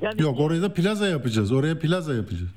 [0.00, 1.52] Yani Yok oraya da plaza yapacağız.
[1.52, 2.50] Oraya plaza yapacağız.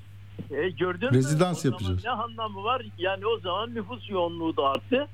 [0.52, 1.18] E, gördün mü?
[1.18, 2.06] Rezidans zaman yapacağız.
[2.06, 2.82] Ne anlamı var?
[2.98, 5.08] Yani o zaman nüfus yoğunluğu da arttı.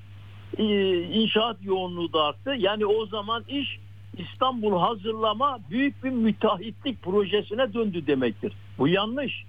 [0.57, 2.49] Ee, inşaat yoğunluğu da arttı.
[2.57, 3.79] Yani o zaman iş
[4.17, 8.53] İstanbul hazırlama büyük bir müteahhitlik projesine döndü demektir.
[8.77, 9.43] Bu yanlış.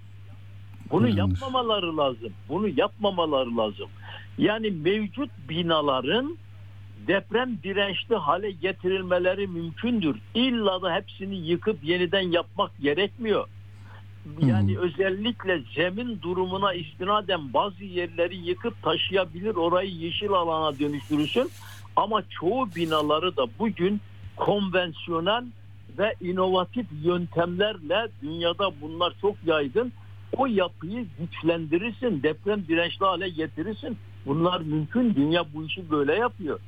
[0.91, 2.33] Bunu yapmamaları lazım.
[2.49, 3.89] Bunu yapmamaları lazım.
[4.37, 6.37] Yani mevcut binaların
[7.07, 10.17] deprem dirençli hale getirilmeleri mümkündür.
[10.35, 13.47] İlla da hepsini yıkıp yeniden yapmak gerekmiyor.
[14.41, 21.49] Yani özellikle zemin durumuna istinaden bazı yerleri yıkıp taşıyabilir, orayı yeşil alana dönüştürürsün.
[21.95, 24.01] Ama çoğu binaları da bugün
[24.35, 25.43] konvansiyonel
[25.97, 29.93] ve inovatif yöntemlerle dünyada bunlar çok yaygın.
[30.37, 33.97] O yapıyı güçlendirirsin, deprem dirençli hale getirirsin.
[34.25, 35.15] Bunlar mümkün.
[35.15, 36.59] Dünya bu işi böyle yapıyor.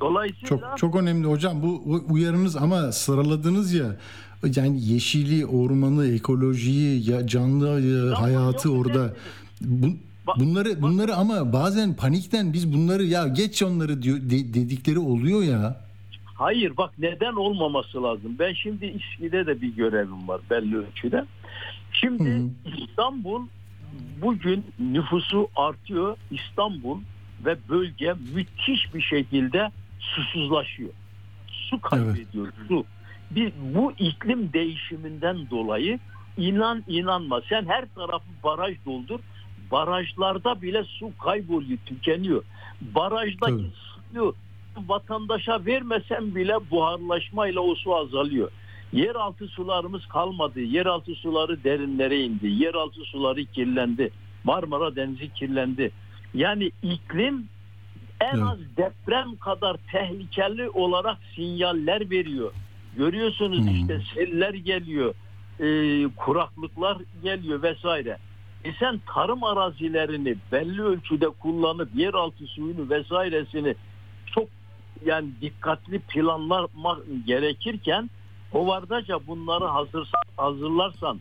[0.00, 3.96] Dolayısıyla Çok çok önemli hocam bu uyarınız ama sıraladınız ya
[4.56, 9.14] yani yeşili, ormanı, ekolojiyi, ya canlı e, hayatı orada
[9.60, 9.86] bu,
[10.36, 15.80] bunları bunları ama bazen panikten biz bunları ya geç onları diyor de- dedikleri oluyor ya.
[16.24, 18.36] Hayır bak neden olmaması lazım.
[18.38, 21.24] Ben şimdi İSKİ'de de bir görevim var belli ölçüde.
[21.92, 23.46] Şimdi İstanbul
[24.22, 26.16] bugün nüfusu artıyor.
[26.30, 26.98] İstanbul
[27.44, 30.90] ve bölge müthiş bir şekilde susuzlaşıyor.
[31.48, 32.48] Su kaybediyor.
[32.68, 32.84] Su.
[33.34, 35.98] Bir, bu iklim değişiminden dolayı
[36.36, 39.20] inan inanma sen her tarafı baraj doldur.
[39.70, 42.42] Barajlarda bile su kayboluyor, tükeniyor.
[42.80, 43.64] Barajdaki
[44.12, 44.34] suyu
[44.76, 48.50] vatandaşa vermesen bile buharlaşmayla o su azalıyor.
[48.92, 50.60] Yeraltı sularımız kalmadı.
[50.60, 52.46] Yeraltı suları derinlere indi.
[52.46, 54.10] Yeraltı suları kirlendi.
[54.44, 55.92] Marmara Denizi kirlendi.
[56.34, 57.48] Yani iklim
[58.20, 62.52] en az deprem kadar tehlikeli olarak sinyaller veriyor.
[62.96, 65.14] Görüyorsunuz işte seller geliyor,
[65.60, 65.66] e,
[66.16, 68.18] kuraklıklar geliyor vesaire.
[68.64, 73.74] E sen tarım arazilerini belli ölçüde kullanıp yeraltı suyunu vesairesini
[74.34, 74.48] çok
[75.04, 78.10] yani dikkatli planlamak gerekirken
[78.50, 81.20] hovardaca bunları hazır, hazırlarsan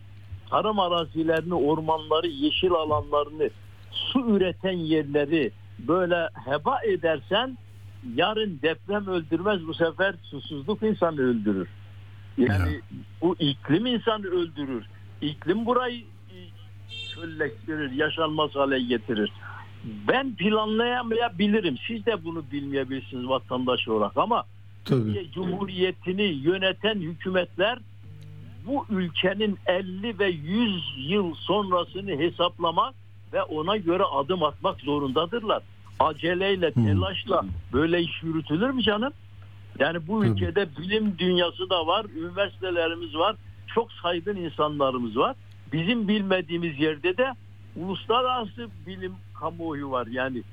[0.49, 3.49] tarım arazilerini, ormanları, yeşil alanlarını,
[3.91, 7.57] su üreten yerleri böyle heba edersen
[8.15, 11.67] yarın deprem öldürmez bu sefer susuzluk insanı öldürür.
[12.37, 12.81] Yani
[13.21, 14.85] bu iklim insanı öldürür.
[15.21, 16.37] İklim burayı e,
[17.15, 19.31] çölleştirir, yaşanmaz hale getirir.
[20.07, 21.77] Ben planlayamayabilirim.
[21.87, 24.43] Siz de bunu bilmeyebilirsiniz vatandaş olarak ama
[24.85, 27.79] Türkiye Cumhuriyeti'ni yöneten hükümetler
[28.67, 32.95] bu ülkenin 50 ve 100 yıl sonrasını hesaplamak
[33.33, 35.63] ve ona göre adım atmak zorundadırlar.
[36.03, 39.13] Aceleyle, telaşla böyle iş yürütülür mü canım?
[39.79, 43.35] Yani bu ülkede bilim dünyası da var, üniversitelerimiz var,
[43.75, 45.35] çok saygın insanlarımız var.
[45.73, 47.33] Bizim bilmediğimiz yerde de
[47.75, 50.07] uluslararası bilim kamuoyu var.
[50.07, 50.43] Yani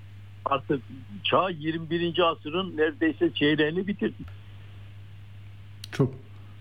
[0.45, 0.83] artık
[1.25, 2.31] çağ 21.
[2.31, 4.27] asırın neredeyse çeyreğini bitirdik.
[5.93, 6.15] Çok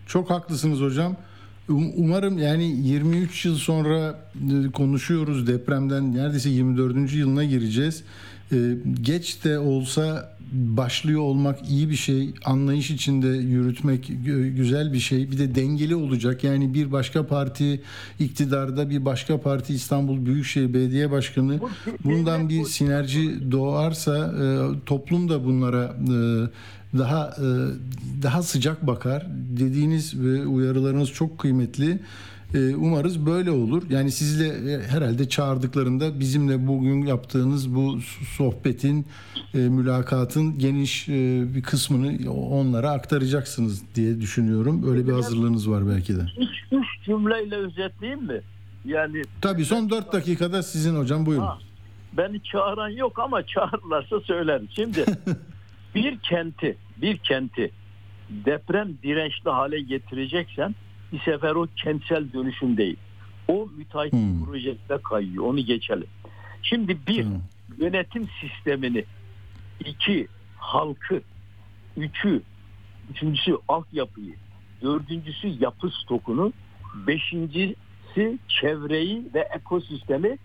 [0.05, 1.15] çok haklısınız hocam.
[1.69, 7.13] Um- Umarım yani 23 yıl sonra e, konuşuyoruz depremden neredeyse 24.
[7.13, 8.03] yılına gireceğiz.
[8.51, 8.57] E,
[9.01, 12.33] Geç de olsa başlıyor olmak iyi bir şey.
[12.45, 15.31] Anlayış içinde yürütmek gü- güzel bir şey.
[15.31, 16.43] Bir de dengeli olacak.
[16.43, 17.81] Yani bir başka parti
[18.19, 21.59] iktidarda bir başka parti İstanbul Büyükşehir Belediye Başkanı
[22.03, 24.45] bundan bir sinerji doğarsa e,
[24.85, 26.17] toplum da bunlara e,
[26.97, 27.47] daha e,
[28.23, 29.27] daha sıcak bakar.
[29.59, 31.99] Dediğiniz ve uyarılarınız çok kıymetli.
[32.53, 33.83] E, Umarız böyle olur.
[33.89, 37.99] Yani sizle e, herhalde çağırdıklarında bizimle bugün yaptığınız bu
[38.37, 39.05] sohbetin,
[39.53, 44.89] e, mülakatın geniş e, bir kısmını onlara aktaracaksınız diye düşünüyorum.
[44.91, 46.21] Öyle bir hazırlığınız var belki de.
[46.37, 48.41] Üç, üç cümleyle özetleyeyim mi?
[48.85, 51.45] Yani Tabii son 4 dakikada sizin hocam buyurun.
[51.45, 51.57] Ha,
[52.17, 54.67] beni çağıran yok ama çağırırlarsa söylerim.
[54.75, 55.05] Şimdi
[55.95, 57.71] bir kenti, bir kenti
[58.29, 60.75] deprem dirençli hale getireceksen
[61.11, 62.97] bir sefer o kentsel dönüşüm değil.
[63.47, 64.13] O müteahhit
[64.45, 65.43] projesine kayıyor.
[65.45, 66.07] Onu geçelim.
[66.63, 67.25] Şimdi bir
[67.77, 69.05] yönetim sistemini,
[69.85, 70.27] iki
[70.57, 71.21] halkı,
[71.97, 72.41] üçü,
[73.11, 74.35] üçüncüsü altyapıyı,
[74.81, 76.53] dördüncüsü yapı stokunu,
[77.07, 80.37] beşincisi çevreyi ve ekosistemi,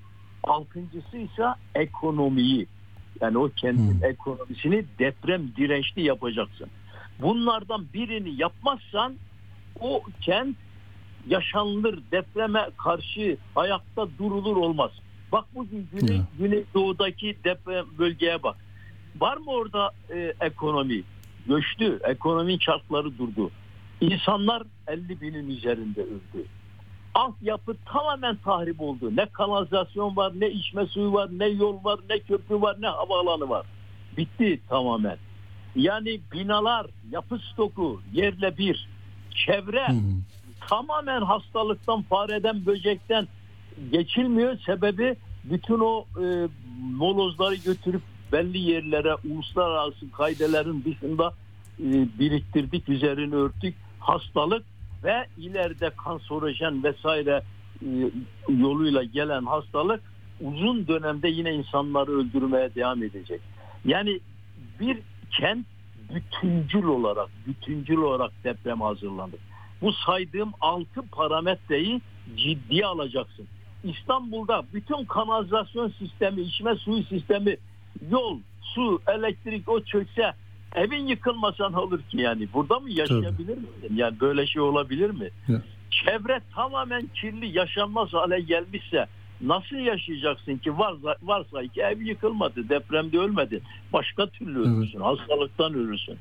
[0.45, 1.45] altıncısı ise
[1.75, 2.67] ekonomiyi.
[3.21, 6.69] Yani o kentin ekonomisini deprem dirençli yapacaksın.
[7.23, 9.15] Bunlardan birini yapmazsan
[9.81, 10.57] o kent
[11.27, 14.91] yaşanılır depreme karşı ayakta durulur olmaz.
[15.33, 18.57] Bak bugün Güney, Güneydoğu'daki deprem bölgeye bak.
[19.21, 21.03] Var mı orada e, ekonomi?
[21.47, 22.01] Göçtü.
[22.05, 23.51] Ekonominin çarkları durdu.
[24.01, 26.47] İnsanlar 50 binin üzerinde öldü.
[27.15, 29.17] Altyapı tamamen tahrip oldu.
[29.17, 33.49] Ne kanalizasyon var, ne içme suyu var, ne yol var, ne köprü var, ne havaalanı
[33.49, 33.67] var.
[34.17, 35.17] Bitti tamamen.
[35.77, 38.89] Yani binalar, yapı stoku yerle bir.
[39.35, 39.87] Çevre
[40.69, 43.29] tamamen hastalıktan, fareden, böcekten
[43.93, 44.59] geçilmiyor.
[44.67, 46.49] Sebebi bütün o e,
[46.83, 48.03] molozları götürüp
[48.33, 51.35] belli yerlere uluslararası kaydelerin dışında
[51.81, 53.75] e, biriktirdik, üzerini örttük.
[54.01, 54.65] Hastalık
[55.05, 57.43] ve ileride kanserojen vesaire
[57.83, 57.89] e,
[58.49, 60.01] yoluyla gelen hastalık
[60.41, 63.41] uzun dönemde yine insanları öldürmeye devam edecek.
[63.85, 64.21] Yani
[64.81, 64.99] bir
[65.31, 65.67] kent
[66.15, 69.37] bütüncül olarak, bütüncül olarak deprem hazırlandı.
[69.83, 72.01] Bu saydığım altı parametreyi
[72.37, 73.47] ciddiye alacaksın.
[73.85, 77.57] İstanbul'da bütün kanalizasyon sistemi, içme suyu sistemi,
[78.11, 80.33] yol, su, elektrik o çökse
[80.75, 82.49] evin yıkılmasa ne olur ki yani?
[82.53, 83.97] Burada mı yaşayabilir misin?
[83.97, 85.31] Yani böyle şey olabilir mi?
[85.49, 85.63] Ya.
[85.91, 89.07] Çevre tamamen kirli, yaşanmaz hale gelmişse
[89.43, 93.63] nasıl yaşayacaksın ki varsa, varsa ki ev yıkılmadı, depremde ölmedin.
[93.93, 96.19] Başka türlü ölürsün, hastalıktan ölürsün.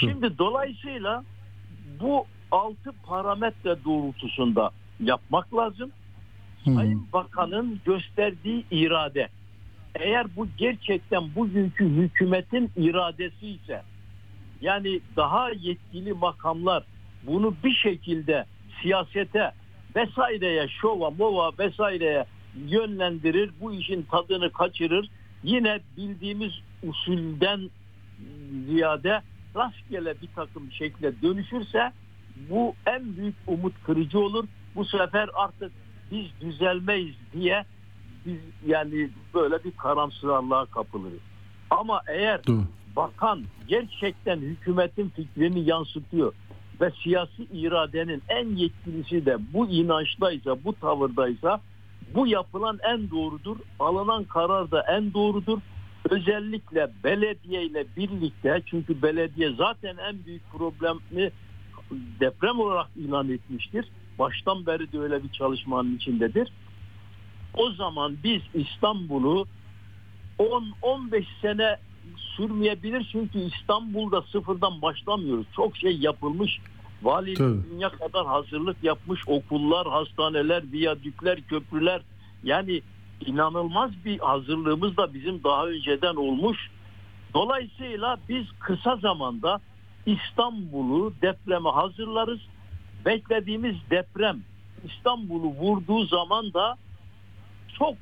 [0.00, 1.24] Şimdi dolayısıyla
[2.00, 4.70] bu altı parametre doğrultusunda
[5.00, 5.90] yapmak lazım.
[6.64, 9.28] Sayın Bakan'ın gösterdiği irade
[9.94, 13.82] eğer bu gerçekten bugünkü hükümetin iradesi ise
[14.60, 16.84] yani daha yetkili makamlar
[17.26, 18.44] bunu bir şekilde
[18.82, 19.52] siyasete
[19.96, 22.24] vesaireye şova mova vesaireye
[22.54, 25.10] yönlendirir bu işin tadını kaçırır
[25.42, 26.52] yine bildiğimiz
[26.82, 27.70] usulden
[28.66, 29.22] ziyade
[29.56, 31.92] rastgele bir takım şekle dönüşürse
[32.50, 34.44] bu en büyük umut kırıcı olur.
[34.74, 35.72] Bu sefer artık
[36.10, 37.64] biz düzelmeyiz diye
[38.26, 41.20] biz yani böyle bir karamsarlığa kapılırız.
[41.70, 42.40] Ama eğer
[42.96, 46.32] bakan gerçekten hükümetin fikrini yansıtıyor
[46.80, 51.60] ve siyasi iradenin en yetkilisi de bu inançtaysa, bu tavırdaysa
[52.14, 53.56] bu yapılan en doğrudur.
[53.78, 55.58] Alınan karar da en doğrudur.
[56.10, 61.30] Özellikle belediye ile birlikte çünkü belediye zaten en büyük problemi
[62.20, 63.84] deprem olarak ilan etmiştir.
[64.18, 66.52] Baştan beri de öyle bir çalışmanın içindedir.
[67.54, 69.46] O zaman biz İstanbul'u
[70.38, 71.76] 10-15 sene
[72.36, 75.46] sürmeyebilir çünkü İstanbul'da sıfırdan başlamıyoruz.
[75.56, 76.58] Çok şey yapılmış.
[77.02, 77.58] Valilik Tabii.
[77.70, 79.20] dünya kadar hazırlık yapmış.
[79.26, 82.00] Okullar, hastaneler, viyadükler, köprüler.
[82.44, 82.82] Yani
[83.26, 86.70] inanılmaz bir hazırlığımız da bizim daha önceden olmuş.
[87.34, 89.60] Dolayısıyla biz kısa zamanda
[90.06, 92.40] İstanbul'u depreme hazırlarız.
[93.06, 94.40] Beklediğimiz deprem
[94.84, 96.76] İstanbul'u vurduğu zaman da
[97.78, 97.94] çok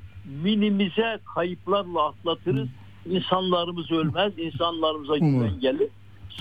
[0.43, 2.69] minimize kayıplarla atlatırız.
[3.05, 5.89] İnsanlarımız ölmez, insanlarımıza güven gelir.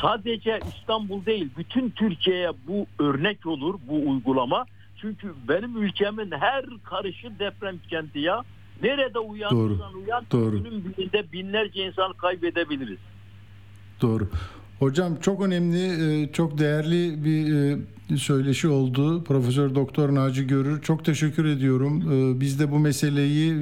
[0.00, 4.66] Sadece İstanbul değil, bütün Türkiye'ye bu örnek olur bu uygulama.
[5.00, 8.42] Çünkü benim ülkemin her karışı deprem kenti ya.
[8.82, 10.62] Nerede uyanırsan uyan, Doğru.
[10.62, 12.98] günün birinde binlerce insan kaybedebiliriz.
[14.02, 14.28] Doğru.
[14.80, 15.82] Hocam çok önemli,
[16.22, 17.54] e, çok değerli bir
[18.12, 19.24] e, söyleşi oldu.
[19.24, 20.82] Profesör Doktor Naci Görür.
[20.82, 22.12] Çok teşekkür ediyorum.
[22.12, 23.52] E, Biz de bu meseleyi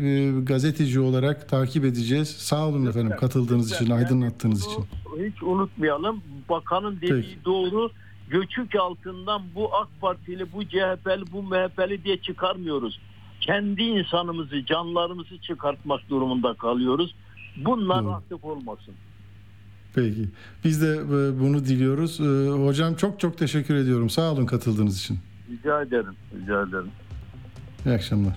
[0.45, 2.29] gazeteci olarak takip edeceğiz.
[2.29, 4.85] Sağ olun efendim katıldığınız için, aydınlattığınız için.
[5.19, 6.23] Hiç unutmayalım.
[6.49, 7.45] Bakanın dediği Peki.
[7.45, 7.91] doğru.
[8.31, 13.01] Göçük altından bu AK Partili, bu CHP'li, bu MHP'li diye çıkarmıyoruz.
[13.41, 17.15] Kendi insanımızı, canlarımızı çıkartmak durumunda kalıyoruz.
[17.65, 18.13] Bunlar Doğru.
[18.13, 18.95] artık olmasın.
[20.01, 20.29] Peki.
[20.65, 22.21] Biz de e, bunu diliyoruz.
[22.21, 24.11] E, Hocam çok çok teşekkür ediyorum.
[24.11, 25.19] Sağ olun katıldığınız için.
[25.51, 26.15] Rica ederim.
[26.43, 26.91] Rica ederim.
[27.87, 28.37] İyi akşamlar.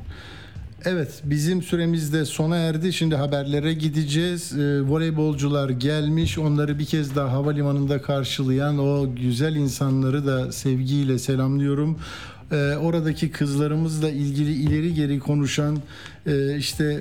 [0.85, 2.93] Evet bizim süremiz de sona erdi.
[2.93, 4.57] Şimdi haberlere gideceğiz.
[4.59, 6.37] Ee, voleybolcular gelmiş.
[6.37, 11.99] Onları bir kez daha havalimanında karşılayan o güzel insanları da sevgiyle selamlıyorum.
[12.51, 15.77] Ee, oradaki kızlarımızla ilgili ileri geri konuşan
[16.27, 16.93] e, işte e,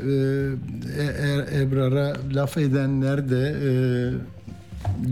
[1.02, 3.70] E- Ebrar'a laf edenler de e,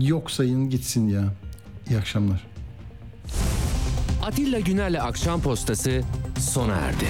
[0.05, 1.23] yok sayın gitsin ya.
[1.89, 2.47] İyi akşamlar.
[4.23, 6.01] Atilla Güner'le Akşam Postası
[6.39, 7.05] sona erdi.